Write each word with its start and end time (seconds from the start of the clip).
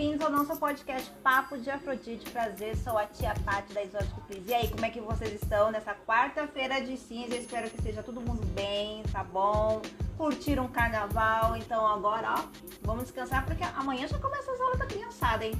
bem-vindos 0.00 0.24
ao 0.24 0.32
nosso 0.32 0.58
podcast 0.58 1.10
Papo 1.22 1.58
de 1.58 1.68
Afrodite. 1.68 2.30
Prazer, 2.30 2.74
sou 2.74 2.96
a 2.96 3.04
tia 3.04 3.34
Paty 3.44 3.74
da 3.74 3.82
Exótico 3.82 4.22
Please. 4.22 4.48
E 4.48 4.54
aí, 4.54 4.66
como 4.66 4.82
é 4.86 4.88
que 4.88 4.98
vocês 4.98 5.34
estão 5.34 5.70
nessa 5.70 5.94
quarta-feira 5.94 6.80
de 6.80 6.96
cinza? 6.96 7.36
Espero 7.36 7.68
que 7.68 7.76
esteja 7.76 8.02
todo 8.02 8.18
mundo 8.18 8.42
bem, 8.54 9.02
tá 9.12 9.22
bom? 9.22 9.82
Curtiram 10.16 10.64
o 10.64 10.68
carnaval, 10.70 11.54
então 11.54 11.86
agora, 11.86 12.32
ó, 12.32 12.44
vamos 12.80 13.02
descansar 13.02 13.44
porque 13.44 13.62
amanhã 13.62 14.08
já 14.08 14.18
começa 14.18 14.50
as 14.50 14.58
aulas 14.58 14.78
da 14.78 14.86
criançada, 14.86 15.44
hein? 15.44 15.52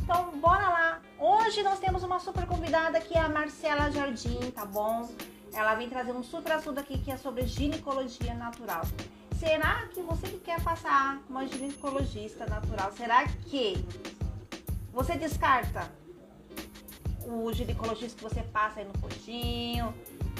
Então, 0.00 0.30
bora 0.38 0.68
lá. 0.68 1.00
Hoje 1.18 1.64
nós 1.64 1.80
temos 1.80 2.04
uma 2.04 2.20
super 2.20 2.46
convidada 2.46 3.00
que 3.00 3.18
é 3.18 3.20
a 3.20 3.28
Marcela 3.28 3.90
Jardim, 3.90 4.38
tá 4.52 4.64
bom? 4.64 5.10
Ela 5.52 5.74
vem 5.74 5.88
trazer 5.88 6.12
um 6.12 6.22
super 6.22 6.52
assunto 6.52 6.78
aqui 6.78 6.98
que 6.98 7.10
é 7.10 7.16
sobre 7.16 7.48
ginecologia 7.48 8.34
natural. 8.34 8.82
Será 9.38 9.86
que 9.94 10.02
você 10.02 10.26
que 10.26 10.40
quer 10.40 10.60
passar 10.62 11.22
uma 11.28 11.46
ginecologista 11.46 12.44
natural, 12.46 12.90
será 12.92 13.24
que 13.24 13.76
você 14.92 15.16
descarta 15.16 15.88
o 17.24 17.52
ginecologista 17.52 18.16
que 18.16 18.22
você 18.24 18.42
passa 18.42 18.80
aí 18.80 18.86
no 18.86 18.92
postinho, 18.94 19.94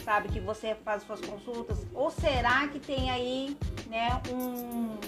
sabe, 0.04 0.28
que 0.30 0.40
você 0.40 0.74
faz 0.74 1.04
suas 1.04 1.20
consultas? 1.20 1.86
Ou 1.94 2.10
será 2.10 2.66
que 2.66 2.80
tem 2.80 3.08
aí, 3.08 3.56
né, 3.86 4.20
um, 4.32 4.98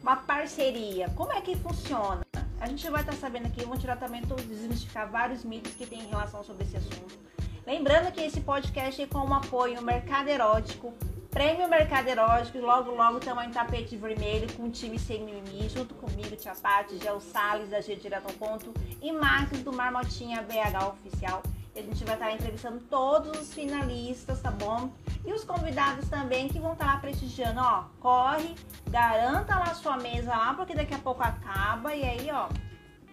uma 0.00 0.16
parceria? 0.16 1.10
Como 1.10 1.30
é 1.30 1.40
que 1.42 1.54
funciona? 1.54 2.22
A 2.58 2.66
gente 2.66 2.88
vai 2.88 3.02
estar 3.02 3.12
tá 3.12 3.18
sabendo 3.18 3.48
aqui, 3.48 3.60
eu 3.60 3.68
vou 3.68 3.76
tirar 3.76 3.96
também, 3.96 4.22
desmistificar 4.22 5.06
vários 5.10 5.44
mitos 5.44 5.74
que 5.74 5.84
tem 5.84 6.00
em 6.00 6.08
relação 6.08 6.42
sobre 6.42 6.64
esse 6.64 6.78
assunto. 6.78 7.18
Lembrando 7.66 8.10
que 8.10 8.22
esse 8.22 8.40
podcast 8.40 9.02
é 9.02 9.06
com 9.06 9.18
o 9.18 9.34
apoio 9.34 9.82
Mercado 9.82 10.28
Erótico, 10.28 10.94
Prêmio 11.30 11.68
Mercado 11.68 12.08
Erótico, 12.08 12.58
logo 12.58 12.90
logo 12.92 13.18
estamos 13.18 13.44
em 13.44 13.50
tapete 13.50 13.96
vermelho 13.96 14.50
com 14.54 14.64
o 14.64 14.70
time 14.70 14.98
sem 14.98 15.22
mimimi, 15.22 15.68
junto 15.68 15.94
comigo, 15.94 16.34
Tia 16.34 16.54
Paty, 16.54 16.98
Gel 16.98 17.20
Salles, 17.20 17.68
da 17.68 17.82
G 17.82 17.96
Direto 17.96 18.28
ao 18.28 18.32
Ponto 18.32 18.72
e 19.02 19.12
Marcos 19.12 19.60
do 19.60 19.70
Marmotinha 19.70 20.42
BH 20.42 20.88
Oficial. 20.88 21.42
A 21.76 21.80
gente 21.80 22.02
vai 22.02 22.14
estar 22.14 22.32
entrevistando 22.32 22.80
todos 22.90 23.38
os 23.38 23.54
finalistas, 23.54 24.40
tá 24.40 24.50
bom? 24.50 24.90
E 25.24 25.32
os 25.32 25.44
convidados 25.44 26.08
também 26.08 26.48
que 26.48 26.58
vão 26.58 26.72
estar 26.72 26.86
lá 26.86 26.96
prestigiando, 26.96 27.60
ó. 27.60 27.84
Corre, 28.00 28.54
garanta 28.88 29.56
lá 29.58 29.74
sua 29.74 29.96
mesa 29.98 30.30
lá, 30.30 30.54
porque 30.54 30.74
daqui 30.74 30.94
a 30.94 30.98
pouco 30.98 31.22
acaba 31.22 31.94
e 31.94 32.02
aí, 32.02 32.28
ó, 32.32 32.48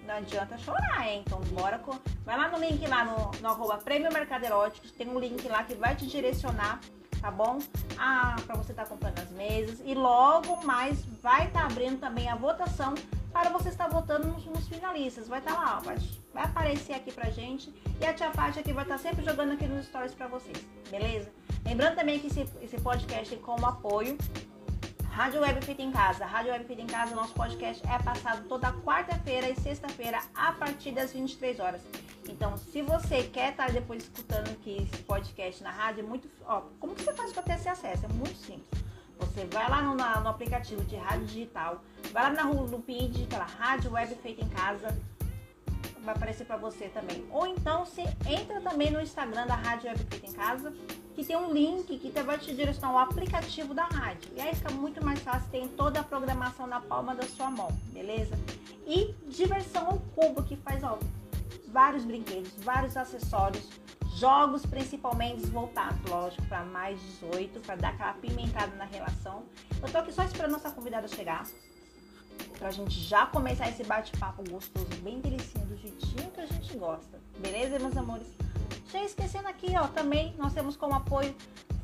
não 0.07 0.15
adianta 0.15 0.57
chorar, 0.57 1.07
hein? 1.07 1.21
Então 1.25 1.41
bora 1.51 1.77
com... 1.79 1.91
Vai 2.23 2.37
lá 2.37 2.47
no 2.47 2.59
link 2.59 2.87
lá 2.87 3.03
no, 3.03 3.31
no 3.39 3.49
arroba 3.49 3.77
Prêmio 3.77 4.11
Mercado 4.11 4.45
Erótico, 4.45 4.87
tem 4.93 5.07
um 5.09 5.19
link 5.19 5.47
lá 5.47 5.63
que 5.63 5.75
vai 5.75 5.95
te 5.95 6.07
direcionar 6.07 6.79
tá 7.25 7.31
bom? 7.31 7.57
Ah, 7.97 8.35
para 8.45 8.55
você 8.55 8.71
estar 8.71 8.83
tá 8.83 8.89
comprando 8.89 9.17
as 9.17 9.31
mesas. 9.31 9.79
E 9.83 9.95
logo 9.95 10.63
mais 10.63 11.03
vai 11.23 11.47
estar 11.47 11.61
tá 11.61 11.65
abrindo 11.65 11.99
também 11.99 12.29
a 12.29 12.35
votação 12.35 12.93
para 13.33 13.49
você 13.49 13.69
estar 13.69 13.87
votando 13.89 14.27
nos, 14.27 14.45
nos 14.45 14.67
finalistas. 14.67 15.27
Vai 15.27 15.39
estar 15.39 15.55
tá 15.55 15.59
lá, 15.59 15.77
ó, 15.77 15.79
vai, 15.81 15.97
vai, 16.31 16.43
aparecer 16.43 16.93
aqui 16.93 17.11
pra 17.11 17.31
gente. 17.31 17.73
E 17.99 18.05
a 18.05 18.13
tia 18.13 18.29
Paty 18.29 18.59
aqui 18.59 18.71
vai 18.71 18.83
estar 18.83 18.97
tá 18.97 19.01
sempre 19.01 19.25
jogando 19.25 19.53
aqui 19.53 19.65
nos 19.65 19.87
stories 19.87 20.13
para 20.13 20.27
vocês, 20.27 20.57
beleza? 20.91 21.31
Lembrando 21.65 21.95
também 21.95 22.19
que 22.19 22.27
esse, 22.27 22.47
esse 22.61 22.79
podcast 22.79 23.27
tem 23.27 23.39
como 23.39 23.65
apoio 23.65 24.15
Rádio 25.09 25.41
Web 25.41 25.65
Feita 25.65 25.81
em 25.81 25.91
Casa. 25.91 26.25
Rádio 26.25 26.51
Web 26.51 26.65
Feita 26.65 26.81
em 26.83 26.87
Casa, 26.87 27.15
nosso 27.15 27.33
podcast 27.33 27.81
é 27.87 28.03
passado 28.03 28.47
toda 28.47 28.71
quarta-feira 28.83 29.49
e 29.49 29.55
sexta-feira 29.55 30.19
a 30.35 30.51
partir 30.51 30.91
das 30.91 31.11
23 31.11 31.59
horas. 31.59 31.81
Então, 32.27 32.57
se 32.57 32.81
você 32.81 33.23
quer 33.23 33.51
estar 33.51 33.71
depois 33.71 34.03
escutando 34.03 34.49
aqui 34.49 34.77
esse 34.81 35.03
podcast 35.03 35.63
na 35.63 35.71
rádio, 35.71 36.03
é 36.03 36.07
muito. 36.07 36.29
Ó, 36.45 36.61
como 36.79 36.95
que 36.95 37.03
você 37.03 37.13
faz 37.13 37.31
para 37.31 37.43
ter 37.43 37.53
esse 37.53 37.69
acesso? 37.69 38.05
É 38.05 38.09
muito 38.09 38.35
simples. 38.37 38.83
Você 39.19 39.45
vai 39.45 39.69
lá 39.69 39.81
no, 39.81 39.95
no 39.95 40.29
aplicativo 40.29 40.83
de 40.83 40.95
rádio 40.95 41.25
digital, 41.25 41.81
vai 42.11 42.23
lá 42.23 42.43
na 42.43 42.51
do 42.51 42.79
PID, 42.79 43.23
aquela 43.23 43.45
rádio 43.45 43.91
web 43.93 44.13
feita 44.15 44.43
em 44.43 44.49
casa, 44.49 44.93
vai 46.05 46.15
aparecer 46.15 46.45
para 46.45 46.57
você 46.57 46.87
também. 46.89 47.25
Ou 47.31 47.47
então 47.47 47.85
você 47.85 48.03
entra 48.27 48.61
também 48.61 48.91
no 48.91 49.01
Instagram 49.01 49.47
da 49.47 49.55
Rádio 49.55 49.89
Web 49.89 50.05
Feita 50.09 50.27
em 50.27 50.33
Casa, 50.33 50.73
que 51.15 51.23
tem 51.23 51.35
um 51.35 51.51
link 51.51 51.97
que 51.97 52.11
vai 52.21 52.37
te 52.37 52.53
direcionar 52.53 52.89
ao 52.89 52.99
aplicativo 52.99 53.73
da 53.73 53.85
rádio. 53.85 54.31
E 54.35 54.41
aí 54.41 54.53
fica 54.53 54.71
muito 54.71 55.03
mais 55.03 55.19
fácil, 55.19 55.49
tem 55.49 55.67
toda 55.67 55.99
a 55.99 56.03
programação 56.03 56.67
na 56.67 56.79
palma 56.79 57.15
da 57.15 57.23
sua 57.23 57.49
mão, 57.49 57.69
beleza? 57.91 58.37
E 58.85 59.13
diversão 59.27 59.87
ao 59.87 59.99
cubo, 60.13 60.43
que 60.43 60.55
faz 60.57 60.83
ó, 60.83 60.99
vários 61.75 62.05
brinquedos, 62.05 62.53
vários 62.59 62.95
acessórios, 62.95 63.69
jogos 64.15 64.65
principalmente 64.65 65.45
voltados, 65.47 66.09
lógico, 66.09 66.41
para 66.47 66.63
mais 66.63 66.97
18, 67.01 67.59
para 67.59 67.75
dar 67.75 67.89
aquela 67.89 68.13
pimentada 68.13 68.73
na 68.77 68.85
relação. 68.85 69.43
Eu 69.83 69.91
tô 69.91 69.97
aqui 69.97 70.13
só 70.13 70.23
esperando 70.23 70.53
nossa 70.53 70.71
convidada 70.71 71.05
chegar 71.09 71.43
pra 72.57 72.71
gente 72.71 72.97
já 72.97 73.25
começar 73.25 73.67
esse 73.67 73.83
bate-papo 73.83 74.49
gostoso, 74.49 74.87
bem 75.03 75.19
delicinho, 75.19 75.65
do 75.65 75.75
jeitinho 75.75 76.31
que 76.31 76.39
a 76.39 76.45
gente 76.45 76.77
gosta. 76.77 77.19
Beleza, 77.39 77.77
meus 77.77 77.97
amores? 77.97 78.27
Já 78.89 79.03
esquecendo 79.03 79.49
aqui, 79.49 79.75
ó, 79.77 79.87
também 79.87 80.33
nós 80.37 80.53
temos 80.53 80.77
como 80.77 80.95
apoio 80.95 81.35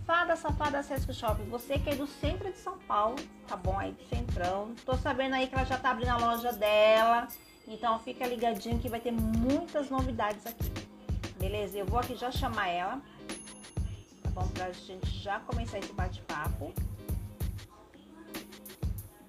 Fada 0.05 0.37
Safada 0.37 0.81
Sesc 0.83 1.13
Shopping. 1.13 1.49
Você 1.49 1.77
que 1.77 1.89
é 1.89 1.95
do 1.95 2.07
centro 2.07 2.49
de 2.49 2.57
São 2.57 2.77
Paulo, 2.79 3.17
tá 3.45 3.57
bom? 3.57 3.77
Aí 3.77 3.91
do 3.91 4.03
centrão. 4.05 4.73
Tô 4.85 4.95
sabendo 4.95 5.35
aí 5.35 5.47
que 5.47 5.55
ela 5.55 5.65
já 5.65 5.77
tá 5.77 5.91
abrindo 5.91 6.11
a 6.11 6.17
loja 6.17 6.53
dela. 6.53 7.27
Então 7.71 7.97
fica 7.99 8.27
ligadinho 8.27 8.79
que 8.79 8.89
vai 8.89 8.99
ter 8.99 9.11
muitas 9.11 9.89
novidades 9.89 10.45
aqui. 10.45 10.69
Beleza? 11.39 11.77
Eu 11.77 11.85
vou 11.85 11.99
aqui 11.99 12.15
já 12.15 12.29
chamar 12.29 12.67
ela. 12.67 13.01
Tá 14.21 14.29
bom? 14.31 14.45
Pra 14.49 14.71
gente 14.73 15.07
já 15.07 15.39
começar 15.39 15.79
esse 15.79 15.93
bate-papo. 15.93 16.73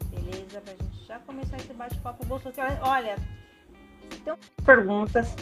Beleza? 0.06 0.60
Pra 0.60 0.74
gente 0.74 1.06
já 1.06 1.20
começar 1.20 1.56
esse 1.56 1.72
bate-papo 1.72 2.26
gostoso. 2.26 2.56
Olha, 2.82 3.16
tem 4.24 4.34
perguntas. 4.64 5.36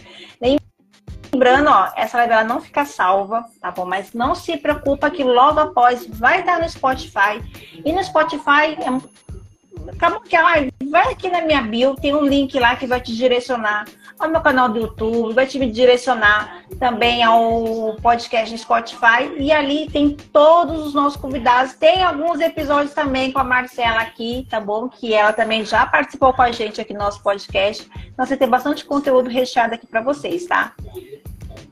Lembrando, 1.32 1.70
ó, 1.70 1.90
essa 1.96 2.18
live 2.18 2.32
ela 2.34 2.44
não 2.44 2.60
fica 2.60 2.84
salva, 2.84 3.46
tá 3.60 3.70
bom? 3.70 3.86
Mas 3.86 4.12
não 4.12 4.34
se 4.34 4.58
preocupa 4.58 5.10
que 5.10 5.24
logo 5.24 5.58
após 5.58 6.06
vai 6.06 6.40
estar 6.40 6.60
no 6.60 6.68
Spotify. 6.68 7.40
E 7.84 7.92
no 7.92 8.04
Spotify, 8.04 8.76
é... 8.76 9.90
acabou 9.90 10.20
que 10.20 10.36
a 10.36 10.42
live, 10.42 10.69
vai 10.90 11.12
aqui 11.12 11.30
na 11.30 11.40
minha 11.40 11.62
bio, 11.62 11.94
tem 11.94 12.14
um 12.14 12.24
link 12.24 12.58
lá 12.58 12.74
que 12.74 12.86
vai 12.86 13.00
te 13.00 13.14
direcionar 13.14 13.86
ao 14.18 14.28
meu 14.28 14.40
canal 14.40 14.68
do 14.68 14.78
YouTube, 14.78 15.32
vai 15.32 15.46
te 15.46 15.58
direcionar 15.70 16.64
também 16.78 17.22
ao 17.22 17.96
podcast 18.02 18.56
Spotify. 18.58 19.32
E 19.38 19.50
ali 19.50 19.88
tem 19.90 20.10
todos 20.14 20.88
os 20.88 20.92
nossos 20.92 21.18
convidados. 21.18 21.72
Tem 21.72 22.02
alguns 22.02 22.40
episódios 22.40 22.92
também 22.92 23.32
com 23.32 23.38
a 23.38 23.44
Marcela 23.44 24.00
aqui, 24.00 24.46
tá 24.50 24.60
bom? 24.60 24.88
Que 24.88 25.14
ela 25.14 25.32
também 25.32 25.64
já 25.64 25.86
participou 25.86 26.34
com 26.34 26.42
a 26.42 26.52
gente 26.52 26.80
aqui 26.80 26.92
no 26.92 26.98
nosso 26.98 27.22
podcast. 27.22 27.88
Então 28.08 28.26
você 28.26 28.36
tem 28.36 28.48
bastante 28.48 28.84
conteúdo 28.84 29.30
recheado 29.30 29.74
aqui 29.74 29.86
para 29.86 30.02
vocês, 30.02 30.44
tá? 30.46 30.74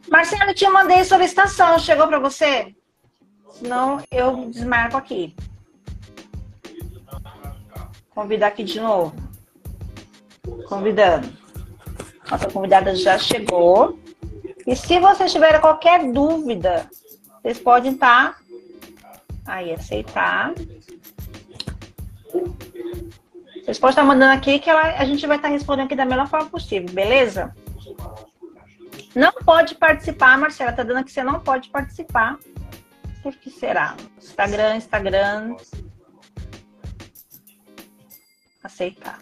Marcela, 0.08 0.50
eu 0.50 0.54
te 0.54 0.66
mandei 0.70 1.04
solicitação. 1.04 1.78
Chegou 1.78 2.06
para 2.06 2.18
você? 2.18 2.74
Senão 3.50 4.00
eu 4.10 4.48
desmarco 4.48 4.96
aqui. 4.96 5.34
Convidar 8.18 8.48
aqui 8.48 8.64
de 8.64 8.80
novo. 8.80 9.14
Convidando. 10.68 11.32
Nossa 12.28 12.50
convidada 12.50 12.92
já 12.96 13.16
chegou. 13.16 13.96
E 14.66 14.74
se 14.74 14.98
vocês 14.98 15.30
tiverem 15.30 15.60
qualquer 15.60 16.10
dúvida, 16.10 16.90
vocês 17.40 17.60
podem 17.60 17.92
estar 17.92 18.32
tá 19.44 19.54
aí, 19.54 19.72
aceitar. 19.72 20.52
Vocês 23.62 23.78
podem 23.78 23.90
estar 23.90 24.02
mandando 24.02 24.32
aqui 24.32 24.58
que 24.58 24.68
ela, 24.68 24.98
a 24.98 25.04
gente 25.04 25.24
vai 25.24 25.36
estar 25.36 25.46
respondendo 25.46 25.86
aqui 25.86 25.94
da 25.94 26.04
melhor 26.04 26.26
forma 26.26 26.50
possível, 26.50 26.92
beleza? 26.92 27.54
Não 29.14 29.32
pode 29.32 29.76
participar, 29.76 30.36
Marcela, 30.36 30.72
tá 30.72 30.82
dando 30.82 31.04
que 31.04 31.12
você 31.12 31.22
não 31.22 31.38
pode 31.38 31.68
participar. 31.68 32.36
Por 33.22 33.32
que 33.36 33.48
será? 33.48 33.94
Instagram, 34.20 34.74
Instagram. 34.74 35.56
Aceitar. 38.69 39.19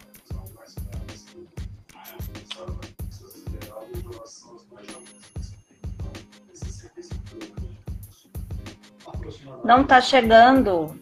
Não 9.62 9.84
tá 9.84 10.00
chegando. 10.00 10.98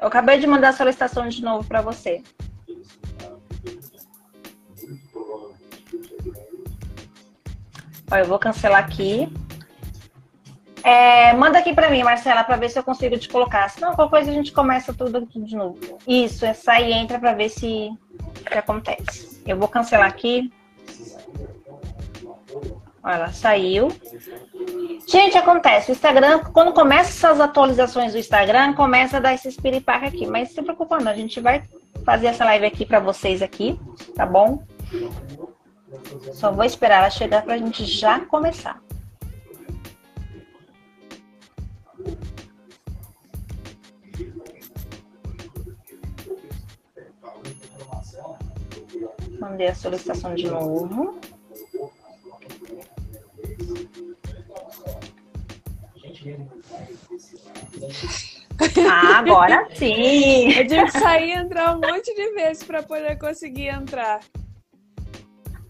Eu 0.00 0.06
acabei 0.06 0.38
de 0.38 0.46
mandar 0.46 0.68
a 0.68 0.72
solicitação 0.72 1.28
de 1.28 1.42
novo 1.42 1.66
para 1.66 1.82
você. 1.82 2.22
Ó, 8.08 8.16
eu 8.16 8.26
vou 8.26 8.38
cancelar 8.38 8.84
aqui. 8.84 9.28
É, 10.86 11.32
manda 11.32 11.58
aqui 11.58 11.74
para 11.74 11.90
mim, 11.90 12.04
Marcela, 12.04 12.44
para 12.44 12.54
ver 12.54 12.68
se 12.68 12.78
eu 12.78 12.82
consigo 12.84 13.18
te 13.18 13.28
colocar. 13.28 13.68
Senão, 13.68 13.92
qualquer 13.96 14.18
coisa 14.18 14.30
a 14.30 14.34
gente 14.34 14.52
começa 14.52 14.94
tudo 14.94 15.18
aqui 15.18 15.40
de 15.40 15.56
novo. 15.56 15.80
Isso, 16.06 16.46
é 16.46 16.54
sair 16.54 16.90
e 16.90 16.92
entra 16.92 17.18
para 17.18 17.32
ver 17.32 17.48
se 17.48 17.90
que 18.48 18.56
acontece. 18.56 19.42
Eu 19.44 19.58
vou 19.58 19.66
cancelar 19.66 20.06
aqui. 20.06 20.48
Olha, 23.02 23.32
saiu. 23.32 23.88
Gente, 25.08 25.36
acontece. 25.36 25.90
O 25.90 25.92
Instagram, 25.92 26.38
quando 26.52 26.72
começa 26.72 27.10
essas 27.10 27.40
atualizações 27.40 28.12
do 28.12 28.18
Instagram, 28.18 28.74
começa 28.74 29.16
a 29.16 29.20
dar 29.20 29.34
esse 29.34 29.48
espiripaque 29.48 30.06
aqui. 30.06 30.24
Mas 30.24 30.52
se 30.52 30.62
preocupa 30.62 31.00
não, 31.00 31.10
a 31.10 31.16
gente 31.16 31.40
vai 31.40 31.64
fazer 32.04 32.28
essa 32.28 32.44
live 32.44 32.64
aqui 32.64 32.86
para 32.86 33.00
vocês 33.00 33.42
aqui, 33.42 33.76
tá 34.14 34.24
bom? 34.24 34.62
Só 36.32 36.52
vou 36.52 36.64
esperar 36.64 36.98
ela 37.00 37.10
chegar 37.10 37.42
para 37.42 37.54
a 37.54 37.58
gente 37.58 37.84
já 37.84 38.20
começar. 38.20 38.85
Mandei 49.38 49.68
a 49.68 49.74
solicitação 49.74 50.34
de 50.34 50.46
novo. 50.46 51.18
Ah, 58.90 59.18
agora 59.18 59.68
sim! 59.74 60.52
Eu 60.52 60.66
tive 60.66 60.84
que 60.84 60.90
sair 60.92 61.28
e 61.28 61.32
entrar 61.32 61.76
um 61.76 61.80
monte 61.80 62.14
de 62.14 62.32
vezes 62.32 62.62
para 62.62 62.82
poder 62.82 63.18
conseguir 63.18 63.68
entrar. 63.68 64.20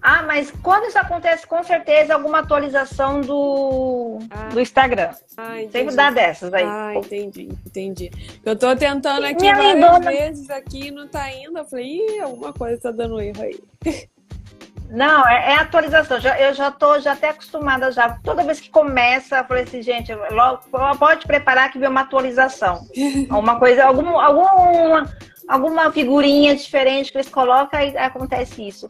Ah, 0.08 0.22
mas 0.22 0.52
quando 0.62 0.84
isso 0.84 0.96
acontece, 0.96 1.44
com 1.48 1.64
certeza 1.64 2.14
alguma 2.14 2.38
atualização 2.38 3.20
do, 3.20 4.20
ah. 4.30 4.50
do 4.50 4.60
Instagram. 4.60 5.10
Ah, 5.36 5.56
Sempre 5.68 5.96
dá 5.96 6.12
dessas 6.12 6.54
aí. 6.54 6.62
Ah, 6.64 6.92
entendi, 6.94 7.48
entendi. 7.66 8.12
Eu 8.44 8.54
tô 8.54 8.76
tentando 8.76 9.26
aqui 9.26 9.40
Minha 9.40 9.56
várias 9.56 9.74
lindona... 9.74 10.10
vezes 10.12 10.48
aqui 10.48 10.92
não 10.92 11.08
tá 11.08 11.28
indo. 11.32 11.58
Eu 11.58 11.64
falei, 11.64 11.86
ih, 11.86 12.20
alguma 12.20 12.52
coisa 12.52 12.80
tá 12.80 12.92
dando 12.92 13.20
erro 13.20 13.42
aí. 13.42 13.58
Não, 14.88 15.28
é, 15.28 15.54
é 15.54 15.56
atualização. 15.56 16.20
Já, 16.20 16.40
eu 16.40 16.54
já 16.54 16.70
tô 16.70 17.00
já 17.00 17.10
até 17.10 17.30
acostumada 17.30 17.90
já. 17.90 18.16
Toda 18.22 18.44
vez 18.44 18.60
que 18.60 18.70
começa, 18.70 19.38
eu 19.38 19.44
falei 19.44 19.64
assim, 19.64 19.82
gente, 19.82 20.14
logo, 20.14 20.60
pode 21.00 21.26
preparar 21.26 21.72
que 21.72 21.80
vem 21.80 21.88
uma 21.88 22.02
atualização. 22.02 22.86
alguma 23.28 23.58
coisa, 23.58 23.84
algum, 23.84 24.20
alguma, 24.20 25.12
alguma 25.48 25.90
figurinha 25.90 26.54
diferente 26.54 27.10
que 27.10 27.18
eles 27.18 27.28
colocam 27.28 27.80
e 27.80 27.98
acontece 27.98 28.68
isso. 28.68 28.88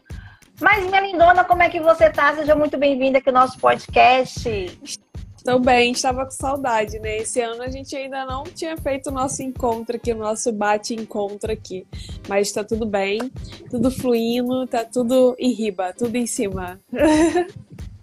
Mas, 0.61 0.87
minha 0.87 1.00
lindona, 1.00 1.44
como 1.44 1.62
é 1.62 1.69
que 1.69 1.81
você 1.81 2.08
tá? 2.08 2.35
Seja 2.35 2.55
muito 2.55 2.79
bem-vinda 2.79 3.19
aqui 3.19 3.29
ao 3.29 3.35
nosso 3.35 3.58
podcast. 3.58 4.49
Estou 5.37 5.61
bem, 5.61 5.93
estava 5.93 6.25
com 6.25 6.31
saudade, 6.31 6.99
né? 6.99 7.19
Esse 7.19 7.41
ano 7.43 7.62
a 7.62 7.69
gente 7.69 7.94
ainda 7.94 8.25
não 8.25 8.43
tinha 8.44 8.76
feito 8.76 9.11
o 9.11 9.12
nosso 9.12 9.43
encontro 9.43 9.97
aqui, 9.97 10.12
o 10.12 10.17
nosso 10.17 10.50
bate-encontro 10.53 11.53
aqui. 11.53 11.87
Mas 12.26 12.49
está 12.49 12.64
tudo 12.64 12.87
bem, 12.87 13.31
tudo 13.70 13.91
fluindo, 13.91 14.67
tá 14.67 14.82
tudo 14.82 15.37
em 15.38 15.53
riba, 15.53 15.93
tudo 15.93 16.17
em 16.17 16.26
cima. 16.26 16.81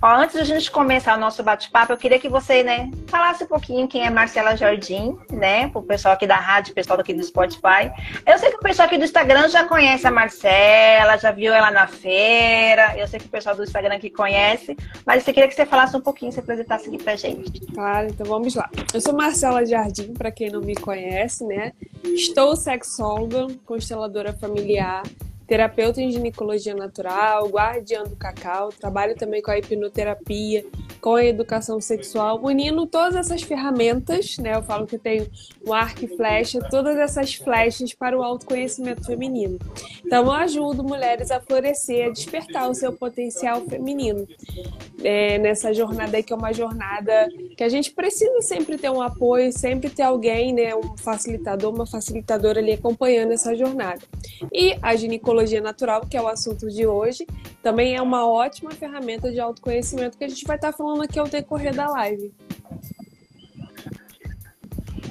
Ó, 0.00 0.06
antes 0.06 0.36
de 0.36 0.42
a 0.42 0.44
gente 0.44 0.70
começar 0.70 1.16
o 1.16 1.20
nosso 1.20 1.42
bate-papo, 1.42 1.92
eu 1.92 1.96
queria 1.96 2.18
que 2.20 2.28
você, 2.28 2.62
né, 2.62 2.88
falasse 3.08 3.42
um 3.42 3.48
pouquinho 3.48 3.88
quem 3.88 4.06
é 4.06 4.10
Marcela 4.10 4.56
Jardim, 4.56 5.18
né, 5.30 5.68
pro 5.68 5.82
pessoal 5.82 6.14
aqui 6.14 6.26
da 6.26 6.36
rádio, 6.36 6.72
pessoal 6.72 7.00
aqui 7.00 7.12
do 7.12 7.22
Spotify. 7.22 7.90
Eu 8.24 8.38
sei 8.38 8.50
que 8.50 8.56
o 8.56 8.60
pessoal 8.60 8.86
aqui 8.86 8.96
do 8.96 9.04
Instagram 9.04 9.48
já 9.48 9.64
conhece 9.64 10.06
a 10.06 10.10
Marcela, 10.10 11.16
já 11.16 11.32
viu 11.32 11.52
ela 11.52 11.70
na 11.72 11.88
feira. 11.88 12.96
Eu 12.96 13.08
sei 13.08 13.18
que 13.18 13.26
o 13.26 13.30
pessoal 13.30 13.56
do 13.56 13.64
Instagram 13.64 13.96
aqui 13.96 14.08
conhece, 14.08 14.76
mas 15.04 15.26
eu 15.26 15.34
queria 15.34 15.48
que 15.48 15.54
você 15.54 15.66
falasse 15.66 15.96
um 15.96 16.00
pouquinho, 16.00 16.30
se 16.30 16.38
apresentasse 16.38 16.88
aqui 16.88 17.02
pra 17.02 17.16
gente. 17.16 17.60
Claro, 17.74 18.08
então 18.08 18.26
vamos 18.26 18.54
lá. 18.54 18.70
Eu 18.94 19.00
sou 19.00 19.14
Marcela 19.14 19.66
Jardim, 19.66 20.14
para 20.14 20.30
quem 20.30 20.48
não 20.50 20.60
me 20.60 20.76
conhece, 20.76 21.44
né? 21.44 21.72
Estou 22.04 22.54
sexóloga, 22.54 23.48
consteladora 23.66 24.32
familiar 24.32 25.02
terapeuta 25.48 26.02
em 26.02 26.12
ginecologia 26.12 26.74
natural, 26.74 27.48
guardiã 27.48 28.04
do 28.04 28.14
cacau, 28.14 28.68
trabalho 28.68 29.16
também 29.16 29.40
com 29.40 29.50
a 29.50 29.58
hipnoterapia, 29.58 30.64
com 31.00 31.14
a 31.14 31.24
educação 31.24 31.80
sexual, 31.80 32.38
unindo 32.42 32.86
todas 32.86 33.16
essas 33.16 33.40
ferramentas, 33.40 34.36
né? 34.36 34.54
Eu 34.54 34.62
falo 34.62 34.86
que 34.86 34.98
tenho 34.98 35.26
um 35.66 35.72
arco 35.72 36.04
e 36.04 36.08
flecha, 36.08 36.60
todas 36.68 36.96
essas 36.98 37.34
flechas 37.34 37.94
para 37.94 38.18
o 38.18 38.22
autoconhecimento 38.22 39.06
feminino. 39.06 39.58
Então, 40.04 40.24
eu 40.24 40.32
ajudo 40.32 40.84
mulheres 40.84 41.30
a 41.30 41.40
florescer, 41.40 42.08
a 42.08 42.10
despertar 42.10 42.68
o 42.68 42.74
seu 42.74 42.92
potencial 42.92 43.62
feminino. 43.62 44.28
É, 45.02 45.38
nessa 45.38 45.72
jornada 45.72 46.20
que 46.22 46.32
é 46.32 46.36
uma 46.36 46.52
jornada 46.52 47.28
que 47.56 47.62
a 47.62 47.68
gente 47.68 47.92
precisa 47.92 48.42
sempre 48.42 48.76
ter 48.76 48.90
um 48.90 49.00
apoio, 49.00 49.52
sempre 49.52 49.88
ter 49.88 50.02
alguém, 50.02 50.52
né? 50.52 50.74
Um 50.74 50.96
facilitador, 50.98 51.72
uma 51.72 51.86
facilitadora 51.86 52.58
ali 52.58 52.72
acompanhando 52.72 53.32
essa 53.32 53.54
jornada. 53.54 54.00
E 54.52 54.76
a 54.82 54.96
ginecologia 54.96 55.37
psicologia 55.38 55.60
natural, 55.60 56.00
que 56.00 56.16
é 56.16 56.22
o 56.22 56.28
assunto 56.28 56.68
de 56.68 56.86
hoje, 56.86 57.26
também 57.62 57.96
é 57.96 58.02
uma 58.02 58.28
ótima 58.28 58.70
ferramenta 58.72 59.30
de 59.30 59.38
autoconhecimento 59.38 60.18
que 60.18 60.24
a 60.24 60.28
gente 60.28 60.44
vai 60.44 60.56
estar 60.56 60.72
falando 60.72 61.02
aqui 61.02 61.18
ao 61.18 61.28
decorrer 61.28 61.74
da 61.74 61.88
live. 61.88 62.34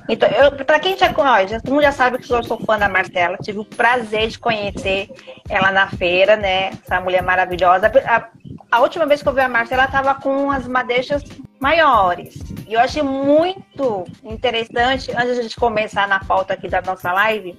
Então, 0.10 0.30
para 0.66 0.80
quem 0.80 0.98
já 0.98 1.14
conhece, 1.14 1.62
todo 1.62 1.74
mundo 1.74 1.84
já 1.84 1.92
sabe 1.92 2.18
que 2.18 2.32
eu 2.32 2.44
sou 2.44 2.58
fã 2.60 2.78
da 2.78 2.88
Marcela, 2.88 3.38
tive 3.38 3.60
o 3.60 3.66
prazer 3.66 4.30
de 4.30 4.40
conhecer 4.40 5.10
ela 5.50 5.72
na 5.72 5.90
feira, 5.90 6.38
né? 6.38 6.70
Essa 6.70 7.02
mulher 7.02 7.22
maravilhosa. 7.22 7.92
A, 8.06 8.30
a 8.72 8.82
última 8.82 9.06
vez 9.06 9.22
que 9.22 9.28
eu 9.28 9.34
vi 9.34 9.42
a 9.42 9.50
Marcela, 9.50 9.84
ela 9.84 9.90
estava 9.90 10.16
com 10.16 10.50
as 10.50 10.66
madeixas 10.66 11.24
maiores. 11.60 12.36
E 12.68 12.74
eu 12.74 12.80
achei 12.80 13.04
muito 13.04 14.06
interessante, 14.24 15.12
antes 15.12 15.36
de 15.36 15.40
a 15.40 15.42
gente 15.42 15.56
começar 15.58 16.08
na 16.08 16.20
pauta 16.20 16.54
aqui 16.54 16.70
da 16.70 16.82
nossa 16.82 17.12
live, 17.12 17.58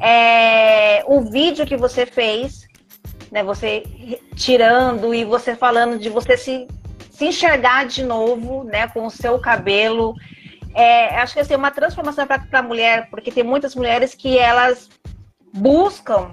é, 0.00 1.02
o 1.06 1.22
vídeo 1.22 1.66
que 1.66 1.76
você 1.76 2.04
fez, 2.06 2.66
né, 3.30 3.42
você 3.42 3.82
tirando 4.34 5.14
e 5.14 5.24
você 5.24 5.54
falando 5.54 5.98
de 5.98 6.08
você 6.08 6.36
se, 6.36 6.66
se 7.10 7.26
enxergar 7.26 7.86
de 7.86 8.02
novo, 8.02 8.64
né, 8.64 8.88
com 8.88 9.06
o 9.06 9.10
seu 9.10 9.38
cabelo. 9.38 10.14
É, 10.74 11.18
acho 11.20 11.34
que 11.34 11.40
assim, 11.40 11.54
é 11.54 11.56
uma 11.56 11.70
transformação 11.70 12.26
para 12.26 12.42
a 12.52 12.62
mulher, 12.62 13.08
porque 13.10 13.32
tem 13.32 13.42
muitas 13.42 13.74
mulheres 13.74 14.14
que 14.14 14.38
elas 14.38 14.88
buscam 15.52 16.28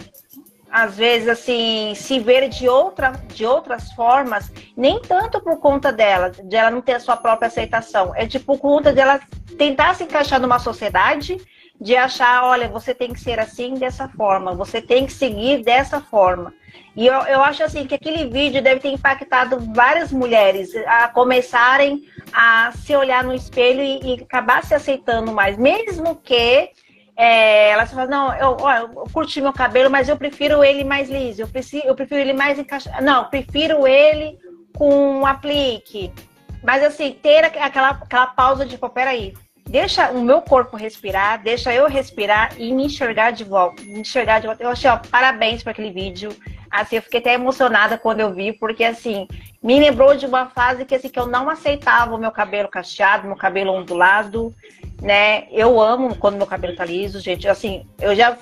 às 0.69 0.97
vezes 0.97 1.29
assim 1.29 1.93
se 1.95 2.19
ver 2.19 2.49
de 2.49 2.67
outra 2.67 3.11
de 3.31 3.45
outras 3.45 3.91
formas 3.91 4.51
nem 4.75 4.99
tanto 4.99 5.39
por 5.39 5.59
conta 5.59 5.93
dela 5.93 6.31
de 6.31 6.55
ela 6.55 6.71
não 6.71 6.81
ter 6.81 6.93
a 6.93 6.99
sua 6.99 7.15
própria 7.15 7.47
aceitação 7.47 8.11
é 8.15 8.25
tipo 8.25 8.45
por 8.45 8.57
conta 8.57 8.91
dela 8.91 9.19
tentar 9.55 9.93
se 9.93 10.03
encaixar 10.03 10.41
numa 10.41 10.57
sociedade 10.57 11.37
de 11.79 11.95
achar, 11.95 12.45
olha, 12.45 12.67
você 12.67 12.93
tem 12.93 13.11
que 13.11 13.19
ser 13.19 13.39
assim 13.39 13.73
dessa 13.75 14.07
forma, 14.07 14.53
você 14.53 14.81
tem 14.81 15.05
que 15.05 15.13
seguir 15.13 15.63
dessa 15.63 15.99
forma. 15.99 16.53
E 16.95 17.07
eu, 17.07 17.13
eu 17.23 17.41
acho 17.41 17.63
assim 17.63 17.85
que 17.85 17.95
aquele 17.95 18.29
vídeo 18.29 18.61
deve 18.61 18.79
ter 18.79 18.89
impactado 18.89 19.59
várias 19.73 20.11
mulheres 20.11 20.69
a 20.85 21.07
começarem 21.07 22.03
a 22.31 22.71
se 22.71 22.95
olhar 22.95 23.23
no 23.23 23.33
espelho 23.33 23.81
e, 23.81 24.15
e 24.15 24.23
acabar 24.23 24.63
se 24.63 24.75
aceitando 24.75 25.31
mais, 25.31 25.57
mesmo 25.57 26.15
que 26.15 26.69
é, 27.15 27.69
elas 27.69 27.91
falam, 27.91 28.09
não, 28.09 28.35
eu, 28.35 28.57
ó, 28.59 28.73
eu 28.73 28.89
curti 29.11 29.41
meu 29.41 29.53
cabelo, 29.53 29.89
mas 29.89 30.09
eu 30.09 30.17
prefiro 30.17 30.63
ele 30.63 30.83
mais 30.83 31.09
liso, 31.09 31.41
eu 31.41 31.47
prefiro, 31.47 31.87
eu 31.87 31.95
prefiro 31.95 32.21
ele 32.21 32.33
mais 32.33 32.57
encaixado. 32.57 33.03
Não, 33.03 33.25
prefiro 33.25 33.87
ele 33.87 34.37
com 34.75 35.19
um 35.19 35.25
aplique. 35.25 36.11
Mas 36.63 36.83
assim, 36.83 37.11
ter 37.11 37.43
aquela, 37.43 37.89
aquela 37.89 38.27
pausa 38.27 38.65
de, 38.65 38.77
pô, 38.77 38.89
peraí, 38.89 39.33
deixa 39.65 40.11
o 40.11 40.21
meu 40.21 40.41
corpo 40.41 40.77
respirar, 40.77 41.41
deixa 41.41 41.73
eu 41.73 41.87
respirar 41.87 42.53
e 42.57 42.71
me 42.73 42.85
enxergar 42.85 43.31
de 43.31 43.43
volta. 43.43 43.81
Me 43.83 43.99
enxergar 43.99 44.39
de 44.39 44.47
volta. 44.47 44.63
Eu 44.63 44.69
achei, 44.69 44.89
ó, 44.89 44.97
parabéns 44.97 45.63
para 45.63 45.71
aquele 45.71 45.91
vídeo. 45.91 46.35
Assim, 46.69 46.95
eu 46.95 47.01
fiquei 47.03 47.19
até 47.19 47.33
emocionada 47.33 47.97
quando 47.97 48.19
eu 48.19 48.33
vi, 48.33 48.51
porque 48.51 48.83
assim, 48.83 49.27
me 49.61 49.79
lembrou 49.79 50.15
de 50.15 50.25
uma 50.25 50.47
fase 50.47 50.85
que 50.85 50.95
assim 50.95 51.07
que 51.07 51.19
eu 51.19 51.27
não 51.27 51.47
aceitava 51.47 52.15
o 52.15 52.17
meu 52.17 52.31
cabelo 52.31 52.67
cacheado, 52.67 53.27
meu 53.27 53.35
cabelo 53.35 53.71
ondulado, 53.71 54.53
né? 54.99 55.47
Eu 55.51 55.79
amo 55.79 56.15
quando 56.15 56.37
meu 56.37 56.47
cabelo 56.47 56.75
tá 56.75 56.83
liso, 56.83 57.19
gente. 57.19 57.47
Assim, 57.47 57.85
eu 57.99 58.15
já 58.15 58.35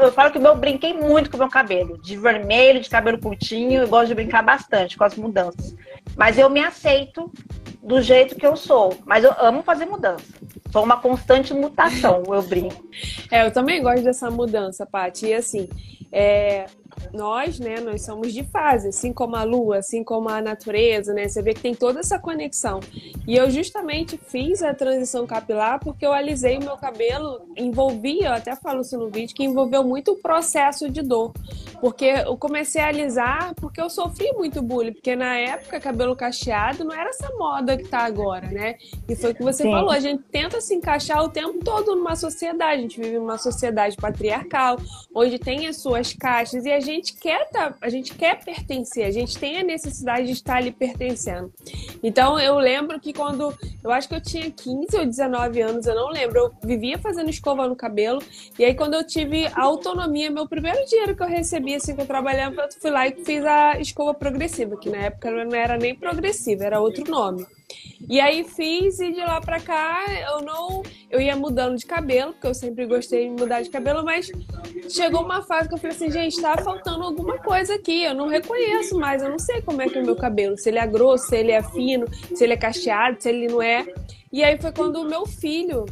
eu 0.00 0.12
falo 0.12 0.32
que 0.32 0.38
eu 0.38 0.56
brinquei 0.56 0.94
muito 0.94 1.30
com 1.30 1.36
o 1.36 1.40
meu 1.40 1.48
cabelo, 1.48 1.96
de 1.98 2.16
vermelho, 2.16 2.80
de 2.80 2.90
cabelo 2.90 3.20
curtinho, 3.20 3.82
eu 3.82 3.88
gosto 3.88 4.08
de 4.08 4.14
brincar 4.14 4.42
bastante 4.42 4.96
com 4.96 5.04
as 5.04 5.14
mudanças. 5.14 5.76
Mas 6.16 6.38
eu 6.38 6.50
me 6.50 6.64
aceito 6.64 7.30
do 7.82 8.02
jeito 8.02 8.34
que 8.34 8.46
eu 8.46 8.56
sou, 8.56 8.98
mas 9.04 9.22
eu 9.22 9.32
amo 9.38 9.62
fazer 9.62 9.86
mudança. 9.86 10.24
Sou 10.72 10.84
uma 10.84 10.96
constante 11.00 11.54
mutação, 11.54 12.22
eu 12.26 12.42
brinco. 12.42 12.84
É, 13.30 13.46
eu 13.46 13.50
também 13.50 13.82
gosto 13.82 14.02
dessa 14.02 14.30
mudança, 14.30 14.86
Paty. 14.86 15.26
E 15.26 15.34
assim, 15.34 15.68
é, 16.12 16.66
nós, 17.12 17.58
né, 17.58 17.80
nós 17.80 18.02
somos 18.02 18.32
de 18.32 18.44
fase, 18.44 18.88
assim 18.88 19.12
como 19.12 19.36
a 19.36 19.42
lua, 19.42 19.78
assim 19.78 20.02
como 20.02 20.28
a 20.28 20.40
natureza, 20.40 21.12
né? 21.12 21.28
Você 21.28 21.42
vê 21.42 21.54
que 21.54 21.60
tem 21.60 21.74
toda 21.74 22.00
essa 22.00 22.18
conexão. 22.18 22.80
E 23.26 23.36
eu 23.36 23.50
justamente 23.50 24.16
fiz 24.16 24.62
a 24.62 24.74
transição 24.74 25.26
capilar 25.26 25.80
porque 25.80 26.06
eu 26.06 26.12
alisei 26.12 26.58
o 26.58 26.60
meu 26.60 26.76
cabelo, 26.76 27.42
envolvia, 27.56 28.28
eu 28.28 28.32
até 28.32 28.54
falo 28.54 28.82
isso 28.82 28.96
no 28.98 29.08
vídeo, 29.08 29.34
que 29.34 29.44
envolveu 29.44 29.82
muito 29.82 30.12
o 30.12 30.16
processo 30.16 30.88
de 30.90 31.02
dor. 31.02 31.32
Porque 31.80 32.04
eu 32.04 32.36
comecei 32.36 32.80
a 32.80 32.88
alisar 32.88 33.54
porque 33.56 33.80
eu 33.80 33.90
sofri 33.90 34.32
muito 34.32 34.62
bullying, 34.62 34.92
porque 34.92 35.14
na 35.14 35.36
época 35.36 35.80
cabelo 35.80 36.16
cacheado 36.16 36.84
não 36.84 36.94
era 36.94 37.10
essa 37.10 37.30
moda 37.36 37.76
que 37.76 37.84
tá 37.84 38.00
agora, 38.00 38.46
né? 38.48 38.76
E 39.08 39.14
foi 39.14 39.32
o 39.32 39.34
que 39.34 39.42
você 39.42 39.64
Sim. 39.64 39.70
falou, 39.70 39.90
a 39.90 40.00
gente 40.00 40.22
tenta 40.30 40.60
se 40.60 40.74
encaixar 40.74 41.22
o 41.22 41.28
tempo 41.28 41.64
todo 41.64 41.94
numa 41.94 42.16
sociedade, 42.16 42.78
a 42.78 42.82
gente 42.82 43.00
vive 43.00 43.18
numa 43.18 43.38
sociedade 43.38 43.96
patriarcal, 43.96 44.78
onde 45.14 45.38
tem 45.38 45.66
as 45.66 45.76
suas 45.76 46.12
caixas 46.12 46.64
e 46.64 46.72
a 46.72 46.80
gente 46.86 47.14
quer 47.14 47.48
tá, 47.50 47.74
a 47.80 47.88
gente 47.88 48.14
quer 48.14 48.42
pertencer, 48.42 49.04
a 49.04 49.10
gente 49.10 49.38
tem 49.38 49.58
a 49.58 49.62
necessidade 49.62 50.26
de 50.26 50.32
estar 50.32 50.56
ali 50.56 50.70
pertencendo. 50.70 51.52
Então 52.02 52.38
eu 52.38 52.58
lembro 52.58 52.98
que 53.00 53.12
quando 53.12 53.52
eu 53.82 53.90
acho 53.90 54.08
que 54.08 54.14
eu 54.14 54.20
tinha 54.20 54.50
15 54.50 54.96
ou 54.96 55.04
19 55.04 55.60
anos, 55.60 55.86
eu 55.86 55.94
não 55.94 56.08
lembro, 56.08 56.38
eu 56.38 56.52
vivia 56.62 56.98
fazendo 56.98 57.28
escova 57.28 57.68
no 57.68 57.76
cabelo, 57.76 58.22
e 58.58 58.64
aí 58.64 58.74
quando 58.74 58.94
eu 58.94 59.06
tive 59.06 59.46
autonomia, 59.54 60.30
meu 60.30 60.48
primeiro 60.48 60.84
dinheiro 60.86 61.16
que 61.16 61.22
eu 61.22 61.28
recebi 61.28 61.74
assim 61.74 61.94
que 61.94 62.02
eu 62.02 62.06
trabalhava, 62.06 62.62
eu 62.62 62.68
fui 62.80 62.90
lá 62.90 63.06
e 63.06 63.24
fiz 63.24 63.44
a 63.44 63.78
escova 63.80 64.14
progressiva, 64.14 64.76
que 64.76 64.88
na 64.88 64.98
época 64.98 65.30
não 65.30 65.54
era 65.54 65.76
nem 65.76 65.94
progressiva, 65.94 66.64
era 66.64 66.80
outro 66.80 67.10
nome. 67.10 67.46
E 68.08 68.20
aí 68.20 68.44
fiz 68.44 69.00
e 69.00 69.12
de 69.12 69.20
lá 69.20 69.40
pra 69.40 69.58
cá 69.58 70.04
eu 70.30 70.42
não. 70.42 70.82
Eu 71.10 71.20
ia 71.20 71.34
mudando 71.34 71.76
de 71.76 71.86
cabelo, 71.86 72.32
porque 72.32 72.46
eu 72.46 72.54
sempre 72.54 72.86
gostei 72.86 73.28
de 73.28 73.30
mudar 73.30 73.62
de 73.62 73.70
cabelo, 73.70 74.04
mas 74.04 74.30
chegou 74.88 75.22
uma 75.22 75.42
fase 75.42 75.68
que 75.68 75.74
eu 75.74 75.78
falei 75.78 75.96
assim, 75.96 76.10
gente, 76.10 76.40
tá 76.40 76.56
faltando 76.58 77.02
alguma 77.02 77.38
coisa 77.38 77.74
aqui. 77.74 78.04
Eu 78.04 78.14
não 78.14 78.28
reconheço 78.28 78.98
mais, 78.98 79.22
eu 79.22 79.30
não 79.30 79.38
sei 79.38 79.62
como 79.62 79.82
é 79.82 79.88
que 79.88 79.98
é 79.98 80.02
o 80.02 80.04
meu 80.04 80.16
cabelo. 80.16 80.56
Se 80.56 80.68
ele 80.68 80.78
é 80.78 80.86
grosso, 80.86 81.26
se 81.26 81.36
ele 81.36 81.52
é 81.52 81.62
fino, 81.62 82.06
se 82.34 82.44
ele 82.44 82.52
é 82.52 82.56
cacheado, 82.56 83.20
se 83.20 83.28
ele 83.28 83.48
não 83.48 83.62
é. 83.62 83.86
E 84.32 84.44
aí 84.44 84.58
foi 84.58 84.72
quando 84.72 85.00
o 85.00 85.04
meu 85.04 85.26
filho 85.26 85.86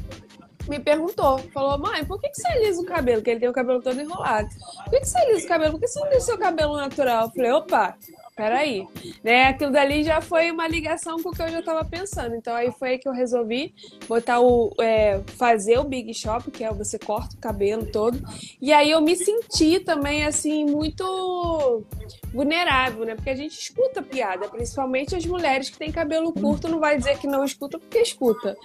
me 0.69 0.78
perguntou, 0.78 1.38
falou, 1.52 1.78
mãe, 1.78 2.04
por 2.04 2.21
que, 2.21 2.28
que 2.28 2.37
você 2.37 2.49
alisa 2.49 2.81
o 2.81 2.87
cabelo? 2.87 3.23
Que 3.23 3.31
ele 3.31 3.40
tem 3.40 3.49
o 3.49 3.52
cabelo 3.52 3.83
todo 3.83 4.00
enrolado. 4.00 4.49
Por 4.85 4.90
que, 4.90 5.00
que 5.00 5.09
você 5.09 5.19
alisa 5.19 5.45
o 5.45 5.49
cabelo? 5.49 5.73
Por 5.73 5.81
que 5.81 5.88
você 5.88 6.00
não 6.00 6.09
deixa 6.09 6.23
o 6.23 6.26
seu 6.26 6.38
cabelo 6.38 6.76
natural? 6.76 7.25
Eu 7.25 7.31
falei, 7.31 7.52
opa, 7.52 7.97
peraí. 8.35 8.87
Né? 9.23 9.47
Aquilo 9.47 9.71
dali 9.71 10.03
já 10.03 10.21
foi 10.21 10.50
uma 10.50 10.67
ligação 10.67 11.23
com 11.23 11.31
o 11.31 11.33
que 11.33 11.43
eu 11.43 11.49
já 11.49 11.61
estava 11.61 11.85
pensando. 11.85 12.35
Então 12.35 12.55
aí 12.55 12.73
foi 12.73 12.91
aí 12.91 12.99
que 12.99 13.09
eu 13.09 13.12
resolvi 13.12 13.75
botar 14.09 14.41
o. 14.41 14.73
É, 14.81 15.21
fazer 15.37 15.79
o 15.79 15.85
Big 15.85 16.12
Shop, 16.14 16.50
que 16.50 16.64
é 16.64 16.73
você 16.73 16.99
corta 16.99 17.37
o 17.37 17.38
cabelo 17.38 17.87
todo. 17.87 18.21
E 18.61 18.73
aí 18.73 18.91
eu 18.91 19.00
me 19.00 19.17
senti 19.17 19.81
também, 19.81 20.25
assim, 20.25 20.64
muito 20.64 21.85
vulnerável, 22.33 23.05
né? 23.05 23.14
Porque 23.14 23.31
a 23.31 23.37
gente 23.37 23.59
escuta 23.59 24.03
piada, 24.03 24.49
principalmente 24.49 25.14
as 25.14 25.25
mulheres 25.25 25.71
que 25.71 25.79
têm 25.79 25.93
cabelo 25.93 26.33
curto, 26.33 26.69
não 26.69 26.81
vai 26.81 26.97
dizer 26.99 27.19
que 27.19 27.26
não 27.26 27.45
escuta 27.45 27.79
porque 27.79 27.99
escuta. 27.99 28.57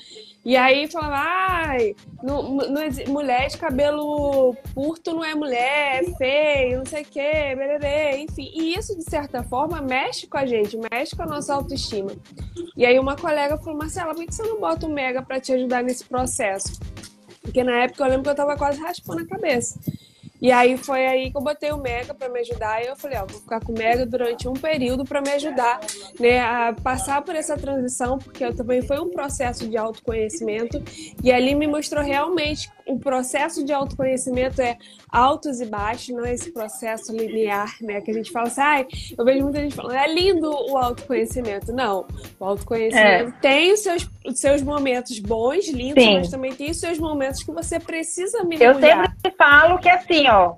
E 0.45 0.55
aí 0.55 0.87
falava, 0.87 1.15
ai, 1.17 1.95
não, 2.23 2.57
mulher 3.07 3.49
de 3.49 3.57
cabelo 3.57 4.55
curto 4.73 5.13
não 5.13 5.23
é 5.23 5.35
mulher, 5.35 6.01
é 6.01 6.11
feio, 6.15 6.77
não 6.79 6.85
sei 6.85 7.01
o 7.01 7.05
quê, 7.05 7.55
bererê, 7.55 8.19
enfim. 8.19 8.49
E 8.53 8.73
isso, 8.73 8.97
de 8.97 9.03
certa 9.03 9.43
forma, 9.43 9.81
mexe 9.81 10.27
com 10.27 10.37
a 10.37 10.45
gente, 10.45 10.79
mexe 10.91 11.15
com 11.15 11.23
a 11.23 11.27
nossa 11.27 11.53
autoestima. 11.53 12.11
E 12.75 12.85
aí 12.85 12.97
uma 12.97 13.17
colega 13.17 13.57
falou, 13.57 13.77
Marcela, 13.77 14.15
por 14.15 14.25
que 14.25 14.33
você 14.33 14.43
não 14.43 14.59
bota 14.59 14.87
o 14.87 14.89
Mega 14.89 15.21
para 15.21 15.41
te 15.41 15.51
ajudar 15.51 15.83
nesse 15.83 16.05
processo? 16.05 16.79
Porque 17.41 17.63
na 17.63 17.83
época 17.83 18.03
eu 18.03 18.07
lembro 18.07 18.23
que 18.23 18.29
eu 18.29 18.35
tava 18.35 18.55
quase 18.55 18.79
raspando 18.79 19.23
a 19.23 19.27
cabeça. 19.27 19.79
E 20.41 20.51
aí 20.51 20.77
foi 20.77 21.05
aí 21.05 21.31
que 21.31 21.37
eu 21.37 21.41
botei 21.41 21.71
o 21.71 21.77
Mega 21.77 22.13
para 22.13 22.29
me 22.29 22.39
ajudar. 22.39 22.83
E 22.83 22.87
eu 22.87 22.95
falei, 22.95 23.17
ó, 23.17 23.25
vou 23.25 23.39
ficar 23.39 23.59
com 23.59 23.73
o 23.73 23.77
Mega 23.77 24.05
durante 24.05 24.47
um 24.47 24.53
período 24.53 25.03
para 25.03 25.21
me 25.21 25.31
ajudar, 25.31 25.79
né, 26.19 26.39
a 26.39 26.73
passar 26.73 27.21
por 27.21 27.35
essa 27.35 27.57
transição, 27.57 28.17
porque 28.17 28.43
eu 28.43 28.55
também 28.55 28.81
foi 28.81 28.99
um 28.99 29.09
processo 29.09 29.67
de 29.67 29.77
autoconhecimento. 29.77 30.81
E 31.23 31.31
ali 31.31 31.55
me 31.55 31.67
mostrou 31.67 32.03
realmente 32.03 32.71
o 32.89 32.99
processo 32.99 33.63
de 33.63 33.71
autoconhecimento 33.71 34.61
é 34.61 34.77
altos 35.09 35.61
e 35.61 35.65
baixos, 35.65 36.09
não 36.09 36.25
é 36.25 36.33
esse 36.33 36.51
processo 36.51 37.15
linear, 37.15 37.75
né? 37.81 38.01
Que 38.01 38.09
a 38.09 38.13
gente 38.13 38.31
fala 38.31 38.47
assim, 38.47 38.61
ai, 38.61 38.87
eu 39.17 39.23
vejo 39.23 39.43
muita 39.43 39.59
gente 39.61 39.75
falando, 39.75 39.95
é 39.95 40.13
lindo 40.13 40.49
o 40.49 40.75
autoconhecimento. 40.75 41.71
Não, 41.71 42.05
o 42.39 42.45
autoconhecimento 42.45 43.29
é. 43.29 43.39
tem 43.39 43.73
os 43.73 43.81
seus, 43.81 44.09
os 44.25 44.39
seus 44.39 44.63
momentos 44.63 45.19
bons, 45.19 45.69
lindos, 45.69 46.03
Sim. 46.03 46.17
mas 46.17 46.29
também 46.29 46.53
tem 46.53 46.71
os 46.71 46.79
seus 46.79 46.97
momentos 46.97 47.43
que 47.43 47.51
você 47.51 47.79
precisa 47.79 48.43
mergulhar. 48.43 49.05
Eu 49.05 49.11
sempre 49.11 49.37
falo 49.37 49.77
que 49.77 49.87
é 49.87 49.93
assim, 49.93 50.27
ó, 50.27 50.55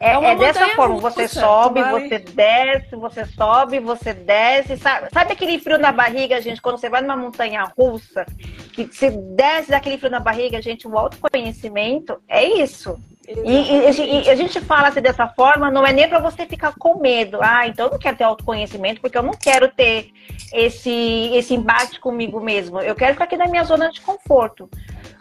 é, 0.00 0.12
é, 0.12 0.32
é 0.32 0.36
dessa 0.36 0.68
forma, 0.70 0.96
russa, 0.96 1.10
você 1.10 1.28
sobe, 1.28 1.80
vai... 1.80 1.92
você 1.92 2.18
desce, 2.18 2.96
você 2.96 3.24
sobe, 3.26 3.78
você 3.78 4.12
desce. 4.12 4.76
Sabe, 4.76 5.08
sabe 5.12 5.32
aquele 5.32 5.58
frio 5.58 5.78
na 5.78 5.92
barriga, 5.92 6.40
gente, 6.40 6.60
quando 6.60 6.78
você 6.78 6.88
vai 6.88 7.00
numa 7.00 7.16
montanha 7.16 7.64
russa, 7.76 8.26
que 8.72 8.84
você 8.86 9.10
desce 9.10 9.70
daquele 9.70 9.96
frio 9.96 10.10
na 10.10 10.20
barriga, 10.20 10.60
gente, 10.60 10.88
o 10.88 10.98
autoconhecimento 10.98 12.20
é 12.28 12.44
isso. 12.44 12.98
E, 13.26 13.32
e, 13.32 14.24
e, 14.26 14.30
a 14.30 14.34
gente 14.34 14.60
fala 14.60 14.88
assim 14.88 15.00
dessa 15.00 15.26
forma, 15.28 15.70
não 15.70 15.86
é 15.86 15.92
nem 15.92 16.06
para 16.06 16.18
você 16.18 16.44
ficar 16.44 16.74
com 16.78 17.00
medo. 17.00 17.38
Ah, 17.40 17.66
então 17.66 17.86
eu 17.86 17.92
não 17.92 17.98
quero 17.98 18.16
ter 18.16 18.24
autoconhecimento, 18.24 19.00
porque 19.00 19.16
eu 19.16 19.22
não 19.22 19.32
quero 19.32 19.68
ter 19.68 20.10
esse, 20.52 21.30
esse 21.32 21.54
embate 21.54 21.98
comigo 22.00 22.38
mesmo. 22.40 22.80
Eu 22.80 22.94
quero 22.94 23.12
ficar 23.14 23.24
aqui 23.24 23.36
na 23.36 23.46
minha 23.46 23.64
zona 23.64 23.90
de 23.90 24.00
conforto. 24.00 24.68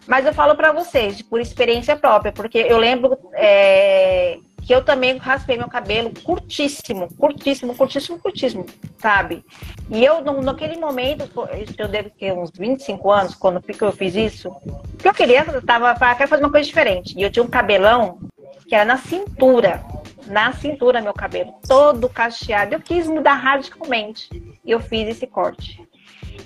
Mas 0.05 0.25
eu 0.25 0.33
falo 0.33 0.55
para 0.55 0.73
vocês, 0.73 1.21
por 1.21 1.39
experiência 1.39 1.95
própria, 1.95 2.33
porque 2.33 2.57
eu 2.57 2.77
lembro 2.77 3.17
é, 3.35 4.37
que 4.65 4.73
eu 4.73 4.83
também 4.83 5.17
raspei 5.17 5.57
meu 5.57 5.67
cabelo 5.67 6.11
curtíssimo, 6.23 7.13
curtíssimo, 7.15 7.75
curtíssimo, 7.75 8.19
curtíssimo, 8.19 8.65
sabe? 8.97 9.45
E 9.89 10.03
eu, 10.03 10.21
naquele 10.41 10.77
momento, 10.77 11.29
eu 11.77 11.87
devo 11.87 12.09
ter 12.09 12.31
uns 12.31 12.49
25 12.51 13.11
anos, 13.11 13.35
quando 13.35 13.61
eu 13.81 13.91
fiz 13.91 14.15
isso, 14.15 14.49
que 14.97 15.07
eu 15.07 15.13
queria, 15.13 15.43
eu 15.43 15.61
tava, 15.61 15.93
quero 16.15 16.29
fazer 16.29 16.43
uma 16.43 16.51
coisa 16.51 16.65
diferente. 16.65 17.13
E 17.17 17.21
eu 17.21 17.29
tinha 17.29 17.43
um 17.43 17.49
cabelão 17.49 18.19
que 18.67 18.73
era 18.73 18.85
na 18.85 18.97
cintura, 18.97 19.83
na 20.27 20.53
cintura 20.53 21.01
meu 21.01 21.13
cabelo, 21.13 21.53
todo 21.67 22.07
cacheado. 22.07 22.73
Eu 22.73 22.79
quis 22.79 23.05
mudar 23.07 23.33
radicalmente 23.33 24.29
e 24.63 24.71
eu 24.71 24.79
fiz 24.79 25.09
esse 25.09 25.27
corte. 25.27 25.85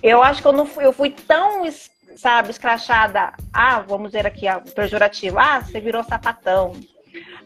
Eu 0.02 0.24
acho 0.24 0.42
que 0.42 0.48
eu 0.48 0.54
não 0.54 0.66
fui, 0.66 0.86
eu 0.86 0.94
fui 0.94 1.12
tão 1.12 1.64
sabe, 2.16 2.50
escrachada. 2.50 3.34
Ah, 3.54 3.80
vamos 3.80 4.12
dizer 4.12 4.26
aqui, 4.26 4.48
pejorativo. 4.76 5.38
Ah, 5.38 5.62
você 5.62 5.80
virou 5.80 6.04
sapatão. 6.04 6.74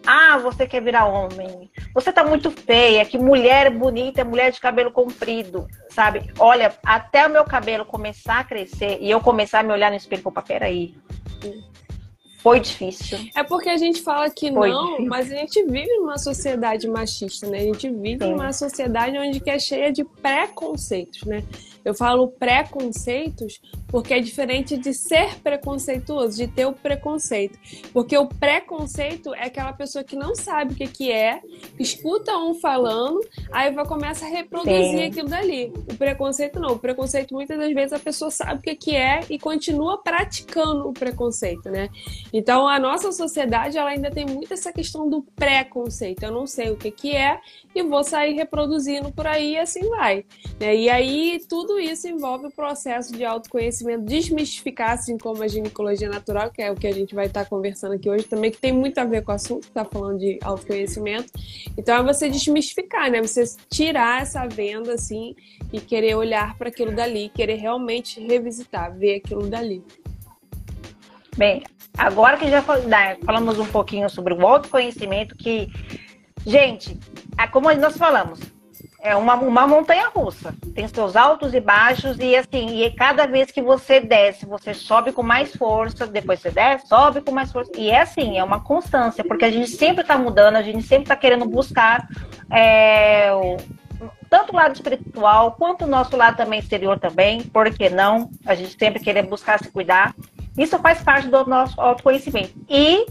Ah, 0.06 0.38
você 0.38 0.68
quer 0.68 0.82
virar 0.82 1.06
homem. 1.06 1.70
Você 1.94 2.12
tá 2.12 2.24
muito 2.24 2.50
feia, 2.52 3.06
que 3.06 3.18
mulher 3.18 3.70
bonita, 3.70 4.24
mulher 4.26 4.52
de 4.52 4.60
cabelo 4.60 4.92
comprido, 4.92 5.68
sabe? 5.90 6.32
Olha, 6.40 6.74
até 6.84 7.28
o 7.28 7.30
meu 7.30 7.44
cabelo 7.44 7.86
começar 7.86 8.40
a 8.40 8.44
crescer 8.44 8.98
e 9.00 9.10
eu 9.10 9.20
começar 9.20 9.60
a 9.60 9.64
me 9.64 9.72
olhar 9.72 9.92
no 9.92 9.98
espelho, 9.98 10.22
opa, 10.26 10.42
peraí. 10.42 10.96
Foi 12.40 12.60
difícil. 12.60 13.20
É 13.36 13.44
porque 13.44 13.70
a 13.70 13.78
gente 13.78 14.02
fala 14.02 14.28
que 14.30 14.52
Foi 14.52 14.70
não, 14.70 14.86
difícil. 14.86 15.10
mas 15.10 15.32
a 15.32 15.36
gente 15.36 15.64
vive 15.66 15.96
numa 15.98 16.18
sociedade 16.18 16.88
machista, 16.88 17.48
né? 17.48 17.60
A 17.60 17.62
gente 17.62 17.88
vive 17.88 18.26
Sim. 18.26 18.32
numa 18.32 18.52
sociedade 18.52 19.16
onde 19.18 19.40
que 19.40 19.50
é 19.50 19.60
cheia 19.60 19.92
de 19.92 20.04
preconceitos, 20.04 21.24
né? 21.24 21.44
Eu 21.84 21.94
falo 21.94 22.28
preconceitos 22.28 23.60
porque 23.88 24.14
é 24.14 24.20
diferente 24.20 24.78
de 24.78 24.94
ser 24.94 25.40
preconceituoso, 25.42 26.38
de 26.38 26.48
ter 26.48 26.66
o 26.66 26.72
preconceito. 26.72 27.60
Porque 27.92 28.18
o 28.18 28.26
preconceito 28.28 29.34
é 29.34 29.46
aquela 29.46 29.74
pessoa 29.74 30.04
que 30.04 30.16
não 30.16 30.34
sabe 30.34 30.74
o 30.74 30.78
que, 30.78 30.88
que 30.88 31.12
é, 31.12 31.42
escuta 31.78 32.38
um 32.38 32.54
falando, 32.56 33.20
aí 33.52 33.72
vai 33.72 33.86
começar 33.86 34.28
a 34.28 34.30
reproduzir 34.30 34.98
Sim. 34.98 35.04
aquilo 35.04 35.28
dali. 35.28 35.74
O 35.92 35.96
preconceito 35.98 36.60
não. 36.60 36.74
O 36.74 36.80
preconceito, 36.80 37.34
muitas 37.34 37.58
das 37.58 37.74
vezes, 37.74 37.92
a 37.92 38.00
pessoa 38.00 38.32
sabe 38.32 38.60
o 38.60 38.62
que, 38.62 38.76
que 38.76 38.96
é 38.96 39.20
e 39.30 39.38
continua 39.38 39.98
praticando 39.98 40.88
o 40.88 40.94
preconceito, 40.94 41.70
né? 41.70 41.90
Então, 42.32 42.68
a 42.68 42.80
nossa 42.80 43.12
sociedade, 43.12 43.78
ela 43.78 43.90
ainda 43.90 44.10
tem 44.10 44.26
muito 44.26 44.54
essa 44.54 44.72
questão 44.72 45.10
do 45.10 45.22
preconceito. 45.36 46.24
Eu 46.24 46.32
não 46.32 46.48
sei 46.48 46.72
o 46.72 46.78
que, 46.78 46.92
que 46.92 47.16
é 47.16 47.40
e 47.76 47.84
vou 47.84 48.04
sair 48.04 48.34
reproduzindo 48.36 49.12
por 49.12 49.28
aí 49.28 49.54
e 49.54 49.60
assim 49.60 49.90
vai. 49.90 50.26
Né? 50.60 50.76
E 50.76 50.90
aí, 50.90 51.42
tudo 51.50 51.71
tudo 51.72 51.80
isso 51.80 52.06
envolve 52.06 52.48
o 52.48 52.52
processo 52.52 53.14
de 53.14 53.24
autoconhecimento, 53.24 54.04
desmistificar, 54.04 54.92
assim 54.92 55.18
como 55.18 55.42
a 55.42 55.48
ginecologia 55.48 56.10
natural, 56.10 56.52
que 56.52 56.62
é 56.62 56.70
o 56.70 56.76
que 56.76 56.86
a 56.86 56.92
gente 56.92 57.16
vai 57.16 57.28
estar 57.28 57.46
conversando 57.46 57.94
aqui 57.94 58.10
hoje 58.10 58.26
também, 58.26 58.52
que 58.52 58.58
tem 58.58 58.74
muito 58.74 58.98
a 58.98 59.06
ver 59.06 59.24
com 59.24 59.32
o 59.32 59.36
assunto, 59.36 59.64
está 59.64 59.86
falando 59.86 60.20
de 60.20 60.38
autoconhecimento. 60.44 61.32
Então 61.78 61.96
é 61.96 62.04
você 62.04 62.30
desmistificar, 62.30 63.10
né? 63.10 63.22
Você 63.22 63.46
tirar 63.70 64.22
essa 64.22 64.46
venda, 64.48 64.94
assim, 64.94 65.34
e 65.72 65.80
querer 65.80 66.16
olhar 66.16 66.58
para 66.58 66.68
aquilo 66.68 66.94
dali, 66.94 67.30
querer 67.30 67.56
realmente 67.56 68.20
revisitar, 68.20 68.94
ver 68.94 69.16
aquilo 69.16 69.48
dali. 69.48 69.82
Bem, 71.38 71.64
agora 71.98 72.36
que 72.36 72.50
já 72.50 72.62
né, 72.86 73.18
falamos 73.24 73.58
um 73.60 73.68
pouquinho 73.68 74.10
sobre 74.10 74.34
o 74.34 74.46
autoconhecimento, 74.46 75.38
que, 75.38 75.70
gente, 76.46 77.00
é 77.40 77.48
como 77.48 77.74
nós 77.76 77.96
falamos, 77.96 78.42
é 79.02 79.16
uma, 79.16 79.36
uma 79.36 79.68
montanha 79.68 80.10
russa. 80.10 80.54
Tem 80.76 80.88
seus 80.88 81.16
altos 81.16 81.54
e 81.54 81.60
baixos, 81.60 82.18
e 82.20 82.36
assim, 82.36 82.84
e 82.84 82.92
cada 82.92 83.26
vez 83.26 83.52
que 83.52 83.62
você 83.62 84.00
desce, 84.00 84.46
você 84.46 84.74
sobe 84.74 85.12
com 85.12 85.24
mais 85.24 85.56
força, 85.56 86.06
depois 86.06 86.40
você 86.40 86.52
desce, 86.52 86.88
sobe 86.88 87.22
com 87.22 87.32
mais 87.32 87.52
força. 87.52 87.72
E 87.76 87.90
é 87.90 88.02
assim, 88.02 88.38
é 88.38 88.44
uma 88.44 88.62
constância, 88.62 89.24
porque 89.24 89.46
a 89.46 89.52
gente 89.52 89.72
sempre 89.72 90.02
está 90.04 90.18
mudando, 90.18 90.56
a 90.56 90.62
gente 90.62 90.84
sempre 90.84 91.04
está 91.04 91.16
querendo 91.16 91.46
buscar 91.46 92.08
é, 92.52 93.32
tanto 94.30 94.54
o 94.54 94.56
lado 94.56 94.76
espiritual 94.76 95.54
quanto 95.54 95.86
o 95.86 95.88
nosso 95.88 96.16
lado 96.16 96.38
também 96.38 96.60
exterior 96.60 97.00
também, 97.00 97.42
por 97.42 97.70
que 97.74 97.90
não? 97.90 98.30
A 98.46 98.54
gente 98.56 98.78
sempre 98.78 99.04
querer 99.04 99.24
buscar 99.24 99.60
se 99.60 99.70
cuidar. 99.70 100.16
Isso 100.58 100.78
faz 100.80 101.02
parte 101.02 101.28
do 101.28 101.46
nosso 101.46 101.80
autoconhecimento. 101.80 102.54
E 102.70 103.06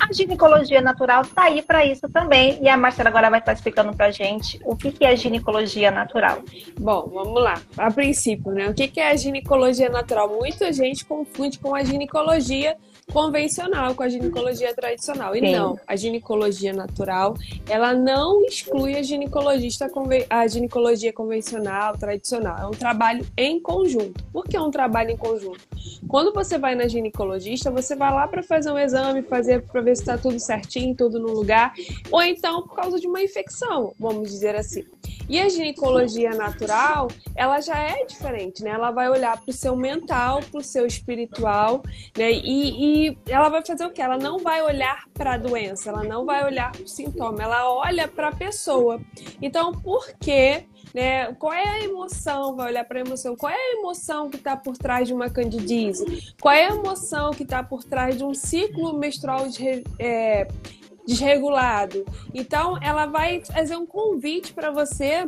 a 0.00 0.12
ginecologia 0.12 0.80
natural 0.80 1.22
está 1.22 1.44
aí 1.44 1.62
para 1.62 1.84
isso 1.84 2.08
também. 2.08 2.58
E 2.62 2.68
a 2.68 2.76
Marcela 2.76 3.08
agora 3.08 3.30
vai 3.30 3.40
estar 3.40 3.52
explicando 3.52 3.94
para 3.94 4.06
a 4.06 4.10
gente 4.10 4.60
o 4.64 4.76
que, 4.76 4.92
que 4.92 5.04
é 5.04 5.14
ginecologia 5.16 5.90
natural. 5.90 6.42
Bom, 6.78 7.10
vamos 7.12 7.42
lá. 7.42 7.60
A 7.76 7.90
princípio, 7.90 8.52
né? 8.52 8.68
O 8.68 8.74
que, 8.74 8.88
que 8.88 9.00
é 9.00 9.10
a 9.10 9.16
ginecologia 9.16 9.88
natural? 9.88 10.28
Muita 10.28 10.72
gente 10.72 11.04
confunde 11.04 11.58
com 11.58 11.74
a 11.74 11.82
ginecologia 11.82 12.76
convencional 13.12 13.94
com 13.94 14.02
a 14.02 14.08
ginecologia 14.08 14.74
tradicional. 14.74 15.34
E 15.34 15.40
Sim. 15.40 15.52
não, 15.52 15.78
a 15.86 15.96
ginecologia 15.96 16.72
natural, 16.72 17.34
ela 17.68 17.94
não 17.94 18.44
exclui 18.44 18.96
a 18.96 19.02
ginecologista 19.02 19.90
a 20.30 20.46
ginecologia 20.46 21.12
convencional, 21.12 21.96
tradicional. 21.96 22.58
É 22.58 22.66
um 22.66 22.70
trabalho 22.70 23.26
em 23.36 23.60
conjunto. 23.60 24.22
Por 24.32 24.44
que 24.44 24.56
é 24.56 24.60
um 24.60 24.70
trabalho 24.70 25.10
em 25.10 25.16
conjunto? 25.16 25.60
Quando 26.06 26.32
você 26.32 26.58
vai 26.58 26.74
na 26.74 26.86
ginecologista, 26.86 27.70
você 27.70 27.96
vai 27.96 28.12
lá 28.12 28.26
para 28.26 28.42
fazer 28.42 28.70
um 28.70 28.78
exame, 28.78 29.22
fazer 29.22 29.62
para 29.62 29.80
ver 29.80 29.96
se 29.96 30.02
está 30.02 30.16
tudo 30.16 30.38
certinho, 30.38 30.94
tudo 30.94 31.18
no 31.18 31.32
lugar, 31.32 31.72
ou 32.10 32.22
então 32.22 32.62
por 32.62 32.76
causa 32.76 32.98
de 32.98 33.06
uma 33.06 33.22
infecção, 33.22 33.92
vamos 33.98 34.30
dizer 34.30 34.54
assim. 34.54 34.84
E 35.28 35.38
a 35.38 35.48
ginecologia 35.48 36.30
natural, 36.30 37.08
ela 37.36 37.60
já 37.60 37.76
é 37.78 38.04
diferente, 38.06 38.64
né? 38.64 38.70
Ela 38.70 38.90
vai 38.90 39.10
olhar 39.10 39.38
para 39.38 39.50
o 39.50 39.52
seu 39.52 39.76
mental, 39.76 40.40
para 40.50 40.60
o 40.60 40.64
seu 40.64 40.86
espiritual, 40.86 41.82
né? 42.16 42.32
E, 42.32 42.70
e, 42.70 42.97
ela 43.26 43.48
vai 43.48 43.64
fazer 43.64 43.84
o 43.84 43.90
quê? 43.90 44.02
Ela 44.02 44.18
não 44.18 44.38
vai 44.38 44.62
olhar 44.62 45.04
para 45.14 45.34
a 45.34 45.38
doença, 45.38 45.90
ela 45.90 46.04
não 46.04 46.24
vai 46.24 46.44
olhar 46.44 46.72
para 46.72 46.82
o 46.82 46.88
sintoma, 46.88 47.42
ela 47.42 47.72
olha 47.72 48.06
para 48.08 48.28
a 48.28 48.32
pessoa. 48.32 49.00
Então, 49.40 49.72
por 49.72 50.12
que 50.18 50.64
né? 50.94 51.32
Qual 51.34 51.52
é 51.52 51.68
a 51.68 51.84
emoção? 51.84 52.56
Vai 52.56 52.68
olhar 52.68 52.84
para 52.84 52.98
a 52.98 53.02
emoção. 53.02 53.36
Qual 53.36 53.52
é 53.52 53.54
a 53.54 53.78
emoção 53.78 54.30
que 54.30 54.36
está 54.36 54.56
por 54.56 54.76
trás 54.76 55.06
de 55.06 55.12
uma 55.12 55.28
candidíase? 55.28 56.34
Qual 56.40 56.54
é 56.54 56.66
a 56.66 56.74
emoção 56.74 57.30
que 57.30 57.42
está 57.42 57.62
por 57.62 57.84
trás 57.84 58.16
de 58.16 58.24
um 58.24 58.32
ciclo 58.32 58.98
menstrual 58.98 59.48
de, 59.48 59.84
é, 59.98 60.48
desregulado. 61.08 62.04
Então, 62.34 62.78
ela 62.82 63.06
vai 63.06 63.42
fazer 63.42 63.76
um 63.76 63.86
convite 63.86 64.52
para 64.52 64.70
você 64.70 65.26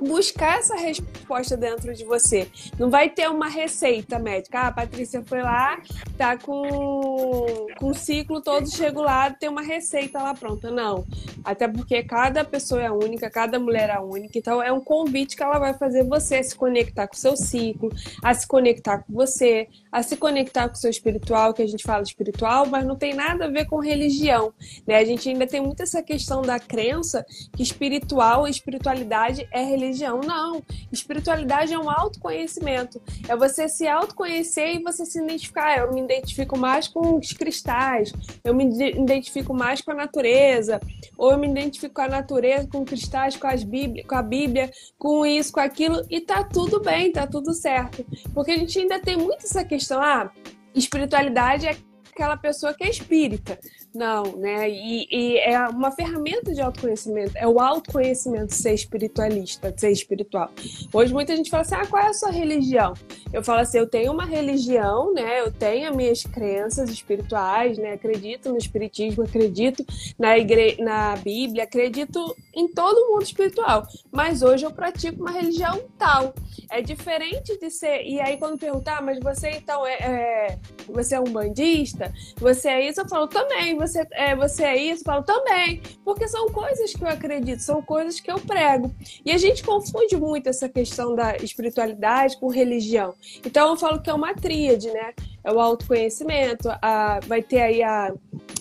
buscar 0.00 0.58
essa 0.58 0.76
resposta 0.76 1.56
dentro 1.56 1.94
de 1.94 2.04
você. 2.04 2.48
Não 2.78 2.90
vai 2.90 3.08
ter 3.08 3.28
uma 3.28 3.48
receita 3.48 4.18
médica. 4.18 4.60
Ah, 4.60 4.66
a 4.68 4.72
Patrícia 4.72 5.22
foi 5.22 5.42
lá, 5.42 5.80
tá 6.16 6.36
com, 6.36 7.66
com 7.78 7.90
o 7.90 7.94
ciclo 7.94 8.40
todo 8.40 8.64
desregulado, 8.64 9.36
tem 9.38 9.48
uma 9.48 9.62
receita 9.62 10.22
lá 10.22 10.34
pronta. 10.34 10.70
Não. 10.70 11.04
Até 11.44 11.68
porque 11.68 12.02
cada 12.02 12.44
pessoa 12.44 12.82
é 12.82 12.90
única, 12.90 13.30
cada 13.30 13.58
mulher 13.58 13.90
é 13.90 13.98
única. 13.98 14.38
Então 14.38 14.62
é 14.62 14.72
um 14.72 14.80
convite 14.80 15.36
que 15.36 15.42
ela 15.42 15.58
vai 15.58 15.74
fazer 15.74 16.04
você 16.04 16.42
se 16.42 16.54
conectar 16.54 17.06
com 17.06 17.14
o 17.14 17.18
seu 17.18 17.36
ciclo, 17.36 17.90
a 18.22 18.34
se 18.34 18.46
conectar 18.46 18.98
com 18.98 19.12
você, 19.12 19.68
a 19.90 20.02
se 20.02 20.16
conectar 20.16 20.68
com 20.68 20.74
o 20.74 20.78
seu 20.78 20.90
espiritual, 20.90 21.54
que 21.54 21.62
a 21.62 21.66
gente 21.66 21.84
fala 21.84 22.02
espiritual, 22.02 22.66
mas 22.66 22.84
não 22.84 22.96
tem 22.96 23.14
nada 23.14 23.46
a 23.46 23.48
ver 23.48 23.66
com 23.66 23.78
religião. 23.78 24.52
Né? 24.86 24.96
A 24.96 25.04
gente 25.04 25.28
ainda 25.28 25.46
tem 25.46 25.60
muito 25.60 25.82
essa 25.82 26.02
questão 26.02 26.42
da 26.42 26.58
crença 26.58 27.24
que 27.54 27.62
espiritual, 27.62 28.46
espiritualidade 28.46 29.48
é 29.50 29.62
religião 29.62 29.85
religião. 29.86 30.20
Não. 30.20 30.62
Espiritualidade 30.92 31.72
é 31.72 31.78
um 31.78 31.90
autoconhecimento. 31.90 33.00
É 33.28 33.36
você 33.36 33.68
se 33.68 33.86
autoconhecer 33.86 34.76
e 34.76 34.82
você 34.82 35.04
se 35.04 35.22
identificar. 35.22 35.78
Eu 35.78 35.92
me 35.92 36.02
identifico 36.02 36.58
mais 36.58 36.88
com 36.88 37.18
os 37.18 37.32
cristais, 37.32 38.12
eu 38.44 38.54
me 38.54 38.64
identifico 38.64 39.54
mais 39.54 39.80
com 39.80 39.90
a 39.90 39.94
natureza, 39.94 40.80
ou 41.16 41.32
eu 41.32 41.38
me 41.38 41.48
identifico 41.48 41.94
com 41.94 42.02
a 42.02 42.08
natureza, 42.08 42.68
com 42.68 42.84
cristais, 42.84 43.36
com, 43.36 43.46
as 43.46 43.62
Bíblia, 43.62 44.04
com 44.04 44.14
a 44.14 44.22
Bíblia, 44.22 44.70
com 44.98 45.24
isso, 45.24 45.52
com 45.52 45.60
aquilo, 45.60 46.04
e 46.10 46.20
tá 46.20 46.44
tudo 46.44 46.80
bem, 46.80 47.12
tá 47.12 47.26
tudo 47.26 47.52
certo. 47.52 48.04
Porque 48.34 48.52
a 48.52 48.58
gente 48.58 48.78
ainda 48.78 49.00
tem 49.00 49.16
muito 49.16 49.44
essa 49.44 49.64
questão, 49.64 50.00
ah, 50.02 50.30
espiritualidade 50.74 51.66
é 51.66 51.76
aquela 52.12 52.36
pessoa 52.36 52.72
que 52.72 52.84
é 52.84 52.88
espírita. 52.88 53.58
Não, 53.96 54.36
né? 54.36 54.68
E, 54.68 55.08
e, 55.10 55.38
é 55.38 55.58
uma 55.68 55.90
ferramenta 55.90 56.52
de 56.52 56.60
autoconhecimento. 56.60 57.32
É 57.34 57.48
o 57.48 57.58
autoconhecimento 57.58 58.54
ser 58.54 58.74
espiritualista, 58.74 59.72
ser 59.76 59.90
espiritual. 59.90 60.50
Hoje 60.92 61.14
muita 61.14 61.34
gente 61.34 61.48
fala 61.48 61.62
assim: 61.62 61.74
ah, 61.74 61.86
qual 61.86 62.02
é 62.02 62.08
a 62.08 62.12
sua 62.12 62.30
religião? 62.30 62.92
Eu 63.32 63.42
falo 63.42 63.60
assim: 63.60 63.78
eu 63.78 63.88
tenho 63.88 64.12
uma 64.12 64.24
religião, 64.24 65.14
né? 65.14 65.40
Eu 65.40 65.50
tenho 65.50 65.88
as 65.88 65.96
minhas 65.96 66.22
crenças 66.24 66.90
espirituais, 66.90 67.78
né? 67.78 67.92
Acredito 67.92 68.50
no 68.50 68.58
espiritismo, 68.58 69.24
acredito 69.24 69.84
na, 70.18 70.36
igre... 70.36 70.76
na 70.78 71.16
Bíblia, 71.16 71.64
acredito 71.64 72.36
em 72.54 72.68
todo 72.68 72.98
o 72.98 73.12
mundo 73.12 73.22
espiritual. 73.22 73.86
Mas 74.12 74.42
hoje 74.42 74.66
eu 74.66 74.70
pratico 74.70 75.22
uma 75.22 75.32
religião 75.32 75.80
tal. 75.98 76.34
É 76.70 76.82
diferente 76.82 77.58
de 77.58 77.70
ser. 77.70 78.02
E 78.02 78.20
aí, 78.20 78.36
quando 78.36 78.58
perguntar, 78.58 78.98
ah, 78.98 79.02
mas 79.02 79.18
você 79.20 79.50
então 79.50 79.86
é, 79.86 79.94
é... 79.94 80.58
você 80.86 81.14
é 81.14 81.20
um 81.20 81.24
bandista? 81.24 82.12
você 82.38 82.68
é 82.68 82.88
isso, 82.88 83.00
eu 83.00 83.08
falo 83.08 83.26
também, 83.26 83.76
você 83.76 83.85
é, 83.94 84.34
você 84.34 84.64
é 84.64 84.76
isso, 84.76 85.02
eu 85.02 85.04
falo 85.04 85.22
também, 85.22 85.80
porque 86.04 86.26
são 86.26 86.48
coisas 86.48 86.92
que 86.92 87.02
eu 87.02 87.08
acredito, 87.08 87.60
são 87.60 87.80
coisas 87.82 88.18
que 88.18 88.30
eu 88.30 88.38
prego. 88.38 88.90
E 89.24 89.30
a 89.30 89.38
gente 89.38 89.62
confunde 89.62 90.16
muito 90.16 90.48
essa 90.48 90.68
questão 90.68 91.14
da 91.14 91.36
espiritualidade 91.36 92.38
com 92.38 92.48
religião. 92.48 93.14
Então 93.44 93.70
eu 93.70 93.76
falo 93.76 94.00
que 94.00 94.10
é 94.10 94.14
uma 94.14 94.34
tríade, 94.34 94.90
né? 94.90 95.12
É 95.44 95.52
o 95.52 95.60
autoconhecimento, 95.60 96.68
a, 96.82 97.20
vai 97.26 97.42
ter 97.42 97.60
aí 97.60 97.82
a, 97.82 98.12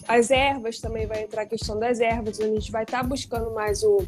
as 0.07 0.29
ervas, 0.29 0.79
também 0.79 1.07
vai 1.07 1.23
entrar 1.23 1.43
a 1.43 1.47
questão 1.47 1.79
das 1.79 1.99
ervas, 1.99 2.39
a 2.39 2.47
gente 2.47 2.71
vai 2.71 2.83
estar 2.83 3.01
tá 3.01 3.03
buscando 3.03 3.51
mais 3.51 3.83
o 3.83 4.05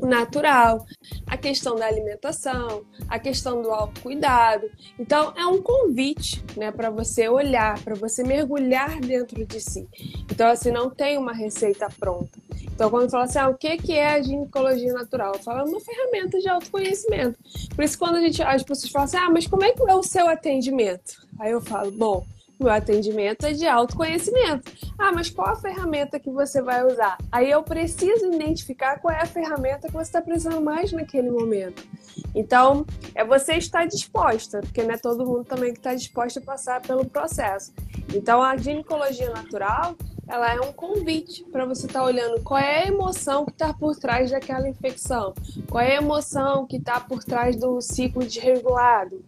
natural, 0.00 0.84
a 1.26 1.36
questão 1.36 1.76
da 1.76 1.86
alimentação, 1.86 2.84
a 3.08 3.18
questão 3.18 3.62
do 3.62 3.70
autocuidado. 3.70 4.70
Então, 4.98 5.32
é 5.36 5.46
um 5.46 5.62
convite, 5.62 6.44
né, 6.56 6.70
para 6.70 6.90
você 6.90 7.28
olhar, 7.28 7.82
para 7.82 7.94
você 7.94 8.22
mergulhar 8.22 9.00
dentro 9.00 9.44
de 9.44 9.60
si. 9.60 9.88
Então, 10.30 10.48
assim, 10.48 10.70
não 10.70 10.90
tem 10.90 11.18
uma 11.18 11.32
receita 11.32 11.88
pronta. 11.98 12.38
Então, 12.78 12.90
quando 12.90 13.10
fala 13.10 13.24
assim, 13.24 13.38
ah, 13.38 13.48
o 13.48 13.54
que, 13.54 13.76
que 13.76 13.92
é 13.92 14.12
a 14.12 14.22
ginecologia 14.22 14.92
natural? 14.92 15.34
Eu 15.34 15.42
falo, 15.42 15.60
é 15.60 15.64
uma 15.64 15.80
ferramenta 15.80 16.38
de 16.38 16.48
autoconhecimento. 16.48 17.38
Por 17.74 17.84
isso, 17.84 17.98
quando 17.98 18.16
a 18.16 18.20
gente, 18.20 18.40
as 18.40 18.62
pessoas 18.62 18.92
falam 18.92 19.04
assim, 19.06 19.16
ah, 19.16 19.30
mas 19.30 19.46
como 19.46 19.64
é 19.64 19.72
que 19.72 19.82
é 19.82 19.94
o 19.94 20.02
seu 20.02 20.28
atendimento? 20.28 21.26
Aí 21.40 21.50
eu 21.50 21.60
falo, 21.60 21.90
bom, 21.90 22.24
meu 22.58 22.72
atendimento 22.72 23.46
é 23.46 23.52
de 23.52 23.66
autoconhecimento. 23.66 24.72
Ah, 24.98 25.12
mas 25.12 25.30
qual 25.30 25.48
a 25.48 25.56
ferramenta 25.56 26.18
que 26.18 26.30
você 26.30 26.60
vai 26.60 26.84
usar? 26.84 27.16
Aí 27.30 27.50
eu 27.50 27.62
preciso 27.62 28.32
identificar 28.32 28.98
qual 28.98 29.14
é 29.14 29.22
a 29.22 29.26
ferramenta 29.26 29.86
que 29.86 29.94
você 29.94 30.08
está 30.08 30.20
precisando 30.20 30.60
mais 30.60 30.92
naquele 30.92 31.30
momento. 31.30 31.86
Então, 32.34 32.84
é 33.14 33.24
você 33.24 33.54
estar 33.54 33.86
disposta, 33.86 34.60
porque 34.60 34.82
não 34.82 34.94
é 34.94 34.98
todo 34.98 35.24
mundo 35.24 35.44
também 35.44 35.72
que 35.72 35.78
está 35.78 35.94
disposto 35.94 36.38
a 36.38 36.42
passar 36.42 36.82
pelo 36.82 37.04
processo. 37.04 37.72
Então, 38.14 38.42
a 38.42 38.56
ginecologia 38.56 39.30
natural, 39.30 39.94
ela 40.26 40.52
é 40.52 40.60
um 40.60 40.72
convite 40.72 41.44
para 41.44 41.64
você 41.64 41.86
estar 41.86 42.00
tá 42.00 42.04
olhando 42.04 42.42
qual 42.42 42.60
é 42.60 42.84
a 42.84 42.86
emoção 42.88 43.44
que 43.46 43.52
está 43.52 43.72
por 43.72 43.96
trás 43.96 44.30
daquela 44.30 44.68
infecção, 44.68 45.32
qual 45.70 45.82
é 45.82 45.92
a 45.92 46.02
emoção 46.02 46.66
que 46.66 46.76
está 46.76 47.00
por 47.00 47.24
trás 47.24 47.56
do 47.56 47.80
ciclo 47.80 48.24
desregulado, 48.24 49.24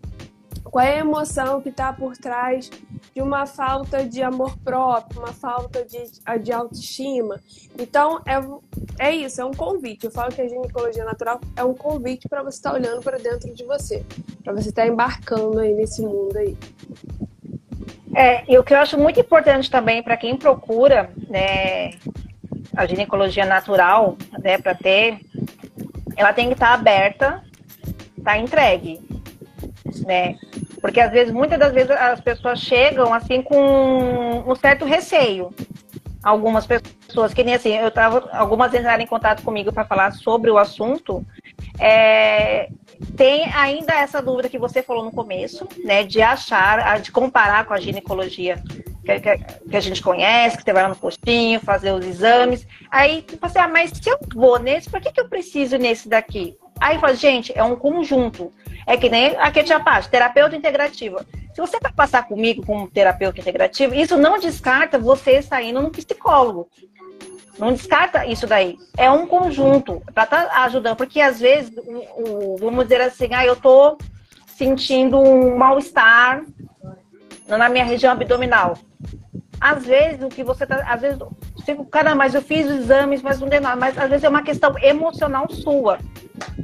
qual 0.71 0.85
é 0.85 0.95
a 0.95 0.99
emoção 0.99 1.61
que 1.61 1.69
está 1.69 1.93
por 1.93 2.17
trás 2.17 2.71
de 3.15 3.21
uma 3.21 3.45
falta 3.45 4.05
de 4.05 4.23
amor 4.23 4.57
próprio, 4.59 5.21
uma 5.21 5.33
falta 5.33 5.85
de, 5.85 5.99
de 6.43 6.53
autoestima. 6.53 7.41
Então, 7.79 8.21
é, 8.25 9.09
é 9.09 9.11
isso, 9.15 9.41
é 9.41 9.45
um 9.45 9.53
convite. 9.53 10.07
Eu 10.07 10.13
falo 10.13 10.33
que 10.33 10.41
a 10.41 10.49
ginecologia 10.49 11.05
natural 11.05 11.41
é 11.57 11.65
um 11.65 11.75
convite 11.75 12.29
para 12.29 12.43
você 12.43 12.59
estar 12.59 12.71
tá 12.71 12.77
olhando 12.77 13.03
para 13.03 13.19
dentro 13.19 13.53
de 13.53 13.65
você, 13.65 14.05
para 14.45 14.53
você 14.53 14.69
estar 14.69 14.83
tá 14.83 14.89
embarcando 14.89 15.59
aí 15.59 15.75
nesse 15.75 16.03
mundo 16.03 16.37
aí. 16.37 16.57
É, 18.15 18.45
e 18.51 18.59
o 18.59 18.65
que 18.65 18.75
eu 18.75 18.79
acho 18.79 18.99
muito 18.99 19.21
importante 19.21 19.71
também 19.71 20.03
para 20.03 20.17
quem 20.17 20.37
procura 20.37 21.11
né, 21.29 21.93
a 22.77 22.87
ginecologia 22.87 23.45
natural, 23.45 24.17
né, 24.43 24.59
para 24.59 24.75
ter, 24.75 25.21
ela 26.17 26.33
tem 26.33 26.49
que 26.49 26.55
estar 26.55 26.69
tá 26.69 26.75
aberta, 26.75 27.43
tá 28.23 28.37
entregue, 28.37 29.01
né? 30.05 30.37
Porque 30.81 31.01
às 31.01 31.11
vezes, 31.11 31.33
muitas 31.33 31.59
das 31.59 31.73
vezes, 31.73 31.91
as 31.91 32.21
pessoas 32.21 32.61
chegam 32.61 33.13
assim 33.13 33.43
com 33.43 34.45
um 34.47 34.55
certo 34.55 34.85
receio. 34.85 35.53
Algumas 36.23 36.67
pessoas, 36.67 37.33
que 37.33 37.43
nem 37.43 37.55
assim, 37.55 37.77
eu 37.77 37.91
tava, 37.91 38.29
algumas 38.33 38.75
entraram 38.75 39.03
em 39.03 39.07
contato 39.07 39.43
comigo 39.43 39.73
para 39.73 39.85
falar 39.85 40.13
sobre 40.13 40.51
o 40.51 40.59
assunto. 40.59 41.25
É, 41.79 42.69
tem 43.17 43.45
ainda 43.55 43.95
essa 43.95 44.21
dúvida 44.21 44.49
que 44.49 44.59
você 44.59 44.83
falou 44.83 45.05
no 45.05 45.13
começo, 45.13 45.67
né? 45.83 46.05
De 46.05 46.21
achar, 46.21 47.01
de 47.01 47.11
comparar 47.11 47.65
com 47.65 47.73
a 47.73 47.81
ginecologia 47.81 48.63
que, 49.05 49.21
que, 49.21 49.39
que, 49.71 49.77
a 49.77 49.81
gente 49.81 50.03
conhece, 50.03 50.57
que 50.57 50.63
você 50.63 50.73
vai 50.73 50.83
lá 50.83 50.89
no 50.91 50.97
postinho, 50.97 51.61
fazer 51.61 51.93
os 51.93 52.05
exames. 52.05 52.67
Aí, 52.91 53.23
tipo 53.23 53.45
assim, 53.45 53.59
ah, 53.59 53.69
mas 53.69 53.91
se 53.91 54.09
eu 54.09 54.19
vou 54.35 54.59
nesse, 54.59 54.91
por 54.91 55.01
que, 55.01 55.13
que 55.13 55.21
eu 55.21 55.29
preciso 55.29 55.77
nesse 55.79 56.09
daqui? 56.09 56.57
Aí 56.79 56.99
fala, 56.99 57.15
gente, 57.15 57.53
é 57.57 57.63
um 57.63 57.77
conjunto. 57.77 58.53
É 58.87 58.97
que 58.97 59.09
nem 59.09 59.37
a 59.37 59.51
que 59.51 59.63
tinha 59.63 59.81
parte, 59.81 60.09
terapeuta 60.09 60.57
integrativa. 60.57 61.25
Se 61.55 61.61
você 61.61 61.79
vai 61.81 61.93
passar 61.93 62.27
comigo 62.27 62.65
como 62.65 62.89
terapeuta 62.89 63.41
integrativo, 63.41 63.95
isso 63.95 64.17
não 64.17 64.39
descarta 64.39 64.99
você 64.99 65.33
estar 65.33 65.63
indo 65.63 65.83
no 65.83 65.91
psicólogo. 65.91 66.69
Não 67.59 67.73
descarta 67.73 68.25
isso 68.25 68.47
daí. 68.47 68.79
É 68.97 69.11
um 69.11 69.27
conjunto 69.27 70.03
para 70.15 70.25
estar 70.25 70.45
tá 70.47 70.65
ajudando, 70.65 70.97
porque 70.97 71.21
às 71.21 71.39
vezes, 71.39 71.71
o, 71.77 72.55
o, 72.55 72.57
vamos 72.57 72.85
dizer 72.85 73.03
assim, 73.03 73.29
ah, 73.35 73.45
eu 73.45 73.55
tô 73.55 73.99
sentindo 74.47 75.19
um 75.19 75.57
mal-estar 75.57 76.43
na 77.47 77.69
minha 77.69 77.85
região 77.85 78.13
abdominal. 78.13 78.79
Às 79.61 79.85
vezes 79.85 80.23
o 80.23 80.29
que 80.29 80.43
você 80.43 80.67
tá, 80.67 80.83
às 80.87 81.01
vezes 81.03 81.19
cara, 81.91 82.15
mas 82.15 82.35
eu 82.35 82.43
fiz 82.43 82.67
exames, 82.67 83.23
mas 83.23 83.41
não 83.41 83.49
deu 83.49 83.61
nada. 83.61 83.77
Mas 83.77 83.99
às 83.99 84.09
vezes 84.09 84.25
é 84.25 84.29
uma 84.29 84.43
questão 84.43 84.75
emocional 84.79 85.49
sua. 85.51 85.99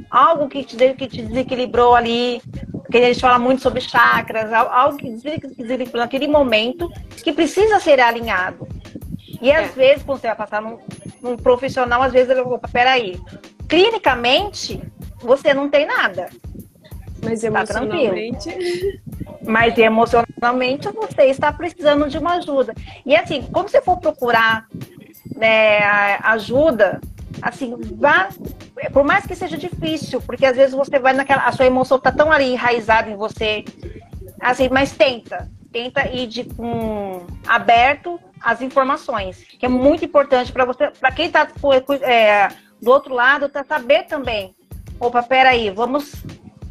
Algo 0.09 0.47
que 0.47 0.63
te, 0.63 0.75
que 0.93 1.07
te 1.07 1.21
desequilibrou 1.21 1.95
ali, 1.95 2.41
porque 2.71 2.97
a 2.97 3.07
gente 3.07 3.19
fala 3.19 3.37
muito 3.37 3.61
sobre 3.61 3.81
chakras, 3.81 4.51
algo 4.53 4.97
que 4.97 5.09
desequilibrou 5.09 6.01
naquele 6.01 6.27
momento 6.27 6.91
que 7.23 7.33
precisa 7.33 7.79
ser 7.79 7.99
alinhado. 7.99 8.67
E 9.41 9.51
às 9.51 9.69
é. 9.69 9.73
vezes, 9.73 10.03
quando 10.03 10.19
você 10.19 10.27
vai 10.27 10.35
passar 10.35 10.61
num, 10.61 10.79
num 11.21 11.37
profissional, 11.37 12.01
às 12.01 12.11
vezes 12.11 12.29
ele 12.29 12.43
vai, 12.43 12.59
peraí, 12.71 13.19
clinicamente, 13.67 14.81
você 15.19 15.53
não 15.53 15.69
tem 15.69 15.85
nada. 15.85 16.29
Mas 17.23 17.41
tá 17.41 17.47
emocionalmente. 17.47 18.49
Tá 18.49 19.33
Mas 19.45 19.77
emocionalmente 19.77 20.89
você 20.89 21.23
está 21.23 21.51
precisando 21.51 22.07
de 22.09 22.17
uma 22.17 22.35
ajuda. 22.35 22.73
E 23.05 23.15
assim, 23.15 23.43
quando 23.51 23.69
você 23.69 23.81
for 23.81 23.97
procurar 23.97 24.67
né, 25.35 25.79
ajuda, 26.23 27.01
assim, 27.41 27.75
vá, 27.95 28.29
por 28.91 29.03
mais 29.03 29.25
que 29.25 29.35
seja 29.35 29.57
difícil, 29.57 30.21
porque 30.21 30.45
às 30.45 30.55
vezes 30.55 30.73
você 30.73 30.99
vai 30.99 31.13
naquela, 31.13 31.43
a 31.43 31.51
sua 31.51 31.65
emoção 31.65 31.99
tá 31.99 32.11
tão 32.11 32.31
ali 32.31 32.53
enraizada 32.53 33.09
em 33.09 33.15
você, 33.15 33.65
assim, 34.39 34.69
mas 34.69 34.91
tenta, 34.91 35.49
tenta 35.71 36.07
ir 36.09 36.27
de 36.27 36.47
um, 36.59 37.25
aberto 37.47 38.19
às 38.41 38.61
informações, 38.61 39.43
que 39.43 39.65
é 39.65 39.69
muito 39.69 40.05
importante 40.05 40.51
para 40.51 40.65
você, 40.65 40.91
para 40.91 41.11
quem 41.11 41.27
está 41.27 41.47
é, 42.01 42.49
do 42.81 42.91
outro 42.91 43.13
lado, 43.13 43.49
tá 43.49 43.63
saber 43.63 44.03
também. 44.03 44.55
Opa, 44.99 45.21
peraí, 45.23 45.69
vamos 45.69 46.13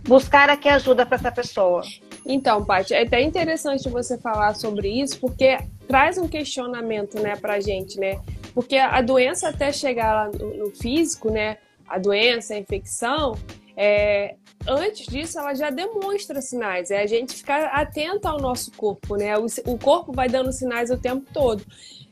buscar 0.06 0.48
aqui 0.48 0.68
ajuda 0.68 1.04
para 1.04 1.16
essa 1.16 1.32
pessoa. 1.32 1.82
Então, 2.24 2.64
Paty, 2.64 2.94
é 2.94 3.02
até 3.02 3.20
interessante 3.20 3.88
você 3.88 4.18
falar 4.18 4.54
sobre 4.54 4.88
isso, 4.88 5.20
porque 5.20 5.58
traz 5.86 6.18
um 6.18 6.26
questionamento, 6.26 7.20
né, 7.20 7.36
pra 7.36 7.60
gente, 7.60 7.98
né? 7.98 8.20
Porque 8.52 8.76
a 8.76 9.00
doença 9.00 9.48
até 9.48 9.70
chegar 9.70 10.12
lá 10.12 10.30
no, 10.36 10.56
no 10.56 10.70
físico, 10.70 11.30
né, 11.30 11.58
a 11.88 11.98
doença, 11.98 12.54
a 12.54 12.58
infecção, 12.58 13.36
é, 13.76 14.36
antes 14.66 15.06
disso 15.06 15.38
ela 15.38 15.54
já 15.54 15.70
demonstra 15.70 16.40
sinais. 16.40 16.90
É 16.90 17.02
a 17.02 17.06
gente 17.06 17.34
ficar 17.34 17.66
atento 17.66 18.26
ao 18.26 18.40
nosso 18.40 18.72
corpo, 18.72 19.16
né? 19.16 19.36
O, 19.38 19.46
o 19.66 19.78
corpo 19.78 20.12
vai 20.12 20.28
dando 20.28 20.52
sinais 20.52 20.90
o 20.90 20.96
tempo 20.96 21.26
todo. 21.32 21.64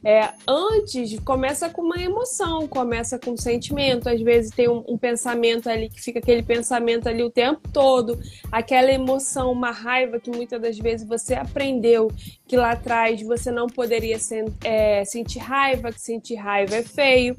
É, 0.04 0.34
antes 0.46 1.18
começa 1.20 1.70
com 1.70 1.80
uma 1.80 1.96
emoção, 1.96 2.68
começa 2.68 3.18
com 3.18 3.30
um 3.30 3.36
sentimento, 3.38 4.06
às 4.06 4.20
vezes 4.20 4.50
tem 4.50 4.68
um, 4.68 4.84
um, 4.86 4.98
pensamento 4.98 5.66
ali 5.66 5.88
que 5.88 5.98
fica 5.98 6.18
aquele 6.18 6.42
pensamento 6.42 7.08
ali 7.08 7.22
o 7.22 7.30
tempo 7.30 7.66
todo, 7.72 8.18
aquela 8.52 8.92
emoção, 8.92 9.50
uma 9.50 9.70
raiva 9.70 10.20
que 10.20 10.30
muitas 10.30 10.60
das 10.60 10.78
vezes 10.78 11.08
você 11.08 11.32
aprendeu 11.34 12.10
que 12.46 12.54
lá 12.54 12.72
atrás 12.72 13.22
você 13.22 13.50
não 13.50 13.66
poderia 13.66 14.18
sen 14.18 14.44
é, 14.62 15.06
sentir 15.06 15.38
raiva, 15.38 15.90
que 15.90 16.00
sentir 16.00 16.34
raiva 16.34 16.76
é 16.76 16.82
feio. 16.82 17.34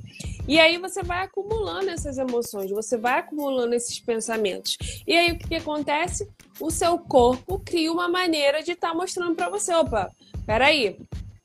E 0.48 0.60
aí 0.60 0.80
você 0.80 1.04
vai 1.04 1.24
acumulando 1.24 1.92
essas 1.92 2.18
emoções, 2.18 2.72
você 2.72 2.98
vai 2.98 3.20
acumulando 3.20 3.76
esses 3.76 4.00
pensamentos. 4.00 4.76
E 5.06 5.16
aí 5.16 5.32
o 5.32 5.38
que, 5.38 5.50
que 5.50 5.56
acontece? 5.56 6.28
O 6.60 6.72
seu 6.72 6.98
corpo 6.98 7.62
cria 7.64 7.92
uma 7.92 8.08
maneira 8.08 8.64
de 8.64 8.72
estar 8.72 8.90
tá 8.90 8.94
mostrando 8.96 9.36
para 9.36 9.50
você, 9.50 9.72
opa, 9.74 10.12
peraí, 10.48 10.98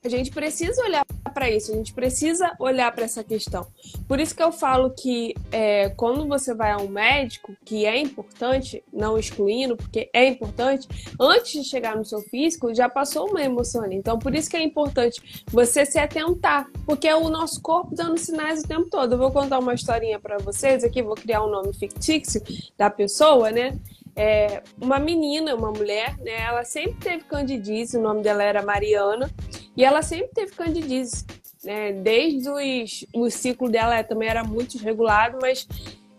a 0.02 0.08
gente 0.08 0.30
precisa 0.30 0.82
olhar 0.82 1.04
para 1.34 1.50
isso, 1.50 1.72
a 1.72 1.74
gente 1.74 1.92
precisa 1.92 2.54
olhar 2.58 2.90
para 2.92 3.04
essa 3.04 3.22
questão. 3.22 3.66
Por 4.08 4.18
isso 4.18 4.34
que 4.34 4.42
eu 4.42 4.50
falo 4.50 4.90
que 4.90 5.34
é, 5.52 5.90
quando 5.90 6.26
você 6.26 6.54
vai 6.54 6.70
a 6.70 6.78
um 6.78 6.88
médico, 6.88 7.54
que 7.64 7.84
é 7.84 7.98
importante, 7.98 8.82
não 8.90 9.18
excluindo, 9.18 9.76
porque 9.76 10.08
é 10.12 10.26
importante, 10.26 10.88
antes 11.20 11.52
de 11.52 11.68
chegar 11.68 11.96
no 11.96 12.04
seu 12.04 12.20
físico, 12.22 12.74
já 12.74 12.88
passou 12.88 13.28
uma 13.28 13.42
emoção 13.42 13.82
ali. 13.82 13.96
Então, 13.96 14.18
por 14.18 14.34
isso 14.34 14.48
que 14.48 14.56
é 14.56 14.62
importante 14.62 15.44
você 15.46 15.84
se 15.84 15.98
atentar, 15.98 16.66
porque 16.86 17.06
é 17.06 17.14
o 17.14 17.28
nosso 17.28 17.60
corpo 17.60 17.94
dando 17.94 18.18
sinais 18.18 18.62
o 18.62 18.68
tempo 18.68 18.88
todo. 18.88 19.12
Eu 19.12 19.18
vou 19.18 19.30
contar 19.30 19.58
uma 19.58 19.74
historinha 19.74 20.18
para 20.18 20.38
vocês 20.38 20.82
aqui, 20.82 21.02
vou 21.02 21.14
criar 21.14 21.44
um 21.44 21.50
nome 21.50 21.74
fictício 21.74 22.42
da 22.76 22.88
pessoa, 22.88 23.50
né? 23.50 23.78
É, 24.16 24.62
uma 24.80 24.98
menina, 24.98 25.54
uma 25.54 25.70
mulher, 25.70 26.16
né? 26.18 26.40
Ela 26.42 26.64
sempre 26.64 26.94
teve 26.94 27.24
candidíase, 27.24 27.96
o 27.96 28.02
nome 28.02 28.22
dela 28.22 28.42
era 28.42 28.62
Mariana, 28.62 29.30
e 29.76 29.84
ela 29.84 30.02
sempre 30.02 30.28
teve 30.34 30.52
candidíase, 30.52 31.24
né? 31.64 31.92
Desde 31.92 32.48
os, 32.48 33.06
o 33.14 33.30
ciclo 33.30 33.68
dela 33.70 34.02
também 34.02 34.28
era 34.28 34.44
muito 34.44 34.72
desregulado, 34.72 35.38
mas 35.40 35.66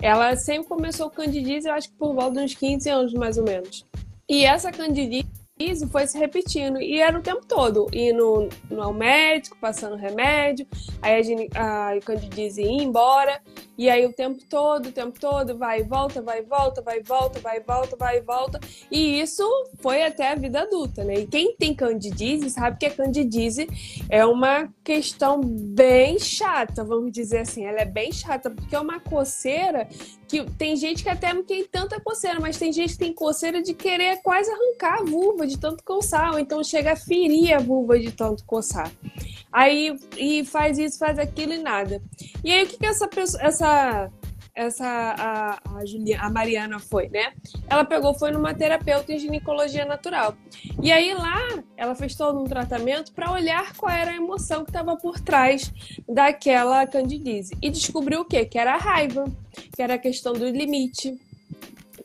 ela 0.01 0.35
sempre 0.35 0.67
começou 0.67 1.09
candidíase, 1.09 1.67
eu 1.67 1.73
acho 1.73 1.89
que 1.89 1.95
por 1.95 2.13
volta 2.13 2.39
de 2.39 2.45
uns 2.45 2.55
15 2.55 2.89
anos, 2.89 3.13
mais 3.13 3.37
ou 3.37 3.43
menos. 3.43 3.85
E 4.27 4.45
essa 4.45 4.71
candidíase 4.71 5.40
isso 5.69 5.87
foi 5.87 6.07
se 6.07 6.17
repetindo. 6.17 6.81
E 6.81 6.99
era 6.99 7.17
o 7.17 7.21
tempo 7.21 7.45
todo. 7.45 7.87
Indo 7.93 8.49
ao 8.79 8.93
médico, 8.93 9.57
passando 9.59 9.95
remédio, 9.95 10.65
aí 11.01 11.49
a, 11.55 11.89
a 11.91 11.99
candidíase 12.01 12.63
embora. 12.63 13.41
E 13.77 13.89
aí 13.89 14.05
o 14.05 14.13
tempo 14.13 14.39
todo, 14.47 14.89
o 14.89 14.91
tempo 14.91 15.19
todo, 15.19 15.57
vai 15.57 15.79
e 15.79 15.83
volta, 15.83 16.21
vai 16.21 16.39
e 16.39 16.43
volta, 16.43 16.81
vai 16.81 16.99
e 16.99 17.03
volta, 17.03 17.39
vai 17.39 17.57
e 17.57 17.61
volta, 17.61 17.95
vai 17.95 18.17
e 18.17 18.21
volta. 18.21 18.59
E 18.91 19.19
isso 19.19 19.43
foi 19.79 20.03
até 20.03 20.31
a 20.31 20.35
vida 20.35 20.61
adulta, 20.61 21.03
né? 21.03 21.15
E 21.15 21.25
quem 21.25 21.55
tem 21.55 21.73
candidíase 21.73 22.51
sabe 22.51 22.77
que 22.77 22.85
a 22.85 22.91
candidíase 22.91 23.67
é 24.07 24.23
uma 24.23 24.69
questão 24.83 25.41
bem 25.41 26.19
chata, 26.19 26.83
vamos 26.83 27.11
dizer 27.11 27.39
assim. 27.39 27.65
Ela 27.65 27.81
é 27.81 27.85
bem 27.85 28.11
chata, 28.11 28.51
porque 28.51 28.75
é 28.75 28.79
uma 28.79 28.99
coceira 28.99 29.87
que 30.31 30.49
tem 30.51 30.77
gente 30.77 31.03
que 31.03 31.09
até 31.09 31.33
não 31.33 31.43
tem 31.43 31.65
tanta 31.65 31.99
coceira, 31.99 32.39
mas 32.39 32.57
tem 32.57 32.71
gente 32.71 32.93
que 32.93 32.99
tem 32.99 33.13
coceira 33.13 33.61
de 33.61 33.73
querer 33.73 34.21
quase 34.21 34.49
arrancar 34.49 35.01
a 35.01 35.03
vulva 35.03 35.45
de 35.45 35.59
tanto 35.59 35.83
coçar, 35.83 36.31
ou 36.31 36.39
então 36.39 36.63
chega 36.63 36.93
a 36.93 36.95
ferir 36.95 37.53
a 37.53 37.59
vulva 37.59 37.99
de 37.99 38.13
tanto 38.13 38.45
coçar. 38.45 38.89
Aí 39.51 39.93
e 40.17 40.45
faz 40.45 40.77
isso, 40.77 40.97
faz 40.97 41.19
aquilo 41.19 41.51
e 41.51 41.57
nada. 41.57 42.01
E 42.45 42.49
aí 42.49 42.63
o 42.63 42.67
que, 42.67 42.77
que 42.77 42.85
essa 42.85 43.09
pessoa, 43.09 43.43
essa 43.43 44.09
essa 44.53 44.85
a, 44.85 45.77
a, 45.77 45.85
Julia, 45.85 46.19
a 46.21 46.29
Mariana 46.29 46.79
foi, 46.79 47.07
né? 47.09 47.33
Ela 47.67 47.85
pegou, 47.85 48.13
foi 48.13 48.31
numa 48.31 48.53
terapeuta 48.53 49.13
em 49.13 49.19
ginecologia 49.19 49.85
natural. 49.85 50.35
E 50.81 50.91
aí 50.91 51.13
lá 51.13 51.63
ela 51.77 51.95
fez 51.95 52.15
todo 52.15 52.39
um 52.39 52.45
tratamento 52.45 53.13
para 53.13 53.31
olhar 53.31 53.75
qual 53.75 53.91
era 53.91 54.11
a 54.11 54.15
emoção 54.15 54.63
que 54.63 54.69
estava 54.69 54.95
por 54.97 55.19
trás 55.19 55.71
daquela 56.07 56.85
candidíase. 56.85 57.57
E 57.61 57.69
descobriu 57.69 58.21
o 58.21 58.25
quê? 58.25 58.45
Que 58.45 58.59
era 58.59 58.73
a 58.73 58.77
raiva, 58.77 59.25
que 59.75 59.81
era 59.81 59.95
a 59.95 59.99
questão 59.99 60.33
do 60.33 60.47
limite. 60.49 61.17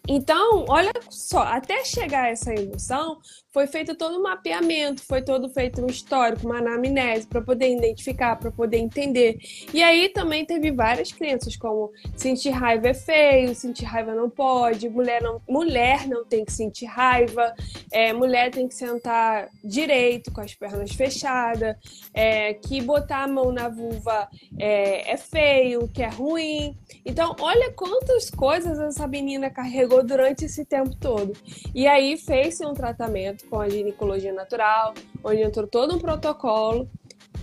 Então, 0.09 0.64
olha 0.68 0.92
só, 1.11 1.42
até 1.42 1.85
chegar 1.85 2.24
a 2.24 2.28
essa 2.28 2.54
emoção, 2.54 3.18
foi 3.57 3.66
feito 3.66 3.95
todo 3.95 4.19
um 4.19 4.23
mapeamento, 4.23 5.03
foi 5.03 5.23
todo 5.23 5.49
feito 5.49 5.83
um 5.83 5.87
histórico, 5.87 6.47
uma 6.47 6.59
anamnese 6.59 7.27
para 7.27 7.40
poder 7.40 7.75
identificar, 7.75 8.37
para 8.37 8.51
poder 8.51 8.77
entender. 8.77 9.38
E 9.73 9.83
aí 9.83 10.11
também 10.11 10.45
teve 10.45 10.71
várias 10.71 11.11
crenças, 11.11 11.57
como 11.57 11.90
sentir 12.14 12.51
raiva 12.51 12.88
é 12.88 12.92
feio, 12.92 13.55
sentir 13.55 13.87
raiva 13.87 14.14
não 14.14 14.29
pode, 14.29 14.90
mulher 14.90 15.23
não, 15.23 15.40
mulher 15.49 16.07
não 16.07 16.23
tem 16.23 16.45
que 16.45 16.53
sentir 16.53 16.85
raiva, 16.85 17.55
é, 17.90 18.12
mulher 18.12 18.51
tem 18.51 18.69
que 18.69 18.75
sentar 18.75 19.49
direito, 19.64 20.31
com 20.31 20.42
as 20.42 20.55
pernas 20.55 20.92
fechadas, 20.92 21.77
é, 22.12 22.53
que 22.53 22.83
botar 22.83 23.23
a 23.23 23.29
mão 23.29 23.51
na 23.51 23.71
vulva 23.71 24.29
é, 24.59 25.12
é 25.12 25.16
feio, 25.16 25.88
que 25.88 26.03
é 26.03 26.09
ruim. 26.09 26.77
Então, 27.07 27.35
olha 27.40 27.73
quantas 27.73 28.29
coisas 28.29 28.79
essa 28.79 29.09
menina 29.09 29.49
carregou 29.49 30.05
durante 30.05 30.45
esse 30.45 30.62
tempo 30.62 30.95
todo. 30.95 31.33
E 31.75 31.87
aí 31.87 32.19
fez-se 32.19 32.62
um 32.66 32.75
tratamento 32.75 33.45
com 33.48 33.61
a 33.61 33.68
ginecologia 33.68 34.32
natural, 34.32 34.94
onde 35.24 35.42
entrou 35.42 35.66
todo 35.66 35.94
um 35.94 35.98
protocolo. 35.98 36.88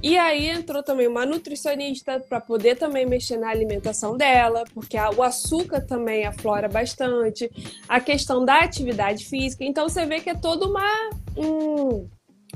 E 0.01 0.17
aí 0.17 0.49
entrou 0.49 0.83
também 0.83 1.07
uma 1.07 1.25
nutricionista 1.25 2.19
para 2.19 2.41
poder 2.41 2.75
também 2.75 3.05
mexer 3.05 3.37
na 3.37 3.49
alimentação 3.49 4.17
dela, 4.17 4.65
porque 4.73 4.97
o 4.97 5.23
açúcar 5.23 5.79
também 5.79 6.25
aflora 6.25 6.67
bastante, 6.67 7.49
a 7.87 8.01
questão 8.01 8.43
da 8.43 8.59
atividade 8.59 9.25
física. 9.25 9.63
Então 9.63 9.87
você 9.87 10.05
vê 10.05 10.19
que 10.19 10.29
é 10.29 10.35
todo 10.35 10.69
uma 10.69 11.09
um, 11.37 12.05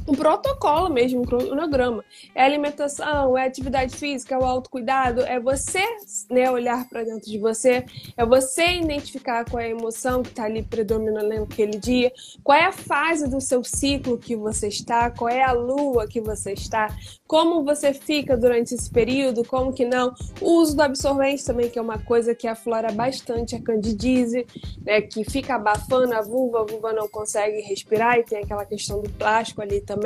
um 0.08 0.14
protocolo 0.14 0.90
mesmo, 0.90 1.22
um 1.22 1.26
cronograma. 1.26 2.04
É 2.34 2.44
alimentação, 2.44 3.38
é 3.38 3.46
atividade 3.46 3.96
física, 3.96 4.36
é 4.36 4.38
o 4.38 4.46
autocuidado, 4.46 5.22
é 5.22 5.40
você 5.40 5.84
né, 6.30 6.50
olhar 6.50 6.88
para 6.88 7.04
dentro 7.04 7.30
de 7.30 7.38
você, 7.38 7.86
é 8.16 8.26
você 8.26 8.78
identificar 8.78 9.44
qual 9.50 9.62
é 9.62 9.66
a 9.66 9.70
emoção 9.70 10.24
que 10.24 10.30
está 10.30 10.46
ali 10.46 10.64
predominando 10.64 11.28
naquele 11.28 11.78
dia, 11.78 12.12
qual 12.44 12.58
é 12.58 12.66
a 12.66 12.72
fase 12.72 13.30
do 13.30 13.42
seu 13.42 13.64
ciclo 13.64 14.18
que 14.18 14.36
você 14.36 14.70
está, 14.70 15.12
qual 15.12 15.30
é 15.30 15.44
a 15.44 15.52
lua 15.52 16.08
que 16.08 16.22
você 16.22 16.54
está, 16.54 16.88
como 17.28 17.64
você 17.64 17.94
fica 17.94 18.38
durante 18.38 18.74
esse 18.74 18.90
período, 18.90 19.44
como 19.44 19.74
que 19.74 19.84
não. 19.84 20.14
O 20.40 20.62
uso 20.62 20.76
do 20.76 20.82
absorvente 20.82 21.44
também, 21.44 21.70
que 21.70 21.78
é 21.78 21.82
uma 21.82 22.00
coisa 22.00 22.34
que 22.34 22.48
aflora 22.48 22.92
bastante 22.92 23.56
a 23.56 23.62
candidíase, 23.62 24.48
né, 24.86 25.02
que 25.02 25.24
fica 25.30 25.56
abafando 25.56 26.14
a 26.14 26.22
vulva, 26.22 26.62
a 26.62 26.66
vulva 26.66 26.94
não 26.94 27.10
consegue 27.10 27.60
respirar 27.62 28.18
e 28.18 28.24
tem 28.24 28.40
aquela 28.40 28.66
questão 28.66 29.02
do 29.02 29.10
plástico 29.10 29.62
ali 29.62 29.82
também. 29.82 29.97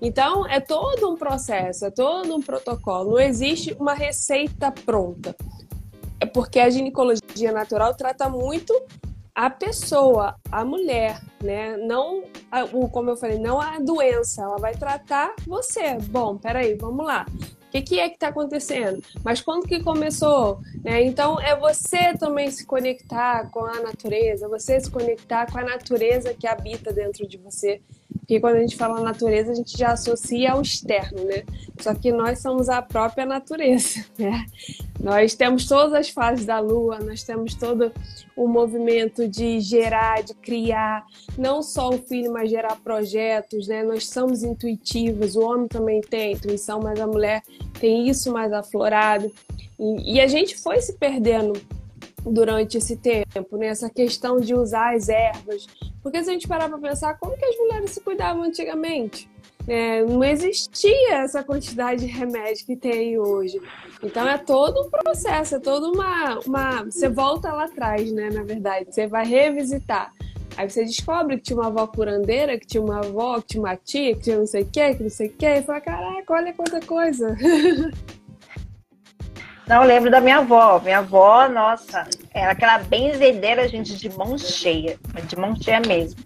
Então, 0.00 0.46
é 0.46 0.60
todo 0.60 1.10
um 1.10 1.16
processo, 1.16 1.84
é 1.86 1.90
todo 1.90 2.34
um 2.34 2.40
protocolo. 2.40 3.10
Não 3.10 3.18
existe 3.18 3.76
uma 3.78 3.94
receita 3.94 4.72
pronta. 4.72 5.36
É 6.18 6.26
porque 6.26 6.60
a 6.60 6.70
ginecologia 6.70 7.52
natural 7.52 7.94
trata 7.94 8.28
muito 8.28 8.74
a 9.34 9.48
pessoa, 9.48 10.36
a 10.50 10.64
mulher, 10.64 11.20
né? 11.42 11.76
Não, 11.76 12.24
como 12.92 13.10
eu 13.10 13.16
falei, 13.16 13.38
não 13.38 13.60
a 13.60 13.78
doença. 13.78 14.42
Ela 14.42 14.58
vai 14.58 14.74
tratar 14.74 15.34
você. 15.46 15.96
Bom, 16.10 16.36
peraí, 16.36 16.74
vamos 16.74 17.06
lá. 17.06 17.26
O 17.70 17.70
que, 17.70 17.82
que 17.82 18.00
é 18.00 18.08
que 18.08 18.16
está 18.16 18.28
acontecendo? 18.28 19.00
Mas 19.24 19.40
quando 19.40 19.66
que 19.66 19.80
começou? 19.80 20.58
Né? 20.82 21.04
Então, 21.04 21.40
é 21.40 21.56
você 21.56 22.12
também 22.18 22.50
se 22.50 22.66
conectar 22.66 23.48
com 23.50 23.64
a 23.64 23.80
natureza, 23.80 24.48
você 24.48 24.80
se 24.80 24.90
conectar 24.90 25.50
com 25.50 25.56
a 25.56 25.64
natureza 25.64 26.34
que 26.34 26.48
habita 26.48 26.92
dentro 26.92 27.28
de 27.28 27.38
você. 27.38 27.80
Porque 28.18 28.38
quando 28.38 28.56
a 28.56 28.60
gente 28.60 28.76
fala 28.76 29.00
natureza, 29.00 29.52
a 29.52 29.54
gente 29.54 29.76
já 29.76 29.92
associa 29.92 30.52
ao 30.52 30.62
externo, 30.62 31.24
né? 31.24 31.42
Só 31.80 31.94
que 31.94 32.12
nós 32.12 32.40
somos 32.40 32.68
a 32.68 32.80
própria 32.80 33.26
natureza, 33.26 34.04
né? 34.18 34.46
Nós 35.00 35.34
temos 35.34 35.66
todas 35.66 35.94
as 35.94 36.10
fases 36.10 36.46
da 36.46 36.60
lua, 36.60 37.00
nós 37.00 37.22
temos 37.22 37.54
todo 37.54 37.92
o 38.36 38.46
movimento 38.46 39.26
de 39.26 39.58
gerar, 39.60 40.22
de 40.22 40.34
criar, 40.34 41.04
não 41.36 41.62
só 41.62 41.88
o 41.88 41.98
filho, 41.98 42.32
mas 42.32 42.50
gerar 42.50 42.76
projetos, 42.76 43.66
né? 43.66 43.82
Nós 43.82 44.08
somos 44.08 44.42
intuitivos, 44.42 45.34
o 45.34 45.40
homem 45.40 45.66
também 45.66 46.00
tem 46.00 46.34
intuição, 46.34 46.80
mas 46.80 47.00
a 47.00 47.06
mulher 47.06 47.42
tem 47.80 48.08
isso 48.08 48.32
mais 48.32 48.52
aflorado. 48.52 49.30
E, 49.78 50.14
e 50.14 50.20
a 50.20 50.26
gente 50.26 50.56
foi 50.56 50.80
se 50.80 50.92
perdendo 50.92 51.54
durante 52.24 52.78
esse 52.78 52.96
tempo, 52.96 53.56
né? 53.56 53.68
Essa 53.68 53.88
questão 53.88 54.38
de 54.40 54.54
usar 54.54 54.94
as 54.94 55.08
ervas. 55.08 55.66
Porque 56.02 56.22
se 56.22 56.30
a 56.30 56.32
gente 56.32 56.48
parar 56.48 56.68
para 56.68 56.78
pensar, 56.78 57.18
como 57.18 57.36
que 57.36 57.44
as 57.44 57.56
mulheres 57.56 57.90
se 57.90 58.00
cuidavam 58.00 58.42
antigamente? 58.42 59.28
É, 59.68 60.02
não 60.02 60.24
existia 60.24 61.16
essa 61.16 61.44
quantidade 61.44 62.06
de 62.06 62.12
remédio 62.12 62.66
que 62.66 62.76
tem 62.76 63.18
hoje. 63.18 63.60
Então 64.02 64.26
é 64.26 64.38
todo 64.38 64.82
um 64.82 64.90
processo, 64.90 65.56
é 65.56 65.58
toda 65.58 65.86
uma, 65.88 66.38
uma. 66.40 66.84
Você 66.84 67.08
volta 67.08 67.52
lá 67.52 67.64
atrás, 67.64 68.10
né? 68.10 68.30
Na 68.32 68.42
verdade, 68.42 68.86
você 68.90 69.06
vai 69.06 69.24
revisitar. 69.24 70.12
Aí 70.56 70.68
você 70.68 70.84
descobre 70.84 71.36
que 71.36 71.42
tinha 71.42 71.58
uma 71.58 71.68
avó 71.68 71.86
curandeira, 71.86 72.58
que 72.58 72.66
tinha 72.66 72.82
uma 72.82 72.98
avó, 72.98 73.40
que 73.40 73.48
tinha 73.48 73.62
uma 73.62 73.76
tia, 73.76 74.14
que 74.14 74.22
tinha 74.22 74.38
não 74.38 74.46
sei 74.46 74.62
o 74.62 74.66
que, 74.66 74.94
que 74.94 75.02
não 75.02 75.10
sei 75.10 75.28
o 75.28 75.32
que, 75.32 75.46
e 75.46 75.62
fala, 75.62 75.80
caraca, 75.80 76.34
olha 76.34 76.52
quanta 76.52 76.80
coisa. 76.80 77.36
Não, 79.70 79.84
lembro 79.84 80.10
da 80.10 80.20
minha 80.20 80.38
avó. 80.38 80.80
Minha 80.80 80.98
avó, 80.98 81.48
nossa, 81.48 82.04
era 82.34 82.50
aquela 82.50 82.78
benzedeira, 82.78 83.68
gente, 83.68 83.96
de 83.96 84.08
mão 84.08 84.36
cheia, 84.36 84.98
de 85.28 85.36
mão 85.36 85.54
cheia 85.54 85.78
mesmo. 85.78 86.20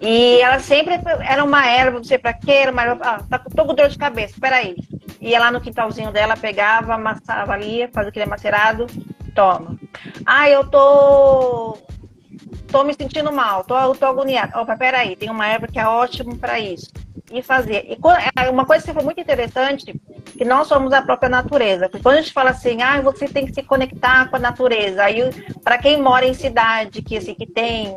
E 0.00 0.40
ela 0.40 0.58
sempre 0.60 0.98
era 1.28 1.44
uma 1.44 1.68
erva, 1.68 1.98
não 1.98 2.04
sei 2.04 2.16
pra 2.16 2.32
quê, 2.32 2.52
era 2.52 2.72
uma 2.72 2.82
erva, 2.82 3.04
ah, 3.04 3.22
tá, 3.28 3.38
tô 3.38 3.66
com 3.66 3.74
dor 3.74 3.90
de 3.90 3.98
cabeça, 3.98 4.34
peraí. 4.40 4.74
Ia 5.20 5.38
lá 5.38 5.50
no 5.50 5.60
quintalzinho 5.60 6.10
dela, 6.10 6.38
pegava, 6.38 6.94
amassava 6.94 7.52
ali, 7.52 7.86
fazia 7.92 8.08
aquele 8.08 8.24
macerado, 8.24 8.86
toma. 9.34 9.78
Ah, 10.24 10.48
eu 10.48 10.64
tô 10.64 11.76
tô 12.68 12.82
me 12.82 12.94
sentindo 12.94 13.30
mal, 13.30 13.62
tô, 13.62 13.74
tô 13.94 14.06
agoniada. 14.06 14.58
Opa, 14.58 14.74
peraí, 14.74 15.16
tem 15.16 15.28
uma 15.28 15.46
erva 15.46 15.66
que 15.66 15.78
é 15.78 15.86
ótimo 15.86 16.38
para 16.38 16.58
isso 16.58 16.90
e 17.30 17.42
fazer. 17.42 17.84
E 17.86 17.98
é, 18.42 18.48
uma 18.48 18.64
coisa 18.64 18.86
que 18.86 18.94
foi 18.94 19.02
muito 19.02 19.20
interessante, 19.20 19.94
que 20.40 20.44
nós 20.46 20.68
somos 20.68 20.90
a 20.94 21.02
própria 21.02 21.28
natureza. 21.28 21.90
Quando 22.02 22.16
a 22.16 22.20
gente 22.22 22.32
fala 22.32 22.48
assim, 22.48 22.80
ah, 22.80 22.98
você 23.02 23.28
tem 23.28 23.44
que 23.44 23.52
se 23.52 23.62
conectar 23.62 24.26
com 24.30 24.36
a 24.36 24.38
natureza. 24.38 25.04
Aí, 25.04 25.20
para 25.62 25.76
quem 25.76 26.00
mora 26.00 26.24
em 26.24 26.32
cidade, 26.32 27.02
que 27.02 27.18
assim, 27.18 27.34
que 27.34 27.44
tem, 27.46 27.94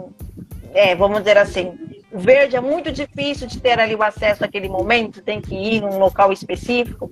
é, 0.73 0.93
vamos 0.93 1.19
dizer 1.19 1.37
assim, 1.37 1.71
verde 2.13 2.57
é 2.57 2.59
muito 2.59 2.91
difícil 2.91 3.47
de 3.47 3.61
ter 3.61 3.79
ali 3.79 3.95
o 3.95 4.03
acesso 4.03 4.41
naquele 4.41 4.67
momento, 4.67 5.21
tem 5.21 5.39
que 5.39 5.55
ir 5.55 5.79
num 5.79 5.97
local 5.97 6.33
específico, 6.33 7.09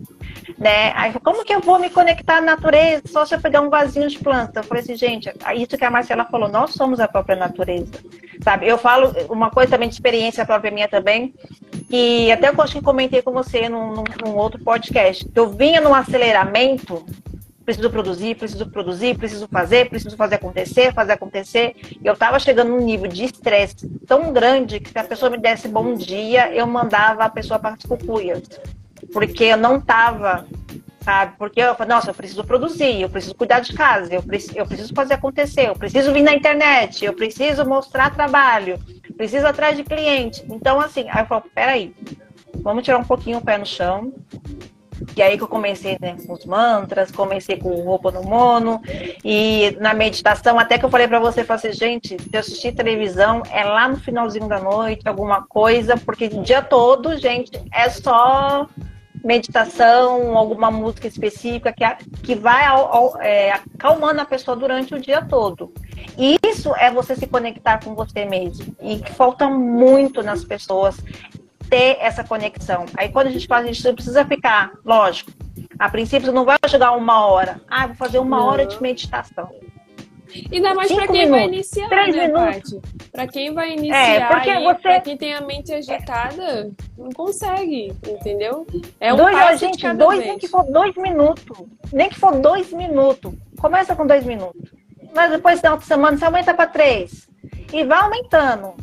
né? 0.58 0.92
Aí, 0.98 1.14
como 1.24 1.46
que 1.46 1.54
eu 1.54 1.62
vou 1.62 1.80
me 1.80 1.90
conectar 1.90 2.40
à 2.40 2.42
natureza 2.42 3.04
só 3.06 3.26
se 3.26 3.34
eu 3.34 3.40
pegar 3.40 3.62
um 3.62 3.70
vasinho 3.70 4.10
de 4.10 4.20
planta? 4.20 4.60
Eu 4.60 4.64
falei 4.66 4.84
assim, 4.84 4.98
gente, 4.98 5.30
é 5.30 5.56
isso 5.56 5.78
que 5.78 5.86
a 5.86 5.90
Marcela 5.90 6.26
falou, 6.26 6.50
nós 6.50 6.72
somos 6.74 7.00
a 7.00 7.08
própria 7.08 7.38
natureza, 7.38 7.94
sabe? 8.44 8.68
Eu 8.68 8.78
falo 8.78 9.14
uma 9.30 9.50
coisa 9.50 9.72
também 9.72 9.88
de 9.88 9.96
experiência 9.96 10.46
própria 10.46 10.72
minha 10.72 10.90
também, 10.90 11.34
e 11.92 12.32
até 12.32 12.50
eu 12.50 12.62
acho 12.62 12.74
que 12.74 12.82
comentei 12.82 13.22
com 13.22 13.32
você 13.32 13.68
num, 13.68 13.94
num, 13.94 14.04
num 14.26 14.36
outro 14.36 14.64
podcast, 14.64 15.28
que 15.28 15.40
eu 15.40 15.50
vinha 15.50 15.82
num 15.82 15.94
aceleramento 15.94 17.06
preciso 17.66 17.90
produzir, 17.90 18.36
preciso 18.36 18.70
produzir, 18.70 19.18
preciso 19.18 19.48
fazer, 19.48 19.90
preciso 19.90 20.16
fazer 20.18 20.36
acontecer, 20.36 20.94
fazer 20.94 21.14
acontecer. 21.14 21.76
E 22.02 22.06
eu 22.06 22.14
estava 22.14 22.40
chegando 22.40 22.70
num 22.70 22.82
nível 22.82 23.08
de 23.08 23.26
estresse 23.26 23.88
tão 24.08 24.34
grande 24.34 24.80
que 24.80 24.90
se 24.90 24.98
a 24.98 25.04
pessoa 25.04 25.30
me 25.30 25.38
desse 25.38 25.68
bom 25.68 25.94
dia, 25.94 26.54
eu 26.54 26.66
mandava 26.68 27.24
a 27.24 27.30
pessoa 27.30 27.60
para 27.60 27.76
as 27.76 27.84
cucuias. 27.84 28.42
Porque 29.14 29.46
eu 29.46 29.58
não 29.58 29.78
estava, 29.78 30.46
sabe? 31.02 31.34
Porque 31.38 31.60
eu 31.60 31.76
falei, 31.76 31.94
nossa, 31.94 32.12
eu 32.12 32.14
preciso 32.14 32.44
produzir, 32.44 33.02
eu 33.02 33.10
preciso 33.10 33.36
cuidar 33.36 33.60
de 33.60 33.74
casa, 33.74 34.14
eu 34.14 34.24
preciso, 34.24 34.58
eu 34.58 34.66
preciso 34.66 34.94
fazer 34.94 35.16
acontecer, 35.16 35.68
eu 35.70 35.76
preciso 35.76 36.14
vir 36.14 36.22
na 36.22 36.34
internet, 36.34 37.04
eu 37.04 37.14
preciso 37.14 37.66
mostrar 37.66 38.14
trabalho, 38.14 38.80
preciso 39.18 39.48
atrás 39.48 39.76
de 39.76 39.84
cliente. 39.84 40.44
Então, 40.50 40.80
assim, 40.80 41.06
aí 41.10 41.24
eu 41.24 41.26
falo, 41.26 41.44
peraí, 41.54 41.96
vamos 42.62 42.84
tirar 42.84 42.98
um 42.98 43.04
pouquinho 43.04 43.40
o 43.40 43.42
pé 43.42 43.58
no 43.58 43.66
chão, 43.66 44.14
e 45.16 45.22
aí 45.22 45.36
que 45.36 45.44
eu 45.44 45.48
comecei 45.48 45.98
né, 46.00 46.16
com 46.26 46.34
os 46.34 46.46
mantras, 46.46 47.12
comecei 47.12 47.58
com 47.58 47.70
roupa 47.82 48.12
no 48.12 48.22
mono 48.24 48.80
e 49.26 49.76
na 49.80 49.94
meditação, 49.94 50.60
até 50.60 50.78
que 50.78 50.86
eu 50.86 50.90
falei 50.90 51.08
para 51.08 51.20
você, 51.20 51.44
falei 51.44 51.70
assim, 51.70 51.78
gente, 51.78 52.22
se 52.22 52.30
eu 52.32 52.40
assistir 52.40 52.74
televisão 52.74 53.42
é 53.52 53.64
lá 53.64 53.88
no 53.88 53.98
finalzinho 53.98 54.48
da 54.48 54.60
noite, 54.60 55.08
alguma 55.08 55.42
coisa, 55.42 55.98
porque 55.98 56.26
o 56.26 56.44
dia 56.44 56.62
todo, 56.62 57.18
gente, 57.18 57.52
é 57.74 57.90
só 57.90 58.68
meditação, 59.24 60.38
alguma 60.38 60.72
música 60.72 61.08
específica 61.08 61.74
que, 61.74 61.86
que 62.24 62.36
vai 62.36 62.66
é, 63.20 63.52
acalmando 63.52 64.22
a 64.22 64.26
pessoa 64.26 64.58
durante 64.58 64.94
o 64.96 65.00
dia 65.00 65.24
todo. 65.24 65.72
E 66.18 66.38
isso 66.46 66.76
é 66.76 66.92
você 66.92 67.16
se 67.16 67.28
conectar 67.28 67.84
com 67.84 67.94
você 67.94 68.26
mesmo. 68.26 68.76
E 68.82 69.00
que 69.00 69.12
falta 69.12 69.48
muito 69.50 70.24
nas 70.24 70.44
pessoas 70.44 70.98
ter 71.70 71.98
essa 72.02 72.24
conexão. 72.24 72.86
Aí 72.98 73.10
quando 73.10 73.28
a 73.28 73.32
gente 73.32 73.48
faz, 73.48 73.64
a 73.64 73.72
gente 73.72 73.94
precisa 73.94 74.26
ficar, 74.26 74.72
lógico, 74.84 75.32
a 75.80 75.90
princípio 75.90 76.26
você 76.26 76.32
não 76.32 76.46
vai 76.46 76.58
chegar 76.68 76.92
uma 76.92 77.26
hora. 77.26 77.62
Ah, 77.70 77.88
vou 77.88 77.96
fazer 77.96 78.20
uma 78.20 78.44
hora 78.44 78.66
de 78.66 78.82
meditação. 78.82 79.50
Ainda 80.52 80.74
mais 80.74 80.92
para 80.92 81.08
quem 81.08 81.26
minutos, 81.26 81.30
vai 81.30 81.48
iniciar, 81.48 81.90
três 81.90 82.16
né, 82.16 82.28
minutos. 82.28 82.80
Para 83.12 83.28
quem 83.28 83.54
vai 83.54 83.74
iniciar, 83.74 83.98
é, 83.98 84.26
porque 84.26 84.60
você... 84.60 84.82
pra 84.82 85.02
quem 85.02 85.18
tem 85.18 85.34
a 85.34 85.42
mente 85.42 85.74
agitada, 85.74 86.72
não 86.98 87.12
consegue, 87.12 87.94
entendeu? 88.08 88.66
É 89.00 89.14
um 89.14 89.18
dois, 89.18 89.36
passo 89.36 89.58
gente, 89.58 89.78
de 89.78 89.84
cada 89.84 90.06
dois, 90.06 90.20
vez. 90.20 90.30
Nem 90.30 90.40
que 90.40 90.48
for 90.48 90.64
dois 90.64 90.96
minutos. 90.96 91.58
Nem 91.92 92.10
que 92.10 92.20
for 92.20 92.40
dois 92.40 92.72
minutos. 92.72 93.34
Começa 93.60 93.96
com 93.96 94.08
dois 94.08 94.26
minutos. 94.26 94.72
Mas 95.14 95.32
depois 95.32 95.62
da 95.62 95.72
outra 95.72 95.86
semana 95.86 96.18
você 96.18 96.26
aumenta 96.26 96.54
para 96.54 96.68
três. 96.68 97.28
E 97.74 97.84
vai 97.84 98.00
aumentando 98.00 98.76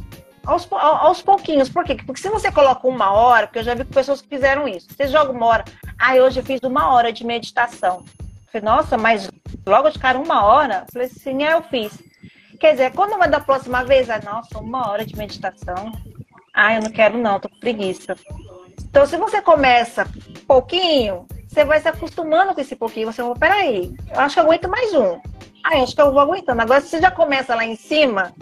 aos, 0.49 0.67
aos 0.73 1.23
pouquinhos. 1.23 1.69
Por 1.69 1.85
quê? 1.85 1.95
Porque 1.95 2.21
se 2.21 2.29
você 2.29 2.51
coloca 2.51 2.87
uma 2.87 3.13
hora, 3.13 3.47
porque 3.47 3.59
eu 3.59 3.65
já 3.65 3.75
vi 3.75 3.85
pessoas 3.85 4.21
que 4.21 4.29
fizeram 4.29 4.67
isso, 4.67 4.89
você 4.91 5.07
joga 5.07 5.31
uma 5.31 5.47
hora, 5.47 5.65
ah, 5.99 6.15
hoje 6.15 6.41
eu 6.41 6.45
fiz 6.45 6.61
uma 6.63 6.93
hora 6.93 7.13
de 7.13 7.25
meditação. 7.25 8.05
Falei, 8.51 8.65
nossa, 8.65 8.97
mas 8.97 9.31
logo 9.67 9.91
de 9.91 9.99
cara 9.99 10.19
uma 10.19 10.45
hora? 10.45 10.87
Falei, 10.93 11.09
sim, 11.09 11.45
é, 11.45 11.53
eu 11.53 11.63
fiz. 11.63 11.93
Quer 12.59 12.73
dizer, 12.73 12.93
quando 12.93 13.19
vai 13.19 13.29
da 13.29 13.41
próxima 13.41 13.85
vez, 13.85 14.09
ah, 14.11 14.21
nossa, 14.25 14.59
uma 14.59 14.91
hora 14.91 15.05
de 15.05 15.17
meditação. 15.17 15.93
Ah, 16.53 16.75
eu 16.75 16.83
não 16.83 16.91
quero 16.91 17.19
não, 17.19 17.39
tô 17.39 17.49
com 17.49 17.61
preguiça. 17.61 18.17
Então, 18.83 19.07
se 19.07 19.17
você 19.17 19.41
começa 19.43 20.09
pouquinho, 20.47 21.27
você 21.47 21.65
vai 21.65 21.81
se 21.81 21.89
acostumando 21.89 22.55
com 22.55 22.61
esse 22.61 22.75
pouquinho. 22.75 23.13
Você 23.13 23.23
vai, 23.23 23.35
peraí, 23.35 23.95
eu 24.11 24.21
acho 24.21 24.35
que 24.35 24.41
eu 24.41 24.45
aguento 24.45 24.69
mais 24.69 24.95
um. 24.95 25.21
Ah, 25.63 25.77
eu 25.77 25.83
acho 25.83 25.95
que 25.95 26.01
eu 26.01 26.11
vou 26.11 26.21
aguentando. 26.21 26.63
Agora, 26.63 26.81
se 26.81 26.89
você 26.89 27.01
já 27.01 27.11
começa 27.11 27.55
lá 27.55 27.65
em 27.65 27.77
cima, 27.77 28.33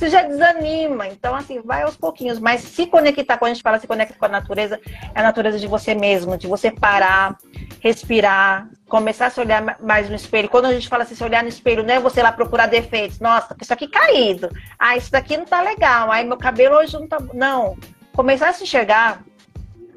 você 0.00 0.08
já 0.08 0.22
desanima. 0.22 1.06
Então, 1.08 1.34
assim, 1.34 1.60
vai 1.60 1.82
aos 1.82 1.94
pouquinhos. 1.94 2.38
Mas 2.38 2.62
se 2.62 2.86
conectar, 2.86 3.36
quando 3.36 3.50
a 3.50 3.54
gente 3.54 3.62
fala 3.62 3.78
se 3.78 3.86
conecta 3.86 4.14
com 4.18 4.24
a 4.24 4.28
natureza, 4.28 4.80
é 5.14 5.20
a 5.20 5.22
natureza 5.22 5.58
de 5.58 5.66
você 5.66 5.94
mesmo, 5.94 6.38
de 6.38 6.46
você 6.46 6.70
parar, 6.70 7.36
respirar, 7.80 8.66
começar 8.88 9.26
a 9.26 9.30
se 9.30 9.38
olhar 9.38 9.76
mais 9.78 10.08
no 10.08 10.16
espelho. 10.16 10.48
Quando 10.48 10.64
a 10.64 10.72
gente 10.72 10.88
fala 10.88 11.02
assim, 11.02 11.14
se 11.14 11.22
olhar 11.22 11.42
no 11.42 11.50
espelho, 11.50 11.82
não 11.82 11.94
é 11.94 12.00
você 12.00 12.22
lá 12.22 12.32
procurar 12.32 12.66
defeitos. 12.66 13.20
Nossa, 13.20 13.54
isso 13.60 13.72
aqui 13.72 13.86
caído. 13.86 14.48
Ah, 14.78 14.96
isso 14.96 15.12
daqui 15.12 15.36
não 15.36 15.44
tá 15.44 15.60
legal. 15.60 16.10
Aí 16.10 16.24
meu 16.24 16.38
cabelo 16.38 16.76
hoje 16.76 16.94
não 16.94 17.06
tá. 17.06 17.18
Não. 17.34 17.76
Começar 18.14 18.48
a 18.48 18.52
se 18.54 18.64
enxergar 18.64 19.22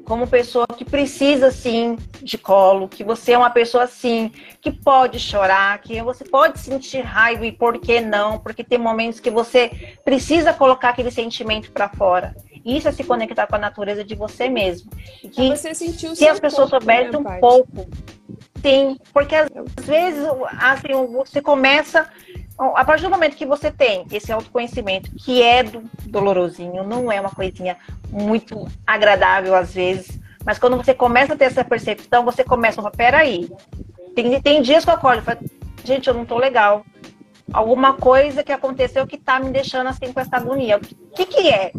como 0.04 0.26
pessoa 0.26 0.66
que 0.66 0.84
precisa 0.84 1.50
sim 1.50 1.96
de 2.22 2.36
colo, 2.36 2.88
que 2.88 3.02
você 3.02 3.32
é 3.32 3.38
uma 3.38 3.50
pessoa 3.50 3.86
sim 3.86 4.30
que 4.60 4.70
pode 4.70 5.18
chorar, 5.18 5.78
que 5.80 6.02
você 6.02 6.24
pode 6.24 6.60
sentir 6.60 7.00
raiva 7.00 7.46
e 7.46 7.52
por 7.52 7.78
que 7.78 8.00
não? 8.00 8.38
Porque 8.38 8.62
tem 8.62 8.78
momentos 8.78 9.20
que 9.20 9.30
você 9.30 9.96
precisa 10.04 10.52
colocar 10.52 10.90
aquele 10.90 11.10
sentimento 11.10 11.70
para 11.72 11.88
fora. 11.88 12.34
Isso 12.64 12.88
é 12.88 12.92
se 12.92 13.04
conectar 13.04 13.46
com 13.46 13.56
a 13.56 13.58
natureza 13.58 14.04
de 14.04 14.14
você 14.14 14.48
mesmo. 14.48 14.90
Que 15.20 15.48
você 15.50 15.74
sentiu 15.74 16.14
se 16.14 16.26
as 16.26 16.40
pessoas 16.40 16.70
né, 16.84 17.10
um 17.10 17.40
pouco, 17.40 17.86
sim, 18.62 18.96
porque 19.12 19.34
às 19.34 19.48
vezes 19.82 20.24
assim 20.58 21.06
você 21.12 21.42
começa 21.42 22.08
a 22.58 22.84
partir 22.84 23.04
do 23.04 23.10
momento 23.10 23.36
que 23.36 23.46
você 23.46 23.70
tem 23.70 24.06
esse 24.12 24.32
autoconhecimento, 24.32 25.10
que 25.16 25.42
é 25.42 25.62
do 25.62 25.82
dolorosinho, 26.06 26.84
não 26.84 27.10
é 27.10 27.20
uma 27.20 27.30
coisinha 27.30 27.76
muito 28.10 28.66
agradável 28.86 29.54
às 29.54 29.74
vezes, 29.74 30.20
mas 30.44 30.58
quando 30.58 30.76
você 30.76 30.94
começa 30.94 31.34
a 31.34 31.36
ter 31.36 31.46
essa 31.46 31.64
percepção, 31.64 32.24
você 32.24 32.44
começa 32.44 32.80
a 32.80 32.84
falar, 32.84 32.96
peraí, 32.96 33.50
tem, 34.14 34.40
tem 34.40 34.62
dias 34.62 34.84
que 34.84 34.90
eu 34.90 34.94
acordo 34.94 35.20
e 35.20 35.24
falo, 35.24 35.38
gente, 35.82 36.06
eu 36.06 36.14
não 36.14 36.24
tô 36.24 36.38
legal. 36.38 36.84
Alguma 37.52 37.94
coisa 37.94 38.42
que 38.42 38.52
aconteceu 38.52 39.06
que 39.06 39.18
tá 39.18 39.38
me 39.38 39.50
deixando 39.50 39.88
assim 39.88 40.12
com 40.12 40.20
essa 40.20 40.36
agonia. 40.36 40.76
O 40.76 40.80
que 41.14 41.26
que 41.26 41.48
é? 41.48 41.72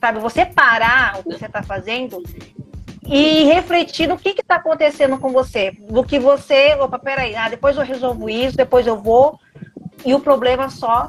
Sabe, 0.00 0.18
você 0.18 0.46
parar 0.46 1.18
o 1.18 1.22
que 1.22 1.38
você 1.38 1.48
tá 1.48 1.62
fazendo 1.62 2.22
e 3.06 3.44
refletir 3.44 4.08
no 4.08 4.16
que 4.16 4.30
está 4.30 4.56
acontecendo 4.56 5.18
com 5.18 5.30
você. 5.30 5.72
Do 5.88 6.04
que 6.04 6.18
você, 6.18 6.74
opa, 6.74 6.98
peraí, 6.98 7.34
ah, 7.34 7.48
depois 7.48 7.76
eu 7.76 7.84
resolvo 7.84 8.28
isso, 8.28 8.56
depois 8.56 8.86
eu 8.86 9.00
vou, 9.00 9.38
e 10.04 10.14
o 10.14 10.20
problema 10.20 10.68
só 10.68 11.08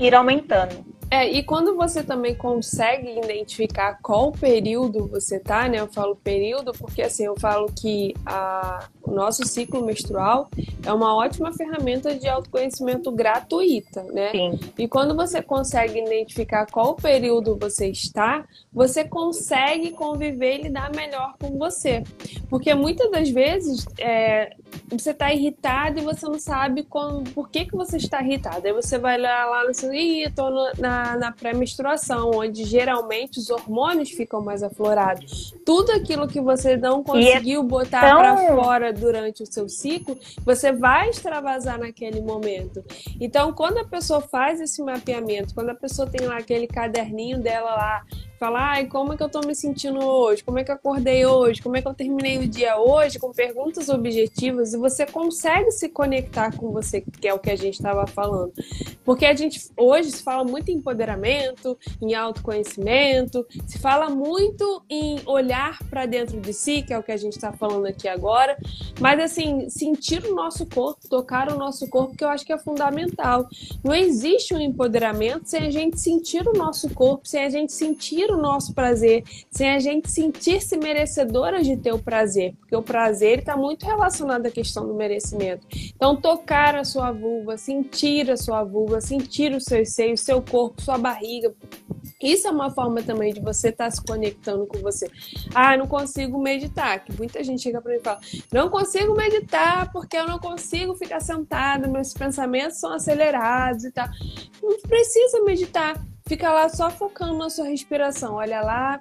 ir 0.00 0.14
aumentando. 0.14 0.89
É, 1.10 1.28
e 1.28 1.42
quando 1.42 1.74
você 1.74 2.04
também 2.04 2.36
consegue 2.36 3.18
identificar 3.18 3.98
qual 4.00 4.30
período 4.30 5.08
você 5.08 5.40
tá, 5.40 5.68
né? 5.68 5.80
Eu 5.80 5.88
falo 5.88 6.14
período 6.14 6.72
porque 6.72 7.02
assim, 7.02 7.24
eu 7.24 7.34
falo 7.38 7.66
que 7.72 8.14
a, 8.24 8.86
o 9.02 9.10
nosso 9.10 9.44
ciclo 9.44 9.84
menstrual 9.84 10.48
é 10.86 10.92
uma 10.92 11.16
ótima 11.16 11.52
ferramenta 11.52 12.14
de 12.14 12.28
autoconhecimento 12.28 13.10
gratuita, 13.10 14.04
né? 14.04 14.30
Sim. 14.30 14.60
E 14.78 14.86
quando 14.86 15.16
você 15.16 15.42
consegue 15.42 15.98
identificar 15.98 16.66
qual 16.66 16.94
período 16.94 17.58
você 17.58 17.88
está, 17.88 18.44
você 18.72 19.02
consegue 19.02 19.90
conviver 19.90 20.60
e 20.60 20.62
lidar 20.62 20.94
melhor 20.94 21.34
com 21.40 21.58
você. 21.58 22.04
Porque 22.48 22.72
muitas 22.72 23.10
das 23.10 23.28
vezes 23.30 23.84
é, 23.98 24.54
você 24.88 25.10
está 25.10 25.32
irritado 25.32 25.98
e 25.98 26.02
você 26.02 26.26
não 26.26 26.38
sabe 26.38 26.84
como, 26.84 27.24
por 27.30 27.50
que, 27.50 27.64
que 27.64 27.76
você 27.76 27.96
está 27.96 28.22
irritado. 28.22 28.64
Aí 28.64 28.72
você 28.72 28.96
vai 28.96 29.18
lá, 29.18 29.44
lá 29.46 29.64
no 29.64 29.74
seu, 29.74 29.92
ih, 29.92 30.22
eu 30.24 30.34
tô 30.34 30.50
no, 30.50 30.70
na, 31.00 31.16
na 31.16 31.32
pré-menstruação, 31.32 32.30
onde 32.34 32.64
geralmente 32.64 33.38
os 33.38 33.50
hormônios 33.50 34.10
ficam 34.10 34.42
mais 34.42 34.62
aflorados. 34.62 35.54
Tudo 35.64 35.92
aquilo 35.92 36.28
que 36.28 36.40
você 36.40 36.76
não 36.76 37.02
conseguiu 37.02 37.62
botar 37.62 38.00
tão... 38.00 38.18
para 38.18 38.36
fora 38.48 38.92
durante 38.92 39.42
o 39.42 39.46
seu 39.46 39.68
ciclo, 39.68 40.18
você 40.44 40.72
vai 40.72 41.08
extravasar 41.08 41.78
naquele 41.78 42.20
momento. 42.20 42.84
Então, 43.20 43.52
quando 43.52 43.78
a 43.78 43.84
pessoa 43.84 44.20
faz 44.20 44.60
esse 44.60 44.82
mapeamento, 44.82 45.54
quando 45.54 45.70
a 45.70 45.74
pessoa 45.74 46.08
tem 46.08 46.26
lá 46.26 46.38
aquele 46.38 46.66
caderninho 46.66 47.40
dela 47.40 47.70
lá, 47.70 48.04
falar, 48.40 48.70
ai, 48.70 48.86
como 48.86 49.12
é 49.12 49.18
que 49.18 49.22
eu 49.22 49.28
tô 49.28 49.40
me 49.40 49.54
sentindo 49.54 50.02
hoje? 50.02 50.42
Como 50.42 50.58
é 50.58 50.64
que 50.64 50.70
eu 50.70 50.74
acordei 50.74 51.26
hoje? 51.26 51.60
Como 51.60 51.76
é 51.76 51.82
que 51.82 51.86
eu 51.86 51.92
terminei 51.92 52.38
o 52.38 52.48
dia 52.48 52.78
hoje? 52.78 53.18
Com 53.18 53.32
perguntas 53.32 53.90
objetivas 53.90 54.72
e 54.72 54.78
você 54.78 55.04
consegue 55.04 55.70
se 55.70 55.90
conectar 55.90 56.56
com 56.56 56.72
você, 56.72 57.02
que 57.02 57.28
é 57.28 57.34
o 57.34 57.38
que 57.38 57.50
a 57.50 57.56
gente 57.56 57.74
estava 57.74 58.06
falando. 58.06 58.50
Porque 59.04 59.26
a 59.26 59.34
gente 59.34 59.70
hoje 59.76 60.10
se 60.10 60.22
fala 60.22 60.42
muito 60.42 60.70
em 60.70 60.76
empoderamento, 60.76 61.76
em 62.00 62.14
autoconhecimento, 62.14 63.46
se 63.66 63.78
fala 63.78 64.08
muito 64.08 64.82
em 64.88 65.20
olhar 65.26 65.78
para 65.90 66.06
dentro 66.06 66.40
de 66.40 66.54
si, 66.54 66.80
que 66.80 66.94
é 66.94 66.98
o 66.98 67.02
que 67.02 67.12
a 67.12 67.18
gente 67.18 67.34
está 67.34 67.52
falando 67.52 67.84
aqui 67.84 68.08
agora, 68.08 68.56
mas 68.98 69.20
assim, 69.20 69.68
sentir 69.68 70.24
o 70.24 70.34
nosso 70.34 70.64
corpo, 70.64 71.06
tocar 71.10 71.52
o 71.52 71.58
nosso 71.58 71.86
corpo, 71.90 72.16
que 72.16 72.24
eu 72.24 72.28
acho 72.30 72.46
que 72.46 72.54
é 72.54 72.58
fundamental. 72.58 73.46
Não 73.84 73.94
existe 73.94 74.54
um 74.54 74.60
empoderamento 74.60 75.44
sem 75.44 75.66
a 75.66 75.70
gente 75.70 76.00
sentir 76.00 76.48
o 76.48 76.54
nosso 76.54 76.88
corpo, 76.94 77.28
sem 77.28 77.44
a 77.44 77.50
gente 77.50 77.74
sentir 77.74 78.29
o 78.30 78.36
nosso 78.36 78.74
prazer, 78.74 79.24
sem 79.50 79.70
a 79.70 79.78
gente 79.78 80.10
sentir-se 80.10 80.76
merecedora 80.76 81.62
de 81.62 81.76
ter 81.76 81.92
o 81.92 81.98
prazer, 81.98 82.54
porque 82.60 82.76
o 82.76 82.82
prazer 82.82 83.40
está 83.40 83.56
muito 83.56 83.86
relacionado 83.86 84.46
à 84.46 84.50
questão 84.50 84.86
do 84.86 84.94
merecimento. 84.94 85.66
Então, 85.94 86.16
tocar 86.16 86.74
a 86.74 86.84
sua 86.84 87.12
vulva, 87.12 87.56
sentir 87.56 88.30
a 88.30 88.36
sua 88.36 88.64
vulva, 88.64 89.00
sentir 89.00 89.52
os 89.52 89.64
seus 89.64 89.90
seios, 89.90 90.20
seu 90.20 90.42
corpo, 90.42 90.82
sua 90.82 90.98
barriga, 90.98 91.54
isso 92.20 92.46
é 92.46 92.50
uma 92.50 92.70
forma 92.70 93.02
também 93.02 93.32
de 93.32 93.40
você 93.40 93.70
estar 93.70 93.86
tá 93.86 93.90
se 93.90 94.02
conectando 94.04 94.66
com 94.66 94.78
você. 94.78 95.10
Ah, 95.54 95.74
não 95.76 95.86
consigo 95.86 96.38
meditar. 96.38 97.02
Que 97.02 97.16
muita 97.16 97.42
gente 97.42 97.62
chega 97.62 97.80
para 97.80 97.92
mim 97.92 97.98
e 97.98 98.02
fala: 98.02 98.20
não 98.52 98.68
consigo 98.68 99.14
meditar 99.14 99.90
porque 99.90 100.16
eu 100.16 100.26
não 100.26 100.38
consigo 100.38 100.94
ficar 100.94 101.20
sentada, 101.20 101.88
meus 101.88 102.12
pensamentos 102.12 102.78
são 102.78 102.92
acelerados 102.92 103.84
e 103.84 103.90
tal. 103.90 104.08
Não 104.62 104.78
precisa 104.80 105.42
meditar. 105.44 105.94
Fica 106.30 106.52
lá 106.52 106.68
só 106.68 106.88
focando 106.88 107.36
na 107.36 107.50
sua 107.50 107.64
respiração. 107.64 108.34
Olha 108.34 108.60
lá, 108.60 109.00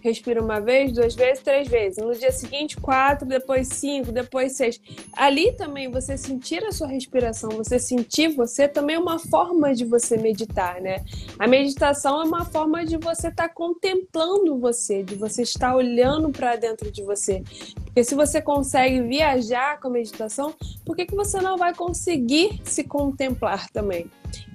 respira 0.00 0.40
uma 0.40 0.60
vez, 0.60 0.92
duas 0.92 1.12
vezes, 1.12 1.42
três 1.42 1.66
vezes. 1.66 1.98
No 1.98 2.14
dia 2.14 2.30
seguinte, 2.30 2.76
quatro, 2.76 3.26
depois 3.26 3.66
cinco, 3.66 4.12
depois 4.12 4.52
seis. 4.52 4.80
Ali 5.12 5.52
também 5.56 5.90
você 5.90 6.16
sentir 6.16 6.62
a 6.64 6.70
sua 6.70 6.86
respiração, 6.86 7.50
você 7.50 7.80
sentir 7.80 8.28
você 8.28 8.68
também 8.68 8.94
é 8.94 8.98
uma 9.00 9.18
forma 9.18 9.74
de 9.74 9.84
você 9.84 10.16
meditar, 10.16 10.80
né? 10.80 11.04
A 11.36 11.48
meditação 11.48 12.22
é 12.22 12.24
uma 12.24 12.44
forma 12.44 12.86
de 12.86 12.96
você 12.96 13.26
estar 13.26 13.48
tá 13.48 13.52
contemplando 13.52 14.56
você, 14.56 15.02
de 15.02 15.16
você 15.16 15.42
estar 15.42 15.74
olhando 15.74 16.30
para 16.30 16.54
dentro 16.54 16.92
de 16.92 17.02
você. 17.02 17.42
Porque 17.86 18.04
se 18.04 18.14
você 18.14 18.40
consegue 18.40 19.02
viajar 19.02 19.80
com 19.80 19.88
a 19.88 19.90
meditação, 19.90 20.54
por 20.86 20.94
que, 20.94 21.06
que 21.06 21.16
você 21.16 21.40
não 21.40 21.56
vai 21.56 21.74
conseguir 21.74 22.60
se 22.62 22.84
contemplar 22.84 23.68
também? 23.70 24.08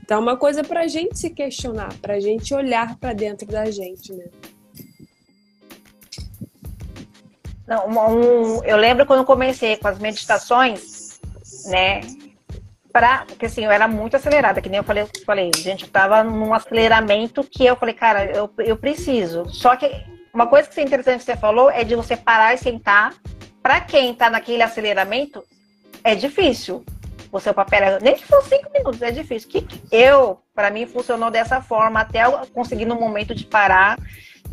Então, 0.03 0.17
é 0.17 0.21
uma 0.21 0.35
coisa 0.35 0.65
para 0.65 0.81
a 0.81 0.87
gente 0.87 1.17
se 1.17 1.29
questionar, 1.29 1.93
para 2.01 2.15
a 2.15 2.19
gente 2.19 2.53
olhar 2.53 2.97
para 2.97 3.13
dentro 3.13 3.47
da 3.47 3.71
gente, 3.71 4.11
né? 4.11 4.25
Não, 7.65 7.87
um, 7.87 8.63
eu 8.65 8.75
lembro 8.75 9.05
quando 9.05 9.23
comecei 9.23 9.77
com 9.77 9.87
as 9.87 9.97
meditações, 9.97 11.21
né? 11.67 12.01
Pra, 12.91 13.23
porque 13.25 13.45
assim, 13.45 13.63
eu 13.63 13.71
era 13.71 13.87
muito 13.87 14.17
acelerada, 14.17 14.61
que 14.61 14.67
nem 14.67 14.79
eu 14.79 14.83
falei, 14.83 15.07
falei, 15.25 15.49
gente, 15.55 15.85
eu 15.85 15.89
tava 15.89 16.21
num 16.21 16.53
aceleramento 16.53 17.41
que 17.41 17.65
eu 17.65 17.77
falei, 17.77 17.95
cara, 17.95 18.25
eu, 18.25 18.51
eu 18.57 18.75
preciso. 18.75 19.49
Só 19.49 19.73
que 19.77 19.89
uma 20.33 20.47
coisa 20.47 20.67
que 20.67 20.81
é 20.81 20.83
interessante 20.83 21.19
que 21.19 21.25
você 21.25 21.37
falou 21.37 21.71
é 21.71 21.85
de 21.85 21.95
você 21.95 22.17
parar 22.17 22.53
e 22.53 22.57
sentar. 22.57 23.15
Para 23.61 23.79
quem 23.79 24.13
tá 24.13 24.29
naquele 24.29 24.61
aceleramento, 24.61 25.41
é 26.03 26.13
difícil 26.13 26.83
o 27.33 27.53
papel, 27.53 27.99
nem 28.01 28.15
que 28.15 28.25
for 28.25 28.43
cinco 28.43 28.71
minutos, 28.71 29.01
é 29.01 29.11
difícil. 29.11 29.49
Que 29.49 29.65
eu, 29.91 30.39
para 30.53 30.69
mim, 30.69 30.85
funcionou 30.85 31.31
dessa 31.31 31.61
forma, 31.61 32.01
até 32.01 32.25
eu 32.25 32.31
conseguir 32.53 32.85
no 32.85 32.95
momento 32.95 33.33
de 33.33 33.45
parar 33.45 33.97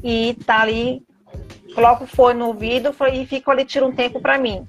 e 0.03 0.37
tá 0.47 0.61
ali, 0.61 1.03
coloco 1.75 2.05
o 2.05 2.07
fone 2.07 2.39
no 2.39 2.47
ouvido 2.47 2.95
e 3.13 3.27
fico 3.27 3.51
ali, 3.51 3.65
tiro 3.65 3.87
um 3.87 3.93
tempo 3.93 4.21
para 4.21 4.39
mim. 4.39 4.67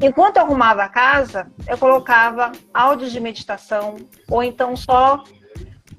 Enquanto 0.00 0.38
eu 0.38 0.42
arrumava 0.42 0.82
a 0.82 0.88
casa, 0.88 1.50
eu 1.68 1.76
colocava 1.76 2.52
áudios 2.72 3.12
de 3.12 3.20
meditação, 3.20 3.96
ou 4.28 4.42
então 4.42 4.74
só 4.76 5.22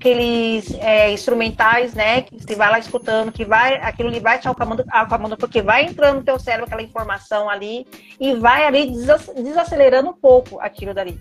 aqueles 0.04 0.74
é, 0.82 1.14
instrumentais, 1.14 1.94
né? 1.94 2.24
Que 2.24 2.36
você 2.38 2.56
vai 2.56 2.70
lá 2.70 2.78
escutando, 2.78 3.32
que 3.32 3.46
vai, 3.46 3.76
aquilo 3.76 4.10
ali 4.10 4.20
vai 4.20 4.38
te 4.38 4.50
acalmando, 4.50 4.84
acalmando, 4.90 5.38
porque 5.38 5.62
vai 5.62 5.86
entrando 5.86 6.18
no 6.18 6.24
teu 6.24 6.38
cérebro 6.38 6.66
aquela 6.66 6.82
informação 6.82 7.50
ali 7.50 7.88
e 8.20 8.34
vai 8.34 8.66
ali 8.66 8.92
desacelerando 9.38 10.10
um 10.10 10.14
pouco 10.14 10.60
aquilo 10.60 10.94
dali. 10.94 11.18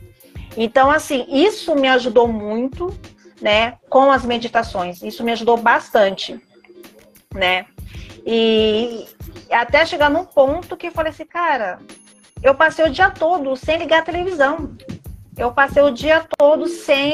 Então, 0.57 0.91
assim, 0.91 1.25
isso 1.29 1.77
me 1.77 1.87
ajudou 1.87 2.27
muito, 2.27 2.93
né, 3.41 3.79
com 3.89 4.11
as 4.11 4.25
meditações. 4.25 5.01
Isso 5.01 5.23
me 5.23 5.31
ajudou 5.31 5.57
bastante, 5.57 6.41
né? 7.33 7.67
E 8.27 9.07
até 9.49 9.87
chegar 9.87 10.11
num 10.11 10.25
ponto 10.25 10.77
que 10.77 10.89
eu 10.89 10.93
falei 10.93 11.13
assim, 11.13 11.25
cara, 11.25 11.79
eu 12.43 12.53
passei 12.53 12.85
o 12.85 12.91
dia 12.91 13.11
todo 13.11 13.55
sem 13.55 13.79
ligar 13.79 14.01
a 14.01 14.05
televisão. 14.05 14.77
Eu 15.37 15.53
passei 15.53 15.83
o 15.83 15.91
dia 15.91 16.27
todo 16.39 16.67
sem 16.69 17.05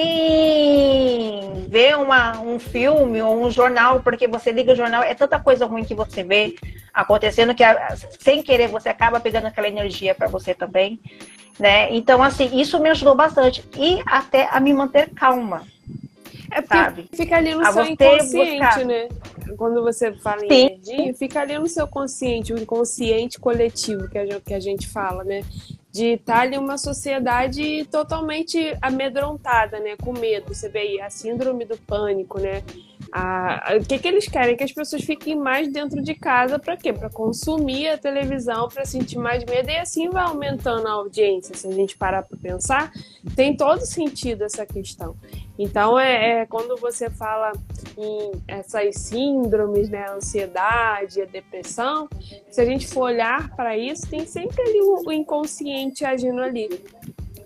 ver 1.68 1.96
uma, 1.96 2.40
um 2.40 2.58
filme 2.58 3.22
ou 3.22 3.44
um 3.44 3.50
jornal, 3.50 4.00
porque 4.00 4.26
você 4.26 4.50
liga 4.50 4.72
o 4.72 4.76
jornal, 4.76 5.02
é 5.02 5.14
tanta 5.14 5.38
coisa 5.38 5.66
ruim 5.66 5.84
que 5.84 5.94
você 5.94 6.24
vê 6.24 6.56
acontecendo 6.92 7.54
que 7.54 7.62
sem 8.18 8.42
querer 8.42 8.68
você 8.68 8.88
acaba 8.88 9.20
pegando 9.20 9.46
aquela 9.46 9.68
energia 9.68 10.14
para 10.14 10.26
você 10.26 10.52
também 10.52 10.98
né? 11.58 11.94
Então, 11.94 12.22
assim, 12.22 12.58
isso 12.58 12.78
me 12.78 12.88
ajudou 12.90 13.14
bastante. 13.14 13.64
E 13.76 14.00
até 14.06 14.48
a 14.50 14.60
me 14.60 14.72
manter 14.72 15.10
calma. 15.10 15.66
É 16.50 16.62
porque 16.62 16.78
sabe? 16.78 17.08
fica 17.12 17.36
ali 17.36 17.54
no 17.54 17.60
a 17.60 17.72
seu 17.72 17.84
inconsciente, 17.84 18.60
buscar. 18.60 18.84
né? 18.84 19.08
Quando 19.56 19.82
você 19.82 20.12
fala 20.14 20.44
em 20.44 20.48
Sim. 20.48 20.66
energia, 20.66 21.14
fica 21.14 21.40
ali 21.40 21.58
no 21.58 21.66
seu 21.66 21.86
consciente, 21.86 22.52
o 22.52 22.58
inconsciente 22.58 23.38
coletivo 23.38 24.08
que 24.08 24.16
a 24.16 24.24
gente, 24.24 24.40
que 24.40 24.54
a 24.54 24.60
gente 24.60 24.88
fala, 24.88 25.24
né? 25.24 25.42
De 25.98 26.12
estar 26.12 26.42
ali 26.42 26.56
uma 26.56 26.78
sociedade 26.78 27.84
totalmente 27.86 28.56
amedrontada, 28.80 29.80
né? 29.80 29.96
Com 29.96 30.12
medo. 30.12 30.54
Você 30.54 30.68
vê 30.68 30.78
aí 30.78 31.00
a 31.00 31.10
síndrome 31.10 31.64
do 31.64 31.76
pânico, 31.76 32.38
né? 32.38 32.62
A, 33.10 33.72
a, 33.72 33.76
o 33.76 33.84
que, 33.84 33.98
que 33.98 34.08
eles 34.08 34.28
querem? 34.28 34.56
Que 34.56 34.64
as 34.64 34.72
pessoas 34.72 35.02
fiquem 35.02 35.36
mais 35.36 35.68
dentro 35.72 36.02
de 36.02 36.14
casa 36.14 36.58
para 36.58 36.76
quê? 36.76 36.92
Para 36.92 37.08
consumir 37.08 37.88
a 37.88 37.98
televisão, 37.98 38.68
para 38.68 38.84
sentir 38.84 39.18
mais 39.18 39.44
medo 39.44 39.70
e 39.70 39.76
assim 39.76 40.08
vai 40.08 40.24
aumentando 40.24 40.86
a 40.86 40.92
audiência. 40.92 41.54
Se 41.54 41.66
a 41.66 41.72
gente 41.72 41.96
parar 41.96 42.22
para 42.22 42.36
pensar, 42.36 42.92
tem 43.34 43.56
todo 43.56 43.80
sentido 43.80 44.44
essa 44.44 44.66
questão. 44.66 45.16
Então, 45.58 45.98
é, 45.98 46.42
é, 46.42 46.46
quando 46.46 46.76
você 46.76 47.10
fala 47.10 47.52
em 47.96 48.30
essas 48.46 48.94
síndromes, 48.96 49.88
né, 49.88 50.04
a 50.06 50.14
ansiedade, 50.14 51.20
a 51.20 51.24
depressão, 51.24 52.08
se 52.50 52.60
a 52.60 52.64
gente 52.64 52.86
for 52.86 53.02
olhar 53.02 53.54
para 53.56 53.76
isso, 53.76 54.08
tem 54.08 54.24
sempre 54.24 54.62
ali 54.62 54.80
o, 54.80 55.08
o 55.08 55.12
inconsciente 55.12 56.04
agindo 56.04 56.40
ali. 56.40 56.68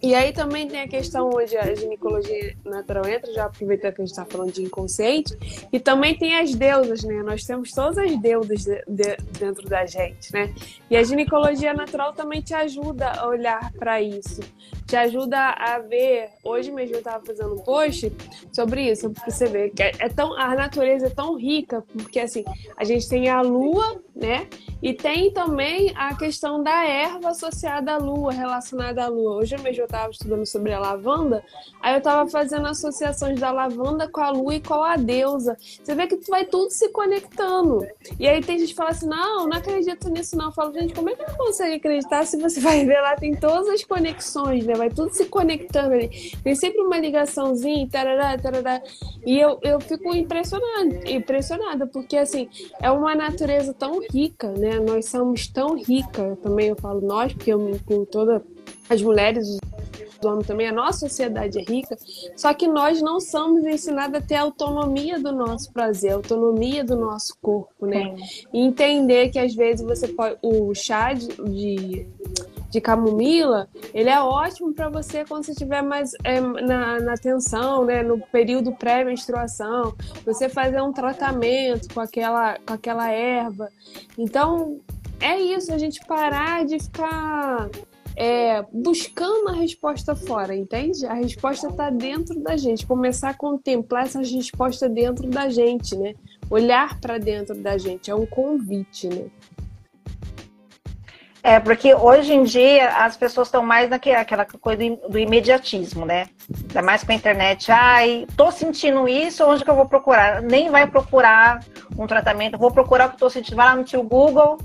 E 0.03 0.17
aí 0.17 0.33
também 0.33 0.67
tem 0.67 0.81
a 0.81 0.89
questão 0.89 1.31
onde 1.33 1.57
a 1.57 1.73
ginecologia 1.77 2.57
natural 2.65 3.07
entra, 3.07 3.33
já 3.33 3.45
aproveitando 3.45 3.95
que 3.95 4.03
a 4.03 4.05
gente 4.05 4.11
está 4.11 4.25
falando 4.25 4.53
de 4.53 4.63
inconsciente, 4.65 5.37
e 5.73 5.79
também 5.79 6.19
tem 6.19 6.41
as 6.41 6.53
deusas, 6.57 7.05
né? 7.05 7.23
Nós 7.23 7.45
temos 7.45 7.71
todas 7.71 7.97
as 7.99 8.21
deusas 8.21 8.65
de, 8.65 8.83
de, 8.89 9.17
dentro 9.39 9.69
da 9.69 9.87
gente, 9.87 10.33
né? 10.33 10.53
E 10.91 10.97
a 10.97 11.05
ginecologia 11.05 11.73
natural 11.73 12.13
também 12.15 12.41
te 12.41 12.53
ajuda 12.53 13.13
a 13.13 13.29
olhar 13.29 13.73
para 13.75 14.03
isso, 14.03 14.41
te 14.87 14.97
ajuda 14.97 15.39
a 15.39 15.79
ver. 15.79 16.31
Hoje 16.43 16.73
mesmo 16.73 16.97
eu 16.97 16.99
estava 16.99 17.25
fazendo 17.25 17.55
um 17.55 17.61
post 17.61 18.13
sobre 18.51 18.91
isso, 18.91 19.09
pra 19.11 19.31
você 19.31 19.47
ver 19.47 19.71
que 19.71 19.85
é, 19.85 19.93
é, 20.01 20.09
tão, 20.09 20.37
a 20.37 20.53
natureza 20.57 21.07
é 21.07 21.11
tão 21.11 21.37
rica, 21.37 21.81
porque 21.93 22.19
assim, 22.19 22.45
a 22.77 22.83
gente 22.83 23.09
tem 23.09 23.29
a 23.29 23.41
lua, 23.41 24.03
né? 24.17 24.49
E 24.83 24.93
tem 24.93 25.31
também 25.31 25.93
a 25.95 26.17
questão 26.17 26.61
da 26.61 26.85
erva 26.85 27.29
associada 27.29 27.93
à 27.93 27.97
lua, 27.99 28.33
relacionada 28.33 29.05
à 29.05 29.07
lua. 29.07 29.37
Hoje 29.37 29.57
mesmo 29.59 29.83
eu 29.83 29.87
estava 29.87 30.11
estudando 30.11 30.45
sobre 30.45 30.73
a 30.73 30.81
lavanda, 30.81 31.45
aí 31.81 31.95
eu 31.95 31.99
estava 31.99 32.29
fazendo 32.29 32.67
associações 32.67 33.39
da 33.39 33.53
lavanda 33.53 34.09
com 34.09 34.21
a 34.21 34.31
lua 34.31 34.57
e 34.57 34.61
com 34.61 34.83
a 34.83 34.97
deusa. 34.97 35.57
Você 35.61 35.95
vê 35.95 36.09
que 36.09 36.19
vai 36.29 36.45
tudo 36.45 36.71
se 36.71 36.89
conectando. 36.89 37.87
E 38.19 38.27
aí 38.27 38.41
tem 38.41 38.59
gente 38.59 38.71
que 38.71 38.75
fala 38.75 38.91
assim: 38.91 39.07
não, 39.07 39.47
não 39.47 39.57
acredito 39.57 40.11
nisso, 40.11 40.37
não. 40.37 40.47
Eu 40.47 40.53
falo, 40.53 40.73
gente, 40.73 40.93
como 40.95 41.11
é 41.11 41.15
que 41.15 41.31
não 41.31 41.37
consegue 41.37 41.77
acreditar 41.77 42.27
se 42.27 42.37
você 42.37 42.59
vai 42.59 42.85
ver 42.85 43.01
lá? 43.01 43.15
Tem 43.15 43.37
todas 43.37 43.69
as 43.69 43.85
conexões, 43.85 44.67
né? 44.67 44.75
Vai 44.75 44.91
tudo 44.91 45.15
se 45.15 45.27
conectando 45.27 45.95
ali. 45.95 46.33
Tem 46.43 46.57
sempre 46.57 46.81
uma 46.81 46.99
ligaçãozinha, 46.99 47.89
tarará, 47.89 48.37
tarará. 48.37 48.83
E 49.25 49.39
eu, 49.39 49.61
eu 49.63 49.81
fico 49.81 50.13
impressionada, 50.13 51.09
impressionada, 51.09 51.87
porque 51.87 52.17
assim, 52.17 52.49
é 52.81 52.91
uma 52.91 53.15
natureza 53.15 53.73
tão 53.73 54.01
rica, 54.11 54.49
né? 54.51 54.72
Nós 54.81 55.07
somos 55.07 55.47
tão 55.47 55.77
ricas, 55.77 56.39
também 56.41 56.69
eu 56.69 56.77
falo 56.77 57.01
nós, 57.01 57.33
porque 57.33 57.53
eu 57.53 57.59
me 57.59 57.73
incluo 57.73 58.07
todas 58.07 58.43
as 58.89 59.01
mulheres, 59.01 59.49
os 59.49 59.59
homens 60.25 60.47
também, 60.47 60.69
a 60.69 60.73
nossa 60.73 61.09
sociedade 61.09 61.59
é 61.59 61.63
rica, 61.63 61.97
só 62.37 62.55
que 62.55 62.69
nós 62.69 63.03
não 63.03 63.21
somos 63.21 63.65
ensinados 63.65 64.17
a 64.17 64.21
ter 64.21 64.37
autonomia 64.37 65.19
do 65.19 65.33
nosso 65.33 65.73
prazer, 65.73 66.13
autonomia 66.13 66.85
do 66.85 66.97
nosso 66.97 67.37
corpo, 67.41 67.87
né? 67.87 68.15
E 68.53 68.61
entender 68.61 69.31
que 69.31 69.39
às 69.39 69.55
vezes 69.55 69.85
você 69.85 70.09
pode. 70.09 70.37
O 70.43 70.75
chá 70.75 71.13
de, 71.13 71.29
de 71.29 72.07
de 72.73 72.81
camomila, 72.81 73.69
ele 73.93 74.09
é 74.09 74.19
ótimo 74.19 74.73
para 74.73 74.89
você 74.89 75.27
quando 75.27 75.45
você 75.45 75.53
estiver 75.53 75.83
mais 75.83 76.13
é, 76.25 76.41
na, 76.41 77.01
na 77.01 77.15
tensão, 77.15 77.85
né, 77.85 78.03
no 78.03 78.19
período 78.19 78.73
pré-menstruação, 78.73 79.95
você 80.25 80.49
fazer 80.49 80.81
um 80.81 80.93
tratamento 80.93 81.93
com 81.93 82.01
aquela, 82.01 82.59
com 82.67 82.73
aquela 82.73 83.11
erva. 83.11 83.69
Então, 84.17 84.81
é 85.21 85.39
isso, 85.39 85.71
a 85.73 85.77
gente 85.77 86.05
parar 86.07 86.65
de 86.65 86.79
ficar 86.83 87.69
é, 88.17 88.65
buscando 88.73 89.51
a 89.51 89.53
resposta 89.53 90.17
fora, 90.17 90.57
entende? 90.57 91.05
A 91.07 91.15
resposta 91.15 91.69
está 91.69 91.91
dentro 91.91 92.41
da 92.41 92.57
gente. 92.57 92.87
Começar 92.87 93.31
a 93.31 93.35
contemplar 93.35 94.05
essa 94.05 94.21
resposta 94.21 94.89
dentro 94.89 95.29
da 95.29 95.51
gente, 95.51 95.95
né? 95.97 96.15
Olhar 96.49 96.99
para 97.01 97.19
dentro 97.19 97.55
da 97.55 97.77
gente 97.77 98.11
é 98.11 98.15
um 98.15 98.27
convite, 98.27 99.09
né? 99.09 99.27
É, 101.45 101.59
porque 101.59 101.93
hoje 101.93 102.33
em 102.33 102.45
dia 102.45 102.89
as 102.99 103.17
pessoas 103.17 103.49
estão 103.49 103.65
mais 103.65 103.91
naquela 103.91 104.45
coisa 104.45 104.83
do 105.09 105.19
imediatismo, 105.19 106.07
né? 106.07 106.29
Ainda 106.69 106.83
mais 106.83 107.03
com 107.03 107.11
a 107.11 107.15
internet. 107.17 107.73
Ai, 107.73 108.27
tô 108.37 108.53
sentindo 108.53 109.09
isso, 109.09 109.45
onde 109.45 109.65
que 109.65 109.71
eu 109.71 109.75
vou 109.75 109.87
procurar? 109.87 110.41
Nem 110.41 110.71
vai 110.71 110.87
procurar 110.87 111.65
um 111.99 112.07
tratamento, 112.07 112.57
vou 112.57 112.71
procurar 112.71 113.09
o 113.09 113.11
que 113.11 113.19
tô 113.19 113.29
sentindo. 113.29 113.57
Vai 113.57 113.67
lá 113.67 113.75
no 113.75 113.83
tio 113.83 114.05
Google, 114.05 114.57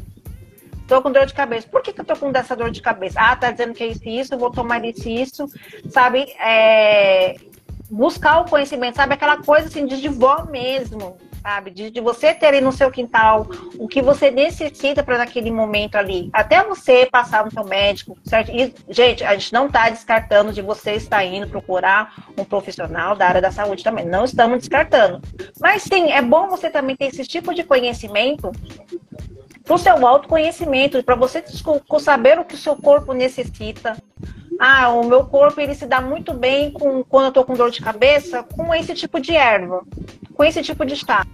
tô 0.88 1.02
com 1.02 1.12
dor 1.12 1.26
de 1.26 1.34
cabeça. 1.34 1.68
Por 1.68 1.82
que, 1.82 1.92
que 1.92 2.02
eu 2.02 2.06
tô 2.06 2.16
com 2.16 2.32
essa 2.36 2.56
dor 2.56 2.70
de 2.70 2.82
cabeça? 2.82 3.20
Ah, 3.20 3.36
tá 3.36 3.50
dizendo 3.50 3.74
que 3.74 3.84
é 3.84 3.88
isso 3.88 4.02
e 4.06 4.20
isso, 4.20 4.38
vou 4.38 4.52
tomar 4.52 4.86
isso 4.86 5.10
e 5.10 5.20
isso, 5.20 5.48
sabe? 5.90 6.32
É, 6.40 7.38
buscar 7.90 8.42
o 8.42 8.46
conhecimento, 8.46 8.98
sabe? 8.98 9.16
Aquela 9.16 9.38
coisa 9.38 9.68
assim 9.68 9.86
de, 9.86 10.08
vó 10.08 10.46
mesmo, 10.46 11.18
sabe? 11.48 11.72
De, 11.72 11.90
de 11.90 12.02
você 12.02 12.34
ter 12.34 12.54
aí 12.54 12.60
no 12.60 12.74
seu 12.74 12.92
quintal 12.92 13.48
o 13.80 13.88
que 13.88 14.02
você 14.02 14.30
necessita 14.30 15.02
para 15.02 15.18
naquele 15.18 15.50
momento 15.50 15.96
ali. 15.96 16.30
Até 16.34 16.62
você 16.62 17.08
passar 17.10 17.46
no 17.46 17.52
seu 17.52 17.64
médico, 17.64 18.18
certo? 18.26 18.52
E, 18.52 18.74
gente, 18.90 19.24
a 19.24 19.34
gente 19.34 19.54
não 19.54 19.68
está 19.68 19.90
descartando 19.90 20.52
de 20.52 20.62
você 20.62 20.92
estar 20.96 21.24
indo 21.24 21.48
procurar 21.48 22.14
um 22.38 22.44
profissional 22.44 23.16
da 23.16 23.28
área 23.30 23.42
da 23.42 23.50
saúde 23.50 23.82
também. 23.82 24.06
Não 24.06 24.26
estamos 24.26 24.60
descartando. 24.60 25.22
Mas 25.58 25.84
sim, 25.84 26.12
é 26.12 26.22
bom 26.22 26.50
você 26.50 26.70
também 26.70 26.98
ter 26.98 27.06
esse 27.06 27.24
tipo 27.24 27.54
de 27.54 27.64
conhecimento 27.64 28.52
para 29.64 29.76
o 29.76 29.78
seu 29.78 30.06
autoconhecimento, 30.06 31.02
para 31.02 31.16
você 31.16 31.42
saber 32.00 32.40
o 32.40 32.46
que 32.46 32.56
o 32.56 32.58
seu 32.58 32.76
corpo 32.76 33.14
necessita, 33.14 33.98
ah, 34.60 34.90
o 34.90 35.06
meu 35.06 35.26
corpo 35.26 35.62
ele 35.62 35.76
se 35.76 35.86
dá 35.86 36.02
muito 36.02 36.34
bem 36.34 36.72
com 36.72 37.04
quando 37.04 37.26
eu 37.26 37.32
tô 37.32 37.44
com 37.46 37.54
dor 37.54 37.70
de 37.70 37.82
cabeça 37.82 38.44
com 38.44 38.74
esse 38.74 38.94
tipo 38.94 39.20
de 39.20 39.36
erva, 39.36 39.84
com 40.38 40.44
esse 40.44 40.62
tipo 40.62 40.86
de 40.86 40.96
chá. 40.96 41.26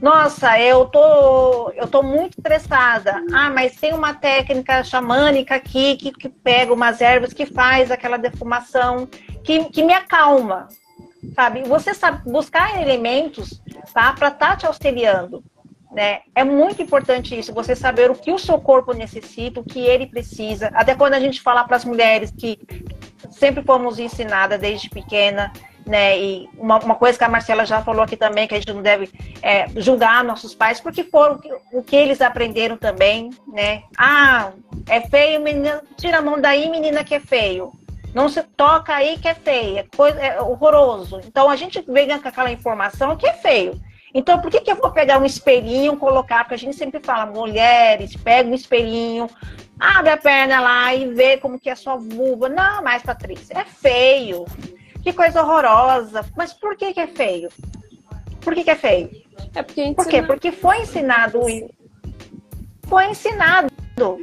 Nossa, 0.00 0.58
eu 0.58 0.86
tô, 0.86 1.70
eu 1.70 1.86
tô 1.86 2.02
muito 2.02 2.36
estressada. 2.36 3.22
Ah, 3.32 3.48
mas 3.48 3.76
tem 3.76 3.94
uma 3.94 4.12
técnica 4.12 4.82
xamânica 4.82 5.54
aqui 5.54 5.96
que, 5.96 6.10
que 6.10 6.28
pega 6.28 6.74
umas 6.74 7.00
ervas 7.00 7.32
que 7.32 7.46
faz 7.46 7.92
aquela 7.92 8.16
defumação, 8.16 9.06
que, 9.44 9.66
que 9.66 9.84
me 9.84 9.92
acalma, 9.92 10.66
sabe? 11.36 11.62
Você 11.62 11.94
sabe 11.94 12.28
buscar 12.28 12.82
elementos, 12.82 13.62
tá, 13.94 14.12
para 14.12 14.28
estar 14.28 14.50
tá 14.50 14.56
te 14.56 14.66
auxiliando. 14.66 15.44
Né? 15.92 16.20
É 16.34 16.42
muito 16.42 16.82
importante 16.82 17.38
isso, 17.38 17.52
você 17.52 17.76
saber 17.76 18.10
o 18.10 18.14
que 18.14 18.32
o 18.32 18.38
seu 18.38 18.58
corpo 18.58 18.94
necessita, 18.94 19.60
o 19.60 19.64
que 19.64 19.78
ele 19.78 20.06
precisa. 20.06 20.68
Até 20.74 20.94
quando 20.94 21.14
a 21.14 21.20
gente 21.20 21.40
fala 21.40 21.64
para 21.64 21.76
as 21.76 21.84
mulheres 21.84 22.32
que 22.36 22.58
sempre 23.30 23.62
fomos 23.62 23.98
ensinadas 23.98 24.58
desde 24.58 24.88
pequena, 24.88 25.52
né? 25.86 26.18
E 26.18 26.48
uma, 26.56 26.78
uma, 26.78 26.94
coisa 26.94 27.18
que 27.18 27.24
a 27.24 27.28
Marcela 27.28 27.64
já 27.64 27.82
falou 27.82 28.02
aqui 28.02 28.16
também, 28.16 28.46
que 28.46 28.54
a 28.54 28.58
gente 28.58 28.72
não 28.72 28.82
deve 28.82 29.10
é, 29.42 29.66
julgar 29.76 30.24
nossos 30.24 30.54
pais, 30.54 30.80
porque 30.80 31.04
foram 31.04 31.40
o 31.72 31.82
que, 31.82 31.96
eles 31.96 32.20
aprenderam 32.20 32.76
também, 32.76 33.30
né? 33.46 33.82
Ah, 33.96 34.52
é 34.88 35.00
feio, 35.00 35.40
menina, 35.40 35.82
tira 35.96 36.18
a 36.18 36.22
mão 36.22 36.40
daí, 36.40 36.70
menina, 36.70 37.04
que 37.04 37.14
é 37.14 37.20
feio. 37.20 37.72
Não 38.14 38.28
se 38.28 38.42
toca 38.42 38.94
aí 38.94 39.18
que 39.18 39.28
é 39.28 39.34
feio, 39.34 39.78
é, 39.78 39.86
coisa, 39.96 40.20
é 40.20 40.40
horroroso. 40.40 41.20
Então 41.26 41.48
a 41.48 41.56
gente 41.56 41.82
vem 41.88 42.18
com 42.18 42.28
aquela 42.28 42.50
informação 42.50 43.16
que 43.16 43.26
é 43.26 43.32
feio. 43.32 43.80
Então, 44.14 44.40
por 44.40 44.50
que, 44.50 44.60
que 44.60 44.70
eu 44.70 44.76
vou 44.76 44.90
pegar 44.90 45.18
um 45.18 45.24
espelhinho, 45.24 45.96
colocar? 45.96 46.44
Porque 46.44 46.54
a 46.54 46.58
gente 46.58 46.76
sempre 46.76 47.00
fala, 47.00 47.24
mulheres, 47.24 48.14
pega 48.14 48.48
um 48.48 48.54
espelhinho, 48.54 49.26
abre 49.80 50.10
a 50.10 50.18
perna 50.18 50.60
lá 50.60 50.94
e 50.94 51.14
vê 51.14 51.38
como 51.38 51.58
que 51.58 51.70
é 51.70 51.72
a 51.72 51.76
sua 51.76 51.96
vulva. 51.96 52.48
Não, 52.50 52.82
mas 52.82 53.02
Patrícia, 53.02 53.58
é 53.58 53.64
feio. 53.64 54.44
Que 55.02 55.12
coisa 55.12 55.42
horrorosa. 55.42 56.24
Mas 56.36 56.52
por 56.52 56.76
que, 56.76 56.92
que 56.92 57.00
é 57.00 57.06
feio? 57.06 57.48
Por 58.40 58.54
que, 58.54 58.64
que 58.64 58.70
é 58.70 58.76
feio? 58.76 59.10
É 59.54 59.62
porque 59.62 59.94
Por 59.94 60.06
quê? 60.06 60.22
Porque 60.22 60.52
foi 60.52 60.82
ensinado 60.82 61.40
foi 62.92 63.06
ensinado 63.06 63.68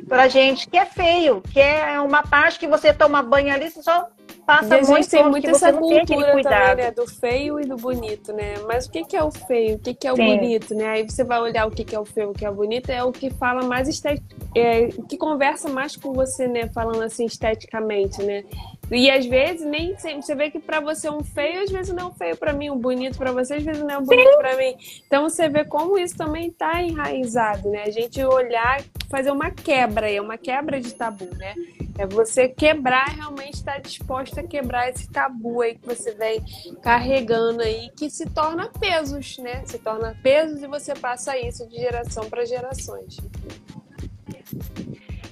pra 0.07 0.27
gente 0.27 0.69
que 0.69 0.77
é 0.77 0.85
feio, 0.85 1.41
que 1.41 1.59
é 1.59 1.99
uma 1.99 2.21
parte 2.21 2.59
que 2.59 2.67
você 2.67 2.93
toma 2.93 3.23
banho 3.23 3.51
ali, 3.51 3.69
você 3.69 3.81
só 3.81 4.07
passa 4.45 4.77
e 4.77 4.79
a 4.79 4.83
gente 4.83 5.09
tem 5.09 5.27
muito 5.27 5.49
essa 5.49 5.71
cultura 5.71 6.05
também, 6.43 6.75
né? 6.75 6.91
Do 6.91 7.07
feio 7.07 7.59
e 7.59 7.65
do 7.65 7.75
bonito, 7.77 8.33
né? 8.33 8.55
Mas 8.67 8.85
o 8.85 8.91
que, 8.91 9.03
que 9.05 9.15
é 9.15 9.23
o 9.23 9.31
feio? 9.31 9.75
O 9.75 9.79
que, 9.79 9.93
que 9.93 10.07
é 10.07 10.13
o 10.13 10.15
Sim. 10.15 10.25
bonito, 10.25 10.75
né? 10.75 10.87
Aí 10.87 11.03
você 11.03 11.23
vai 11.23 11.39
olhar 11.39 11.67
o 11.67 11.71
que, 11.71 11.83
que 11.83 11.95
é 11.95 11.99
o 11.99 12.05
feio, 12.05 12.31
o 12.31 12.33
que 12.33 12.45
é 12.45 12.49
o 12.49 12.53
bonito, 12.53 12.89
é 12.89 13.03
o 13.03 13.11
que 13.11 13.29
fala 13.31 13.63
mais 13.63 13.87
esteticamente, 13.87 14.35
é, 14.55 14.87
que 15.07 15.17
conversa 15.17 15.69
mais 15.69 15.95
com 15.95 16.13
você, 16.13 16.47
né? 16.47 16.67
Falando 16.67 17.01
assim 17.01 17.25
esteticamente, 17.25 18.21
né? 18.23 18.43
E 18.91 19.09
às 19.09 19.25
vezes 19.25 19.65
nem 19.65 19.97
sempre. 19.97 20.21
Você 20.21 20.35
vê 20.35 20.49
que 20.49 20.59
para 20.59 20.79
você 20.79 21.07
é 21.07 21.11
um 21.11 21.23
feio, 21.23 21.63
às 21.63 21.71
vezes 21.71 21.93
não 21.93 22.03
é 22.03 22.07
um 22.07 22.13
feio 22.13 22.37
para 22.37 22.53
mim, 22.53 22.69
um 22.69 22.77
bonito 22.77 23.17
para 23.17 23.31
você, 23.31 23.55
às 23.55 23.63
vezes 23.63 23.81
não 23.81 23.89
é 23.89 23.97
um 23.97 24.03
bonito 24.03 24.37
para 24.37 24.57
mim. 24.57 24.75
Então 25.05 25.29
você 25.29 25.47
vê 25.47 25.63
como 25.63 25.97
isso 25.97 26.15
também 26.15 26.51
tá 26.51 26.81
enraizado, 26.81 27.69
né? 27.69 27.83
A 27.83 27.91
gente 27.91 28.23
olhar, 28.23 28.81
fazer 29.09 29.31
uma 29.31 29.51
quebra, 29.51 30.11
é 30.11 30.19
uma 30.19 30.37
quebra 30.37 30.79
de 30.79 30.93
tabu, 30.93 31.29
né? 31.35 31.53
É 31.97 32.07
você 32.07 32.47
quebrar, 32.47 33.09
realmente 33.09 33.55
estar 33.55 33.73
tá 33.73 33.79
disposta 33.79 34.39
a 34.39 34.43
quebrar 34.47 34.89
esse 34.89 35.09
tabu 35.09 35.61
aí 35.61 35.75
que 35.75 35.85
você 35.85 36.13
vem 36.13 36.41
carregando 36.81 37.61
aí, 37.61 37.89
que 37.95 38.09
se 38.09 38.25
torna 38.25 38.69
pesos, 38.69 39.37
né? 39.37 39.63
Se 39.65 39.77
torna 39.77 40.17
pesos 40.23 40.63
e 40.63 40.67
você 40.67 40.93
passa 40.93 41.37
isso 41.37 41.67
de 41.67 41.75
geração 41.75 42.29
para 42.29 42.45
gerações. 42.45 43.17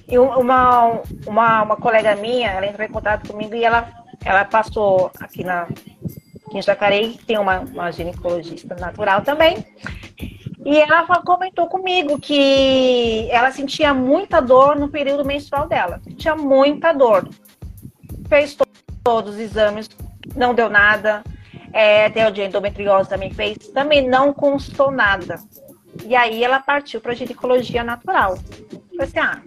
E 0.08 0.18
uma, 0.18 1.02
uma, 1.26 1.62
uma 1.62 1.76
colega 1.76 2.16
minha, 2.16 2.50
ela 2.50 2.66
entrou 2.66 2.86
em 2.86 2.90
contato 2.90 3.28
comigo 3.28 3.54
e 3.54 3.62
ela, 3.62 3.88
ela 4.24 4.44
passou 4.44 5.10
aqui 5.20 5.44
na 5.44 5.62
aqui 5.62 6.58
em 6.58 6.62
Jacareí, 6.62 7.18
tem 7.26 7.38
uma, 7.38 7.60
uma 7.60 7.90
ginecologista 7.90 8.74
natural 8.74 9.20
também. 9.20 9.64
E 10.64 10.78
ela 10.80 11.06
comentou 11.22 11.66
comigo 11.68 12.18
que 12.18 13.28
ela 13.30 13.50
sentia 13.50 13.94
muita 13.94 14.40
dor 14.40 14.76
no 14.76 14.88
período 14.88 15.24
menstrual 15.24 15.68
dela. 15.68 16.00
Tinha 16.16 16.34
muita 16.34 16.92
dor. 16.92 17.28
Fez 18.28 18.54
to 18.54 18.64
todos 19.04 19.34
os 19.34 19.40
exames, 19.40 19.88
não 20.34 20.54
deu 20.54 20.68
nada. 20.68 21.22
É, 21.72 22.06
até 22.06 22.26
o 22.26 22.30
de 22.30 22.42
endometriose 22.42 23.08
também 23.08 23.32
fez, 23.32 23.56
também 23.74 24.06
não 24.08 24.32
constou 24.32 24.90
nada. 24.90 25.38
E 26.04 26.16
aí 26.16 26.42
ela 26.42 26.60
partiu 26.60 27.00
para 27.00 27.14
ginecologia 27.14 27.84
natural. 27.84 28.38
Falei 28.90 29.06
assim: 29.06 29.18
ah, 29.18 29.40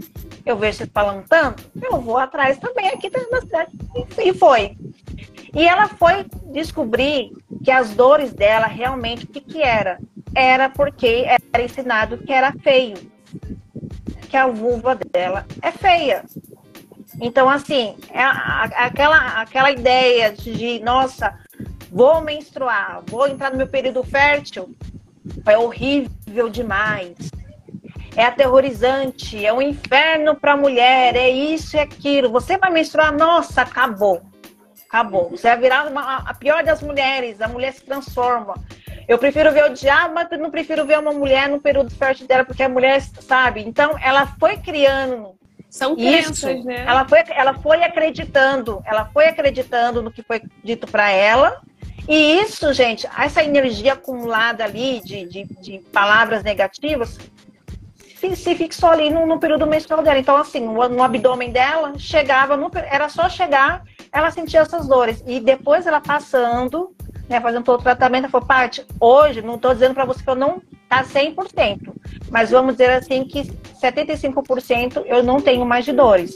eu 0.46 0.58
vejo 0.58 0.78
vocês 0.78 0.90
falando 0.94 1.26
tanto, 1.28 1.64
eu 1.82 2.00
vou 2.02 2.18
atrás 2.18 2.58
também 2.58 2.88
aqui 2.90 3.12
na 3.32 3.42
cidade. 3.42 3.72
E 4.24 4.34
foi. 4.34 4.78
E 5.54 5.68
ela 5.68 5.88
foi 5.88 6.26
descobrir 6.52 7.32
que 7.64 7.72
as 7.72 7.92
dores 7.92 8.34
dela 8.34 8.68
realmente, 8.68 9.26
o 9.26 9.28
que, 9.28 9.42
que 9.42 9.62
era? 9.62 10.00
era 10.34 10.70
porque 10.70 11.26
era 11.54 11.64
ensinado 11.64 12.18
que 12.18 12.32
era 12.32 12.54
feio, 12.54 12.98
que 14.30 14.38
a 14.38 14.48
vulva 14.48 14.96
dela 14.96 15.46
é 15.62 15.72
feia. 15.72 16.24
Então, 17.20 17.50
assim, 17.50 17.96
é 18.10 18.24
aquela, 18.24 19.42
aquela 19.42 19.72
ideia 19.72 20.32
de, 20.32 20.80
nossa, 20.80 21.38
vou 21.92 22.22
menstruar, 22.22 23.04
vou 23.06 23.28
entrar 23.28 23.52
no 23.52 23.58
meu 23.58 23.68
período 23.68 24.04
fértil, 24.04 24.74
é 25.46 25.58
horrível 25.58 26.50
demais. 26.50 27.16
É 28.16 28.26
aterrorizante, 28.26 29.46
é 29.46 29.54
um 29.54 29.62
inferno 29.62 30.36
para 30.36 30.54
a 30.54 30.58
mulher, 30.58 31.16
é 31.16 31.30
isso 31.30 31.78
e 31.78 31.80
aquilo. 31.80 32.30
Você 32.32 32.58
vai 32.58 32.70
menstruar, 32.70 33.16
nossa, 33.16 33.62
acabou. 33.62 34.22
Acabou. 34.90 35.30
Você 35.30 35.48
vai 35.48 35.58
virar 35.58 35.88
uma, 35.88 36.18
a 36.18 36.34
pior 36.34 36.64
das 36.64 36.82
mulheres, 36.82 37.40
a 37.40 37.48
mulher 37.48 37.72
se 37.72 37.86
transforma. 37.86 38.56
Eu 39.08 39.18
prefiro 39.18 39.52
ver 39.52 39.66
o 39.66 39.74
diabo, 39.74 40.14
mas 40.14 40.28
não 40.38 40.52
prefiro 40.52 40.86
ver 40.86 41.00
uma 41.00 41.14
mulher 41.14 41.48
no 41.48 41.62
período 41.62 41.90
fértil 41.92 42.28
dela, 42.28 42.44
porque 42.44 42.64
a 42.64 42.70
mulher 42.70 43.02
sabe. 43.02 43.62
Então, 43.62 43.98
ela 44.02 44.28
foi 44.40 44.58
criando 44.58 45.36
são 45.72 45.96
crenças, 45.96 46.58
Isso. 46.58 46.66
né? 46.66 46.84
Ela 46.86 47.08
foi, 47.08 47.20
ela 47.30 47.54
foi 47.54 47.82
acreditando, 47.82 48.84
ela 48.86 49.06
foi 49.06 49.28
acreditando 49.28 50.02
no 50.02 50.12
que 50.12 50.22
foi 50.22 50.42
dito 50.62 50.86
para 50.86 51.10
ela. 51.10 51.62
E 52.10 52.40
isso, 52.42 52.74
gente, 52.74 53.08
essa 53.18 53.42
energia 53.42 53.94
acumulada 53.94 54.66
ali 54.66 55.00
de, 55.00 55.26
de, 55.26 55.44
de 55.62 55.80
palavras 55.94 56.44
negativas 56.44 57.18
se, 58.22 58.36
se, 58.36 58.56
fixou 58.56 58.90
ali 58.90 59.10
no, 59.10 59.26
no, 59.26 59.40
período 59.40 59.66
menstrual 59.66 60.04
dela. 60.04 60.20
Então, 60.20 60.38
assim, 60.38 60.60
no, 60.60 60.88
no 60.88 61.02
abdômen 61.02 61.52
dela, 61.52 61.94
chegava, 61.98 62.56
no, 62.56 62.70
era 62.74 63.10
só 63.10 63.28
chegar, 63.28 63.84
ela 64.12 64.30
sentia 64.30 64.60
essas 64.60 64.88
dores. 64.88 65.24
E 65.26 65.40
depois 65.40 65.88
ela 65.88 66.00
passando, 66.00 66.96
né, 67.32 67.40
fazendo 67.40 67.64
todo 67.64 67.80
o 67.80 67.84
tratamento, 67.84 68.26
ela 68.26 68.30
falou, 68.30 68.46
Paty, 68.46 68.86
hoje, 69.00 69.42
não 69.42 69.56
estou 69.56 69.74
dizendo 69.74 69.94
para 69.94 70.04
você 70.04 70.22
que 70.22 70.30
eu 70.30 70.36
não 70.36 70.62
tá 70.90 71.02
100%, 71.02 71.94
mas 72.30 72.52
vamos 72.52 72.74
dizer 72.74 72.92
assim 72.92 73.24
que 73.24 73.44
75% 73.82 75.04
eu 75.06 75.24
não 75.24 75.40
tenho 75.40 75.66
mais 75.66 75.86
de 75.86 75.94
dores. 75.94 76.36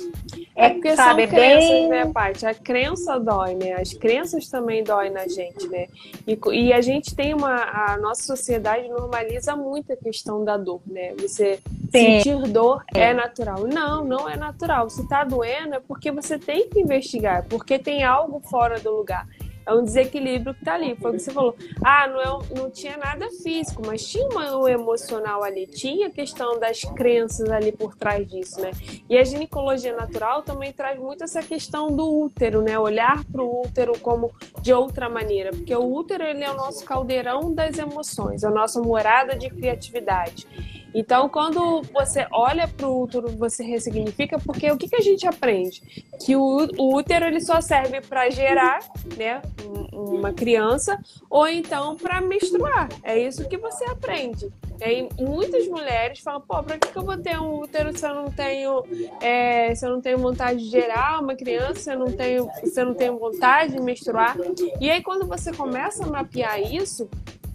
É, 0.56 0.70
porque 0.70 0.96
sabe, 0.96 1.28
são 1.28 1.36
crenças, 1.36 1.70
bem... 1.70 1.90
né, 1.90 2.06
parte. 2.14 2.46
A 2.46 2.54
crença 2.54 3.20
dói, 3.20 3.56
né? 3.56 3.74
As 3.74 3.94
crenças 3.94 4.48
também 4.48 4.86
doem 4.86 5.12
na 5.12 5.28
gente, 5.28 5.68
né? 5.68 5.88
E, 6.26 6.40
e, 6.54 6.72
a 6.72 6.80
gente 6.80 7.14
tem 7.14 7.34
uma... 7.34 7.56
A 7.56 7.98
nossa 7.98 8.24
sociedade 8.24 8.88
normaliza 8.88 9.54
muito 9.54 9.92
a 9.92 9.98
questão 9.98 10.46
da 10.46 10.56
dor, 10.56 10.80
né? 10.88 11.14
Você 11.20 11.60
Sim. 11.92 12.22
sentir 12.24 12.42
dor 12.48 12.86
é 12.94 13.14
natural. 13.14 13.68
Não, 13.68 14.06
não 14.06 14.30
é 14.30 14.38
natural. 14.38 14.90
Se 14.90 15.06
tá 15.10 15.26
doendo 15.26 15.76
é 15.76 15.80
porque 15.86 16.10
você 16.10 16.40
tem 16.40 16.70
que 16.70 16.80
investigar, 16.80 17.44
porque 17.50 17.78
tem 17.78 18.06
algo 18.06 18.40
fora 18.50 18.80
do 18.80 18.96
lugar 18.96 19.28
é 19.66 19.74
um 19.74 19.84
desequilíbrio 19.84 20.54
que 20.54 20.64
tá 20.64 20.76
ali. 20.76 20.96
Foi 20.96 21.12
o 21.12 21.14
que 21.14 21.20
você 21.20 21.32
falou. 21.32 21.56
Ah, 21.84 22.08
não, 22.08 22.22
é, 22.22 22.60
não 22.60 22.70
tinha 22.70 22.98
nada 22.98 23.28
físico, 23.44 23.82
mas 23.86 24.06
tinha 24.06 24.28
um 24.28 24.68
emocional 24.68 25.44
ali, 25.44 25.68
tinha 25.68 26.08
a 26.08 26.12
questão 26.12 26.60
das 26.60 26.82
crenças 26.82 27.50
ali 27.50 27.72
por 27.72 27.96
trás 27.96 28.28
disso, 28.28 28.62
né? 28.62 28.72
E 29.10 29.18
a 29.18 29.24
ginecologia 29.24 29.96
natural 29.96 30.44
também 30.44 30.72
traz 30.72 31.00
muito 31.00 31.24
essa 31.24 31.42
questão 31.42 31.88
do 31.88 32.22
útero, 32.22 32.62
né? 32.62 32.78
Olhar 32.78 33.24
para 33.26 33.42
o 33.42 33.62
útero 33.62 33.98
como 34.00 34.32
de 34.62 34.74
outra 34.74 35.10
maneira, 35.10 35.52
porque 35.52 35.76
o 35.76 35.94
útero 35.94 36.24
ele 36.24 36.44
é 36.44 36.52
o 36.52 36.56
nosso 36.56 36.84
caldeirão 36.86 37.54
das 37.54 37.78
emoções, 37.78 38.44
a 38.44 38.50
nossa 38.50 38.82
morada 38.82 39.36
de 39.36 39.50
criatividade. 39.50 40.75
Então, 40.96 41.28
quando 41.28 41.82
você 41.92 42.26
olha 42.32 42.70
para 42.70 42.88
o 42.88 43.04
útero, 43.04 43.28
você 43.28 43.64
ressignifica, 43.64 44.40
porque 44.40 44.72
o 44.72 44.78
que, 44.78 44.88
que 44.88 44.96
a 44.96 45.02
gente 45.02 45.28
aprende? 45.28 45.82
Que 46.26 46.38
o, 46.38 46.70
o 46.78 46.96
útero 46.96 47.26
ele 47.26 47.42
só 47.42 47.60
serve 47.60 48.00
para 48.00 48.30
gerar 48.30 48.80
né, 49.18 49.42
uma 49.92 50.32
criança 50.32 50.98
ou 51.30 51.46
então 51.50 51.98
para 51.98 52.22
menstruar. 52.22 52.88
É 53.04 53.20
isso 53.20 53.46
que 53.50 53.58
você 53.58 53.84
aprende. 53.84 54.50
E 54.80 55.22
muitas 55.22 55.68
mulheres 55.68 56.20
falam, 56.20 56.40
pô, 56.40 56.64
para 56.64 56.78
que, 56.78 56.88
que 56.88 56.98
eu 56.98 57.04
vou 57.04 57.18
ter 57.18 57.38
um 57.42 57.60
útero 57.60 57.98
se 57.98 58.06
eu 58.08 58.16
não 58.16 58.32
tenho, 58.32 58.84
é, 59.20 59.76
se 59.76 59.86
eu 59.86 59.90
não 59.90 60.00
tenho 60.00 60.18
vontade 60.18 60.60
de 60.60 60.70
gerar 60.70 61.22
uma 61.22 61.36
criança, 61.36 61.76
se 61.76 61.92
eu 61.92 62.00
não 62.00 62.12
tenho, 62.12 62.50
se 62.64 62.80
eu 62.82 62.86
não 62.86 62.94
tenho 62.94 63.20
vontade 63.20 63.74
de 63.74 63.82
menstruar? 63.82 64.38
E 64.80 64.90
aí, 64.90 65.04
quando 65.04 65.28
você 65.28 65.52
começa 65.52 66.06
a 66.06 66.08
mapear 66.08 66.62
isso, 66.62 67.10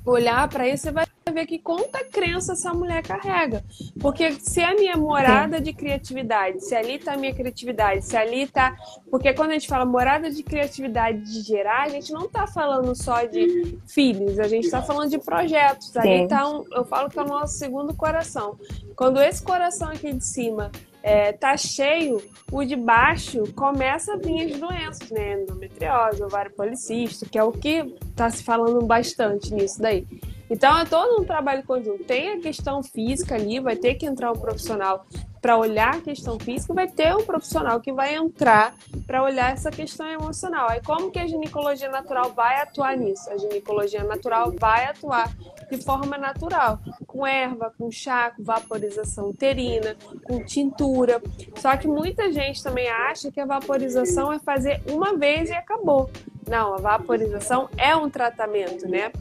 olhar 0.04 0.46
para 0.48 0.68
isso, 0.68 0.84
você 0.84 0.92
vai 0.92 1.06
ver 1.30 1.46
que 1.46 1.58
quanta 1.58 2.04
crença 2.04 2.52
essa 2.52 2.72
mulher 2.72 3.02
carrega. 3.02 3.64
Porque 4.00 4.32
se 4.32 4.60
a 4.60 4.74
minha 4.74 4.96
morada 4.96 5.58
Sim. 5.58 5.64
de 5.64 5.72
criatividade, 5.72 6.64
se 6.64 6.74
ali 6.74 6.96
está 6.96 7.14
a 7.14 7.16
minha 7.16 7.34
criatividade, 7.34 8.04
se 8.04 8.16
ali 8.16 8.42
está. 8.42 8.76
Porque 9.10 9.32
quando 9.34 9.50
a 9.50 9.52
gente 9.54 9.68
fala 9.68 9.84
morada 9.84 10.30
de 10.30 10.42
criatividade 10.42 11.22
de 11.22 11.40
gerar, 11.42 11.82
a 11.82 11.88
gente 11.88 12.12
não 12.12 12.26
está 12.26 12.46
falando 12.46 12.94
só 12.94 13.24
de 13.24 13.78
filhos, 13.86 14.38
a 14.38 14.48
gente 14.48 14.64
está 14.64 14.82
falando 14.82 15.10
de 15.10 15.18
projetos. 15.18 15.96
Ali 15.96 16.22
está 16.22 16.48
um, 16.48 16.64
eu 16.72 16.84
falo 16.84 17.08
que 17.08 17.18
é 17.18 17.22
o 17.22 17.26
nosso 17.26 17.54
segundo 17.54 17.94
coração. 17.94 18.58
Quando 18.96 19.20
esse 19.20 19.42
coração 19.42 19.88
aqui 19.88 20.12
de 20.12 20.24
cima 20.24 20.70
é, 21.02 21.32
tá 21.32 21.56
cheio, 21.56 22.22
o 22.52 22.64
de 22.64 22.76
baixo 22.76 23.42
começa 23.54 24.14
a 24.14 24.16
vir 24.16 24.52
as 24.52 24.60
doenças, 24.60 25.10
né? 25.10 25.42
Endometriose, 25.42 26.22
ovário 26.22 26.52
policístico, 26.52 27.30
que 27.30 27.38
é 27.38 27.42
o 27.42 27.52
que 27.52 27.84
tá 28.14 28.28
se 28.28 28.42
falando 28.42 28.84
bastante 28.84 29.52
nisso 29.54 29.80
daí. 29.80 30.06
Então 30.50 30.76
é 30.76 30.84
todo 30.84 31.22
um 31.22 31.24
trabalho 31.24 31.62
conjunto. 31.62 32.02
Tem 32.04 32.32
a 32.32 32.40
questão 32.40 32.82
física 32.82 33.36
ali, 33.36 33.60
vai 33.60 33.76
ter 33.76 33.94
que 33.94 34.04
entrar 34.04 34.32
um 34.32 34.38
profissional 34.38 35.06
para 35.40 35.56
olhar 35.56 35.94
a 35.94 36.00
questão 36.00 36.38
física, 36.38 36.74
vai 36.74 36.86
ter 36.86 37.14
um 37.16 37.24
profissional 37.24 37.80
que 37.80 37.92
vai 37.92 38.14
entrar 38.14 38.74
para 39.06 39.22
olhar 39.22 39.52
essa 39.52 39.70
questão 39.70 40.06
emocional. 40.06 40.68
Aí 40.68 40.82
como 40.82 41.10
que 41.10 41.18
a 41.18 41.26
ginecologia 41.26 41.88
natural 41.88 42.32
vai 42.32 42.60
atuar 42.60 42.96
nisso? 42.96 43.30
A 43.30 43.38
ginecologia 43.38 44.04
natural 44.04 44.52
vai 44.58 44.84
atuar 44.86 45.34
de 45.70 45.78
forma 45.82 46.18
natural, 46.18 46.78
com 47.06 47.26
erva, 47.26 47.72
com 47.78 47.90
chá, 47.90 48.32
com 48.36 48.42
vaporização 48.42 49.30
uterina, 49.30 49.96
com 50.24 50.44
tintura. 50.44 51.22
Só 51.56 51.76
que 51.76 51.86
muita 51.86 52.30
gente 52.32 52.62
também 52.62 52.88
acha 52.88 53.30
que 53.30 53.40
a 53.40 53.46
vaporização 53.46 54.32
é 54.32 54.38
fazer 54.38 54.82
uma 54.90 55.16
vez 55.16 55.48
e 55.48 55.54
acabou. 55.54 56.10
Não, 56.48 56.74
a 56.74 56.78
vaporização 56.78 57.68
é 57.76 57.94
um 57.94 58.10
tratamento, 58.10 58.88
né? 58.88 59.12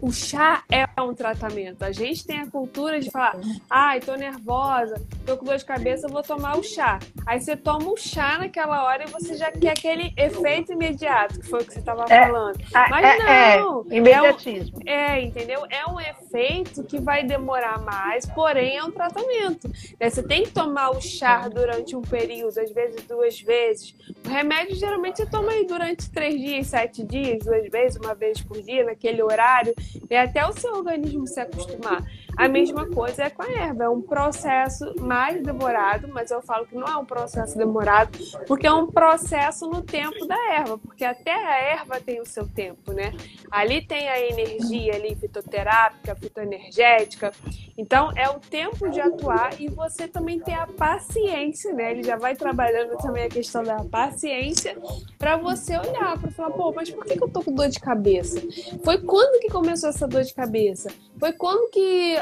O 0.00 0.12
chá 0.12 0.62
é 0.70 0.86
um 1.00 1.14
tratamento. 1.14 1.82
A 1.82 1.92
gente 1.92 2.26
tem 2.26 2.40
a 2.40 2.46
cultura 2.46 3.00
de 3.00 3.10
falar: 3.10 3.36
ai, 3.68 4.00
tô 4.00 4.14
nervosa, 4.14 5.02
tô 5.26 5.36
com 5.36 5.44
dor 5.44 5.56
de 5.56 5.64
cabeça, 5.64 6.08
vou 6.08 6.22
tomar 6.22 6.56
o 6.56 6.62
chá. 6.62 6.98
Aí 7.26 7.40
você 7.40 7.56
toma 7.56 7.90
o 7.90 7.96
chá 7.96 8.38
naquela 8.38 8.84
hora 8.84 9.04
e 9.04 9.10
você 9.10 9.36
já 9.36 9.50
quer 9.50 9.70
aquele 9.70 10.12
efeito 10.16 10.72
imediato, 10.72 11.40
que 11.40 11.46
foi 11.46 11.60
o 11.60 11.64
que 11.64 11.72
você 11.72 11.80
estava 11.80 12.04
é, 12.08 12.26
falando. 12.26 12.58
Mas 12.90 13.04
é, 13.04 13.58
não. 13.58 13.84
É, 13.90 13.96
imediatismo. 13.96 14.80
É, 14.86 14.92
um, 14.92 14.98
é, 14.98 15.22
entendeu? 15.22 15.66
É 15.70 15.86
um 15.86 16.00
efeito 16.00 16.84
que 16.84 16.98
vai 16.98 17.24
demorar 17.24 17.80
mais, 17.80 18.26
porém 18.26 18.76
é 18.76 18.84
um 18.84 18.90
tratamento. 18.90 19.68
Né? 20.00 20.10
Você 20.10 20.22
tem 20.22 20.44
que 20.44 20.50
tomar 20.50 20.90
o 20.90 21.00
chá 21.00 21.48
durante 21.48 21.94
um 21.94 22.02
período, 22.02 22.58
às 22.58 22.70
vezes 22.70 23.02
duas 23.04 23.40
vezes. 23.40 23.94
O 24.24 24.28
remédio 24.28 24.74
geralmente 24.76 25.18
você 25.18 25.26
toma 25.26 25.52
aí 25.52 25.66
durante 25.66 26.10
três 26.10 26.40
dias, 26.40 26.66
sete 26.68 27.04
dias, 27.04 27.44
duas 27.44 27.68
vezes, 27.68 27.96
uma 27.96 28.14
vez 28.14 28.40
por 28.40 28.60
dia, 28.62 28.84
naquele 28.84 29.22
horário, 29.22 29.74
e 30.10 30.16
até 30.16 30.46
o 30.46 30.52
seu 30.52 30.74
organismo 30.74 31.26
se 31.26 31.40
acostumar. 31.40 32.04
A 32.38 32.46
mesma 32.46 32.86
coisa 32.86 33.24
é 33.24 33.30
com 33.30 33.42
a 33.42 33.50
erva, 33.50 33.82
é 33.82 33.88
um 33.88 34.00
processo 34.00 34.94
mais 35.00 35.42
demorado, 35.42 36.06
mas 36.06 36.30
eu 36.30 36.40
falo 36.40 36.66
que 36.66 36.76
não 36.76 36.86
é 36.86 36.96
um 36.96 37.04
processo 37.04 37.58
demorado, 37.58 38.16
porque 38.46 38.64
é 38.64 38.72
um 38.72 38.86
processo 38.86 39.68
no 39.68 39.82
tempo 39.82 40.24
da 40.24 40.36
erva, 40.54 40.78
porque 40.78 41.04
até 41.04 41.34
a 41.34 41.58
erva 41.58 42.00
tem 42.00 42.20
o 42.20 42.24
seu 42.24 42.46
tempo, 42.46 42.92
né? 42.92 43.12
Ali 43.50 43.84
tem 43.84 44.08
a 44.08 44.20
energia 44.20 44.94
ali 44.94 45.16
fitoterápica, 45.16 46.14
fitoenergética. 46.14 47.32
Então 47.76 48.12
é 48.16 48.28
o 48.30 48.38
tempo 48.38 48.88
de 48.88 49.00
atuar 49.00 49.60
e 49.60 49.68
você 49.68 50.06
também 50.06 50.38
tem 50.38 50.54
a 50.54 50.68
paciência, 50.68 51.72
né? 51.72 51.90
Ele 51.90 52.04
já 52.04 52.16
vai 52.16 52.36
trabalhando 52.36 52.96
também 52.98 53.24
a 53.24 53.28
questão 53.28 53.64
da 53.64 53.82
paciência 53.82 54.78
para 55.18 55.36
você 55.36 55.76
olhar, 55.76 56.16
para 56.20 56.30
falar, 56.30 56.50
pô, 56.50 56.72
mas 56.72 56.88
por 56.88 57.04
que, 57.04 57.16
que 57.16 57.24
eu 57.24 57.28
tô 57.28 57.42
com 57.42 57.52
dor 57.52 57.68
de 57.68 57.80
cabeça? 57.80 58.40
Foi 58.84 58.98
quando 58.98 59.40
que 59.40 59.48
começou 59.48 59.90
essa 59.90 60.06
dor 60.06 60.22
de 60.22 60.32
cabeça? 60.32 60.88
Foi 61.18 61.32
quando 61.32 61.68
que 61.70 62.16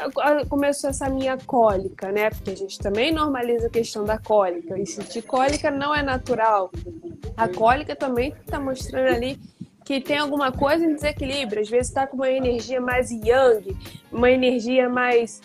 começou 0.49 0.89
essa 0.89 1.09
minha 1.09 1.37
cólica, 1.37 2.11
né? 2.11 2.29
Porque 2.29 2.51
a 2.51 2.55
gente 2.55 2.79
também 2.79 3.11
normaliza 3.11 3.67
a 3.67 3.69
questão 3.69 4.03
da 4.03 4.17
cólica. 4.17 4.77
E 4.79 4.85
sentir 4.85 5.21
cólica 5.21 5.71
não 5.71 5.93
é 5.93 6.01
natural. 6.01 6.71
A 7.35 7.47
cólica 7.47 7.95
também 7.95 8.33
está 8.45 8.59
mostrando 8.59 9.15
ali 9.15 9.39
que 9.85 10.01
tem 10.01 10.17
alguma 10.17 10.51
coisa 10.51 10.83
em 10.85 10.95
desequilíbrio. 10.95 11.61
Às 11.61 11.69
vezes 11.69 11.87
está 11.87 12.05
com 12.05 12.17
uma 12.17 12.29
energia 12.29 12.81
mais 12.81 13.09
yang, 13.09 13.77
uma 14.11 14.29
energia 14.29 14.89
mais 14.89 15.41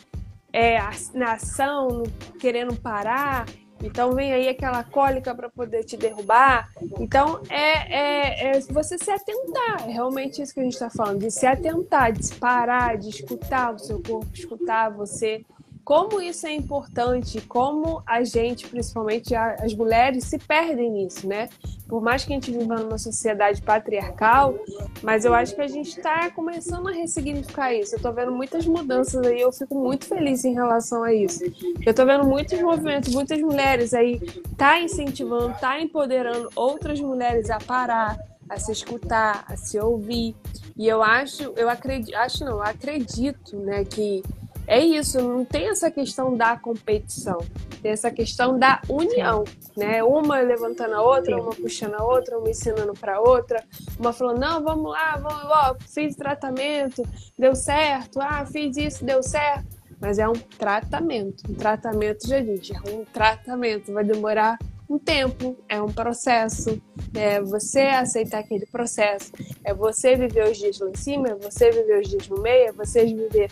é, 0.53 0.79
na 1.15 1.35
ação, 1.35 2.03
querendo 2.41 2.75
parar. 2.75 3.47
Então 3.83 4.15
vem 4.15 4.33
aí 4.33 4.49
aquela 4.49 4.85
cólica 4.85 5.35
para 5.35 5.49
poder 5.49 5.85
te 5.85 5.97
derrubar. 5.97 6.71
Então 7.01 7.41
é, 7.49 7.95
é, 7.95 8.57
é, 8.57 8.61
você 8.61 8.97
se 8.97 9.11
atentar. 9.11 9.89
É 9.89 9.93
realmente 9.93 10.41
isso 10.41 10.55
que 10.55 10.61
a 10.61 10.65
gente 10.65 10.75
está 10.75 10.91
falando, 10.91 11.21
de 11.21 11.31
se 11.31 11.47
atentar, 11.47 12.13
de 12.13 12.25
se 12.25 12.35
parar, 12.35 12.97
de 12.97 13.09
escutar 13.09 13.75
o 13.75 13.79
seu 13.79 14.01
corpo, 14.03 14.29
escutar 14.33 14.91
você, 14.91 15.45
como 15.85 16.21
isso 16.21 16.47
é 16.47 16.53
importante, 16.53 17.41
como 17.41 18.03
a 18.07 18.23
gente, 18.23 18.69
principalmente 18.69 19.35
as 19.35 19.75
mulheres, 19.75 20.25
se 20.25 20.39
perdem 20.39 20.91
nisso, 20.91 21.27
né? 21.27 21.49
Por 21.89 22.01
mais 22.01 22.25
que 22.25 22.33
a 22.33 22.37
gente 22.37 22.51
viva 22.51 22.77
numa 22.77 22.99
sociedade 22.99 23.61
patriarcal, 23.61 24.55
mas 25.03 25.25
eu 25.25 25.35
acho 25.35 25.55
que 25.55 25.61
a 25.61 25.67
gente 25.67 25.89
está 25.89 26.31
começando 26.31 26.89
a 26.89 26.93
ressignificar 26.93 27.75
isso. 27.75 27.95
Eu 27.95 27.97
estou 27.97 28.13
vendo 28.13 28.33
muitas 28.33 28.67
mudanças 28.67 29.27
aí, 29.27 29.41
eu 29.41 29.53
fico 29.53 29.75
muito 29.75 30.07
feliz 30.07 30.45
em 30.45 30.55
relação 30.55 31.03
a 31.03 31.13
isso. 31.13 31.45
Eu 31.85 31.91
estou 31.91 32.07
vendo 32.07 32.25
muitos 32.25 32.61
movimentos, 32.61 33.13
muitas 33.13 33.41
mulheres 33.41 33.93
aí 33.93 34.21
tá 34.57 34.81
incentivando, 34.81 35.55
tá 35.61 35.81
empoderando 35.81 36.49
outras 36.55 37.01
mulheres 37.01 37.51
a 37.51 37.59
parar, 37.59 38.17
a 38.49 38.59
se 38.59 38.71
escutar, 38.71 39.45
a 39.49 39.57
se 39.57 39.79
ouvir. 39.79 40.37
E 40.77 40.87
eu 40.87 41.03
acho, 41.03 41.53
eu 41.57 41.69
acredito, 41.69 42.15
acho 42.17 42.45
não, 42.45 42.63
acredito, 42.63 43.57
né, 43.57 43.85
que 43.85 44.23
é 44.67 44.81
isso, 44.81 45.21
não 45.21 45.45
tem 45.45 45.69
essa 45.69 45.91
questão 45.91 46.37
da 46.37 46.57
competição, 46.57 47.39
tem 47.83 47.91
essa 47.91 48.11
questão 48.11 48.59
da 48.59 48.81
união, 48.89 49.45
né? 49.77 50.03
Uma 50.03 50.41
levantando 50.41 50.95
a 50.95 51.03
outra, 51.03 51.37
uma 51.37 51.53
puxando 51.53 51.95
a 51.95 52.05
outra, 52.05 52.39
uma 52.39 52.49
ensinando 52.49 52.93
para 52.95 53.21
outra, 53.21 53.63
uma 53.99 54.13
falando, 54.13 54.39
não, 54.39 54.63
vamos 54.63 54.91
lá, 54.93 55.17
vamos, 55.17 55.45
ó, 55.45 55.77
fiz 55.93 56.15
tratamento, 56.15 57.03
deu 57.37 57.55
certo, 57.55 58.21
ah, 58.21 58.47
fiz 58.47 58.77
isso, 58.77 59.05
deu 59.05 59.23
certo. 59.23 59.83
Mas 60.01 60.19
é 60.19 60.29
um 60.29 60.33
tratamento, 60.33 61.45
um 61.51 61.55
tratamento, 61.55 62.27
já 62.27 62.41
disse, 62.41 62.73
é 62.75 62.91
um 62.91 63.05
tratamento, 63.05 63.93
vai 63.93 64.05
demorar 64.05 64.59
um 64.89 64.99
tempo, 64.99 65.57
é 65.69 65.81
um 65.81 65.93
processo, 65.93 66.81
é 67.15 67.41
você 67.41 67.81
aceitar 67.81 68.41
aquele 68.41 68.67
processo, 68.67 69.33
é 69.65 69.73
você 69.73 70.15
viver 70.17 70.51
os 70.51 70.59
dias 70.59 70.79
lá 70.79 70.91
em 70.91 70.97
cima, 70.97 71.29
é 71.29 71.35
você 71.35 71.71
viver 71.71 72.01
os 72.01 72.09
dias 72.09 72.29
no 72.29 72.41
meio, 72.41 72.69
é 72.69 72.73
você 72.73 73.05
viver 73.07 73.51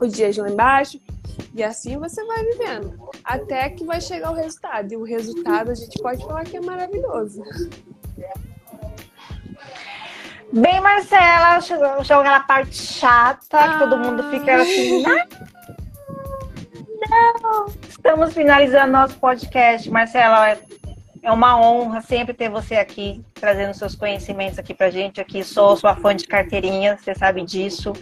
os 0.00 0.12
dias 0.12 0.36
lá 0.36 0.48
embaixo. 0.50 1.00
E 1.54 1.62
assim 1.62 1.96
você 1.98 2.24
vai 2.24 2.44
vivendo. 2.44 3.10
Até 3.24 3.70
que 3.70 3.84
vai 3.84 4.00
chegar 4.00 4.30
o 4.30 4.34
resultado. 4.34 4.92
E 4.92 4.96
o 4.96 5.04
resultado 5.04 5.70
a 5.70 5.74
gente 5.74 6.00
pode 6.00 6.24
falar 6.24 6.44
que 6.44 6.56
é 6.56 6.60
maravilhoso. 6.60 7.42
Bem, 10.52 10.80
Marcela, 10.80 11.60
chegou, 11.60 12.04
chegou 12.04 12.22
aquela 12.22 12.40
parte 12.40 12.74
chata 12.74 13.56
ah, 13.56 13.72
que 13.72 13.78
todo 13.78 13.98
mundo 13.98 14.30
fica 14.30 14.56
assim. 14.56 15.04
Não, 17.08 17.32
não. 17.42 17.66
Estamos 17.88 18.34
finalizando 18.34 18.92
nosso 18.92 19.16
podcast. 19.18 19.88
Marcela, 19.88 20.58
é 21.22 21.30
uma 21.30 21.60
honra 21.60 22.00
sempre 22.00 22.34
ter 22.34 22.48
você 22.48 22.76
aqui, 22.76 23.22
trazendo 23.34 23.74
seus 23.74 23.94
conhecimentos 23.94 24.58
aqui 24.58 24.74
pra 24.74 24.90
gente. 24.90 25.20
Aqui 25.20 25.44
sou 25.44 25.76
sua 25.76 25.94
fã 25.94 26.16
de 26.16 26.26
carteirinha, 26.26 26.96
você 26.96 27.14
sabe 27.14 27.42
disso. 27.42 27.92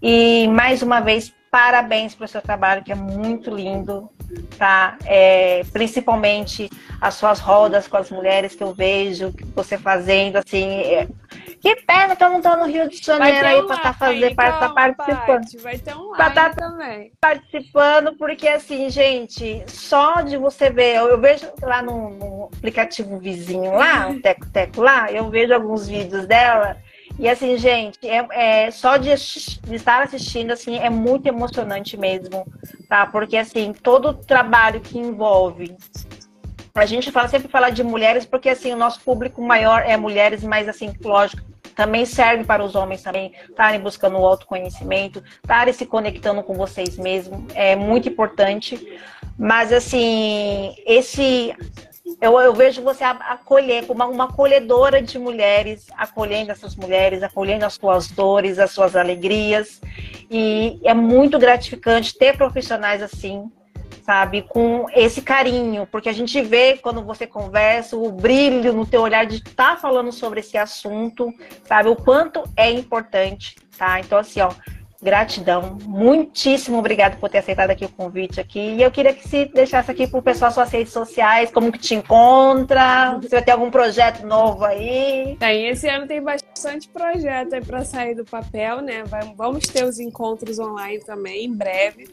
E 0.00 0.48
mais 0.48 0.80
uma 0.82 1.00
vez, 1.00 1.34
parabéns 1.50 2.14
pelo 2.14 2.28
seu 2.28 2.40
trabalho, 2.40 2.84
que 2.84 2.92
é 2.92 2.94
muito 2.94 3.50
lindo, 3.50 4.08
tá? 4.56 4.96
É, 5.04 5.62
principalmente 5.72 6.70
as 7.00 7.14
suas 7.14 7.40
rodas 7.40 7.88
com 7.88 7.96
as 7.96 8.10
mulheres 8.10 8.54
que 8.54 8.62
eu 8.62 8.72
vejo, 8.72 9.34
você 9.54 9.76
fazendo, 9.76 10.36
assim. 10.36 10.80
É... 10.82 11.08
Que 11.60 11.76
pena 11.76 12.16
que 12.16 12.24
eu 12.24 12.30
não 12.30 12.38
estou 12.38 12.56
no 12.56 12.66
Rio 12.66 12.88
de 12.88 13.02
Janeiro 13.02 13.46
aí 13.46 13.62
para 13.62 13.76
estar 13.76 13.92
tá 13.92 13.92
fazendo, 13.92 14.34
para 14.34 14.48
estar 14.48 14.68
tá 14.68 14.74
participando. 14.74 15.62
Vai 15.62 15.78
ter 15.78 15.96
um 15.96 16.12
tá 16.12 16.50
também. 16.50 17.12
Participando, 17.20 18.16
porque 18.16 18.48
assim, 18.48 18.88
gente, 18.88 19.64
só 19.66 20.22
de 20.22 20.36
você 20.36 20.70
ver, 20.70 20.96
eu, 20.96 21.08
eu 21.08 21.20
vejo 21.20 21.50
lá 21.62 21.82
no, 21.82 22.10
no, 22.10 22.44
aplicativo 22.44 23.18
vizinho 23.18 23.74
lá, 23.74 24.08
o 24.08 24.20
Teco 24.20 24.46
Teco 24.50 24.80
lá, 24.80 25.10
eu 25.12 25.28
vejo 25.28 25.52
alguns 25.52 25.88
vídeos 25.88 26.26
dela. 26.26 26.76
E 27.20 27.28
assim, 27.28 27.58
gente, 27.58 27.98
é, 28.02 28.64
é 28.64 28.70
só 28.70 28.96
de, 28.96 29.10
de, 29.10 29.74
estar 29.74 30.02
assistindo, 30.02 30.52
assim, 30.52 30.78
é 30.78 30.88
muito 30.88 31.26
emocionante 31.26 31.94
mesmo, 31.94 32.46
tá? 32.88 33.06
Porque, 33.06 33.36
assim, 33.36 33.74
todo 33.74 34.08
o 34.08 34.14
trabalho 34.14 34.80
que 34.80 34.98
envolve... 34.98 35.76
A 36.74 36.86
gente 36.86 37.12
fala, 37.12 37.28
sempre 37.28 37.48
fala 37.48 37.68
de 37.68 37.84
mulheres, 37.84 38.24
porque, 38.24 38.48
assim, 38.48 38.72
o 38.72 38.76
nosso 38.76 39.02
público 39.02 39.42
maior 39.42 39.82
é 39.82 39.98
mulheres, 39.98 40.42
mas, 40.42 40.66
assim, 40.66 40.94
lógico, 41.04 41.42
também 41.76 42.06
serve 42.06 42.44
para 42.44 42.64
os 42.64 42.74
homens 42.74 43.02
também 43.02 43.34
estarem 43.50 43.80
buscando 43.80 44.16
o 44.16 44.26
autoconhecimento, 44.26 45.22
estarem 45.42 45.74
se 45.74 45.84
conectando 45.84 46.42
com 46.42 46.54
vocês 46.54 46.96
mesmos, 46.96 47.54
é 47.54 47.76
muito 47.76 48.08
importante. 48.08 48.98
Mas, 49.38 49.74
assim, 49.74 50.74
esse 50.86 51.54
eu, 52.20 52.38
eu 52.40 52.52
vejo 52.52 52.82
você 52.82 53.04
acolher, 53.04 53.86
como 53.86 54.04
uma, 54.04 54.24
acolhedora 54.24 55.00
de 55.00 55.18
mulheres, 55.18 55.86
acolhendo 55.96 56.50
essas 56.50 56.74
mulheres, 56.76 57.22
acolhendo 57.22 57.64
as 57.64 57.74
suas 57.74 58.08
dores, 58.08 58.58
as 58.58 58.70
suas 58.70 58.96
alegrias. 58.96 59.80
E 60.30 60.80
é 60.84 60.94
muito 60.94 61.38
gratificante 61.38 62.16
ter 62.16 62.36
profissionais 62.36 63.02
assim, 63.02 63.50
sabe, 64.04 64.42
com 64.42 64.86
esse 64.94 65.22
carinho, 65.22 65.86
porque 65.86 66.08
a 66.08 66.12
gente 66.12 66.40
vê 66.42 66.76
quando 66.76 67.02
você 67.02 67.26
conversa 67.26 67.96
o 67.96 68.10
brilho 68.10 68.72
no 68.72 68.86
teu 68.86 69.02
olhar 69.02 69.24
de 69.26 69.36
estar 69.36 69.74
tá 69.74 69.76
falando 69.76 70.12
sobre 70.12 70.40
esse 70.40 70.56
assunto, 70.56 71.32
sabe, 71.64 71.88
o 71.88 71.96
quanto 71.96 72.42
é 72.56 72.70
importante, 72.70 73.56
tá? 73.78 74.00
Então 74.00 74.18
assim, 74.18 74.40
ó, 74.40 74.50
Gratidão. 75.02 75.78
Muitíssimo 75.86 76.78
obrigado 76.78 77.18
por 77.18 77.30
ter 77.30 77.38
aceitado 77.38 77.70
aqui 77.70 77.86
o 77.86 77.88
convite 77.88 78.38
aqui. 78.38 78.58
E 78.58 78.82
eu 78.82 78.90
queria 78.90 79.14
que 79.14 79.26
se 79.26 79.46
deixasse 79.46 79.90
aqui 79.90 80.06
para 80.06 80.20
o 80.20 80.22
pessoal 80.22 80.50
suas 80.50 80.70
redes 80.70 80.92
sociais, 80.92 81.50
como 81.50 81.72
que 81.72 81.78
te 81.78 81.94
encontra, 81.94 83.18
se 83.22 83.28
vai 83.28 83.42
ter 83.42 83.52
algum 83.52 83.70
projeto 83.70 84.26
novo 84.26 84.62
aí. 84.64 85.36
Tem, 85.38 85.68
esse 85.68 85.88
ano 85.88 86.06
tem 86.06 86.22
bastante 86.22 86.88
projeto 86.88 87.54
aí 87.54 87.64
para 87.64 87.82
sair 87.84 88.14
do 88.14 88.26
papel, 88.26 88.82
né? 88.82 89.02
Vamos 89.36 89.66
ter 89.68 89.84
os 89.84 89.98
encontros 89.98 90.58
online 90.58 91.00
também, 91.00 91.46
em 91.46 91.56
breve. 91.56 92.08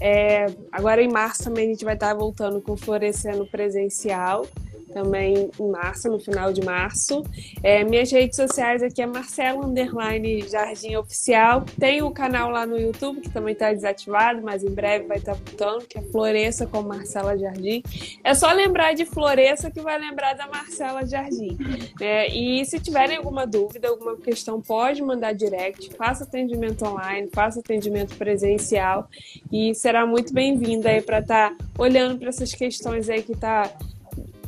É, 0.00 0.46
agora 0.70 1.02
em 1.02 1.10
março 1.10 1.44
também 1.44 1.66
a 1.66 1.68
gente 1.70 1.84
vai 1.84 1.94
estar 1.94 2.14
voltando 2.14 2.60
com 2.60 2.72
o 2.72 2.76
Florescendo 2.76 3.44
Presencial 3.46 4.46
também 4.90 5.50
em 5.58 5.70
março, 5.70 6.08
no 6.08 6.18
final 6.18 6.52
de 6.52 6.62
março. 6.62 7.24
É, 7.62 7.84
minhas 7.84 8.10
redes 8.10 8.36
sociais 8.36 8.82
aqui 8.82 9.00
é 9.02 9.06
Marcelo 9.06 9.64
Underline 9.64 10.42
Jardim 10.48 10.96
Oficial. 10.96 11.64
Tem 11.78 12.02
o 12.02 12.10
canal 12.10 12.50
lá 12.50 12.66
no 12.66 12.78
YouTube, 12.78 13.20
que 13.20 13.30
também 13.30 13.52
está 13.52 13.72
desativado, 13.72 14.42
mas 14.42 14.62
em 14.62 14.70
breve 14.70 15.06
vai 15.06 15.18
estar 15.18 15.34
tá 15.34 15.38
voltando, 15.44 15.86
que 15.86 15.98
é 15.98 16.02
Floresça 16.02 16.66
com 16.66 16.82
Marcela 16.82 17.36
Jardim. 17.36 17.82
É 18.22 18.34
só 18.34 18.52
lembrar 18.52 18.94
de 18.94 19.04
Floresça 19.04 19.70
que 19.70 19.80
vai 19.80 19.98
lembrar 19.98 20.34
da 20.34 20.46
Marcela 20.46 21.06
Jardim. 21.06 21.56
É, 22.00 22.28
e 22.28 22.64
se 22.64 22.78
tiverem 22.80 23.16
alguma 23.16 23.46
dúvida, 23.46 23.88
alguma 23.88 24.16
questão, 24.16 24.60
pode 24.60 25.02
mandar 25.02 25.32
direct, 25.32 25.94
faça 25.96 26.24
atendimento 26.24 26.84
online, 26.84 27.28
faça 27.32 27.60
atendimento 27.60 28.16
presencial 28.16 29.08
e 29.52 29.74
será 29.74 30.06
muito 30.06 30.32
bem-vinda 30.32 30.90
aí 30.90 31.02
para 31.02 31.20
estar 31.20 31.50
tá 31.50 31.64
olhando 31.78 32.18
para 32.18 32.28
essas 32.28 32.52
questões 32.52 33.08
aí 33.08 33.22
que 33.22 33.32
está 33.32 33.70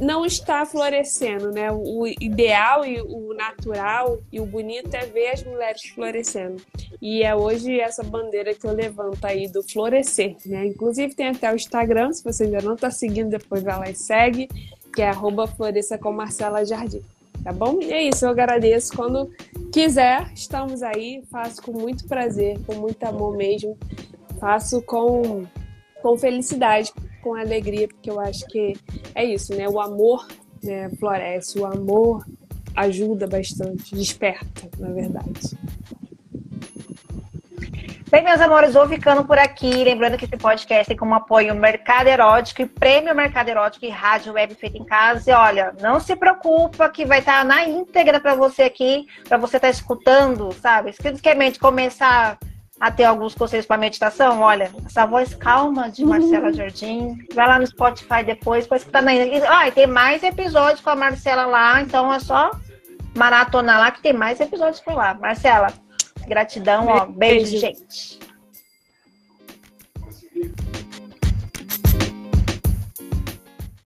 não 0.02 0.26
está 0.26 0.66
florescendo, 0.66 1.52
né? 1.52 1.70
O 1.70 2.08
ideal 2.20 2.84
e 2.84 3.00
o 3.00 3.32
natural 3.34 4.20
e 4.32 4.40
o 4.40 4.44
bonito 4.44 4.92
é 4.94 5.06
ver 5.06 5.28
as 5.28 5.44
mulheres 5.44 5.82
florescendo. 5.94 6.60
E 7.00 7.22
é 7.22 7.34
hoje 7.36 7.80
essa 7.80 8.02
bandeira 8.02 8.52
que 8.52 8.66
eu 8.66 8.72
levanto 8.72 9.24
aí 9.24 9.46
do 9.46 9.62
florescer, 9.62 10.36
né? 10.44 10.66
Inclusive 10.66 11.14
tem 11.14 11.28
até 11.28 11.52
o 11.52 11.54
Instagram, 11.54 12.12
se 12.12 12.24
você 12.24 12.44
ainda 12.44 12.60
não 12.60 12.74
está 12.74 12.90
seguindo, 12.90 13.30
depois 13.30 13.62
vai 13.62 13.78
lá 13.78 13.90
e 13.90 13.94
segue, 13.94 14.48
que 14.92 15.00
é 15.00 15.12
floresça 15.56 15.96
com 15.96 16.12
Marcela 16.12 16.64
Jardim. 16.66 17.02
Tá 17.44 17.52
bom? 17.52 17.80
E 17.80 17.92
é 17.92 18.02
isso, 18.02 18.24
eu 18.24 18.30
agradeço. 18.30 18.92
Quando 18.96 19.30
quiser, 19.72 20.32
estamos 20.34 20.82
aí. 20.82 21.22
Faço 21.30 21.62
com 21.62 21.72
muito 21.72 22.06
prazer, 22.08 22.58
com 22.66 22.74
muito 22.74 23.02
amor 23.04 23.36
mesmo. 23.36 23.78
Faço 24.40 24.82
com, 24.82 25.44
com 26.02 26.18
felicidade 26.18 26.92
com 27.22 27.34
alegria, 27.34 27.88
porque 27.88 28.10
eu 28.10 28.20
acho 28.20 28.46
que 28.48 28.74
é 29.14 29.24
isso, 29.24 29.54
né? 29.54 29.68
O 29.68 29.80
amor 29.80 30.26
né, 30.62 30.90
floresce, 30.98 31.58
o 31.58 31.64
amor 31.64 32.26
ajuda 32.74 33.26
bastante, 33.26 33.94
desperta, 33.94 34.68
na 34.78 34.90
verdade. 34.90 35.56
Bem, 38.12 38.22
meus 38.22 38.42
amores, 38.42 38.74
vou 38.74 38.86
ficando 38.86 39.24
por 39.24 39.38
aqui. 39.38 39.70
Lembrando 39.84 40.18
que 40.18 40.26
esse 40.26 40.36
podcast 40.36 40.86
tem 40.86 40.96
como 40.96 41.14
apoio 41.14 41.54
o 41.54 41.56
Mercado 41.56 42.08
Erótico 42.08 42.60
e 42.60 42.66
Prêmio 42.66 43.14
Mercado 43.14 43.48
Erótico 43.48 43.86
e 43.86 43.88
Rádio 43.88 44.34
Web 44.34 44.54
Feita 44.54 44.76
em 44.76 44.84
Casa. 44.84 45.30
E 45.30 45.32
olha, 45.32 45.74
não 45.80 45.98
se 45.98 46.14
preocupa 46.14 46.90
que 46.90 47.06
vai 47.06 47.20
estar 47.20 47.42
na 47.42 47.64
íntegra 47.64 48.20
para 48.20 48.34
você 48.34 48.64
aqui, 48.64 49.06
para 49.26 49.38
você 49.38 49.56
estar 49.56 49.68
tá 49.68 49.72
escutando, 49.72 50.52
sabe? 50.52 50.92
Se 50.92 51.22
quer 51.22 51.58
começar 51.58 52.38
a 52.82 52.90
ter 52.90 53.04
alguns 53.04 53.32
conselhos 53.32 53.64
para 53.64 53.76
meditação, 53.76 54.40
olha, 54.40 54.68
essa 54.84 55.06
voz 55.06 55.36
calma 55.36 55.88
de 55.88 56.04
Marcela 56.04 56.48
uhum. 56.48 56.52
Jardim, 56.52 57.16
vai 57.32 57.46
lá 57.46 57.56
no 57.60 57.64
Spotify 57.64 58.24
depois 58.26 58.66
para 58.66 58.78
escutar 58.78 59.00
na 59.00 59.12
Ah, 59.48 59.68
e 59.68 59.70
tem 59.70 59.86
mais 59.86 60.20
episódios 60.24 60.80
com 60.80 60.90
a 60.90 60.96
Marcela 60.96 61.46
lá, 61.46 61.80
então 61.80 62.12
é 62.12 62.18
só 62.18 62.50
maratonar 63.16 63.78
lá 63.78 63.92
que 63.92 64.02
tem 64.02 64.12
mais 64.12 64.40
episódios 64.40 64.80
por 64.80 64.94
lá. 64.94 65.14
Marcela, 65.14 65.72
gratidão, 66.26 66.86
beijo, 66.86 67.00
ó, 67.00 67.06
beijo 67.06 67.56
gente. 67.56 68.18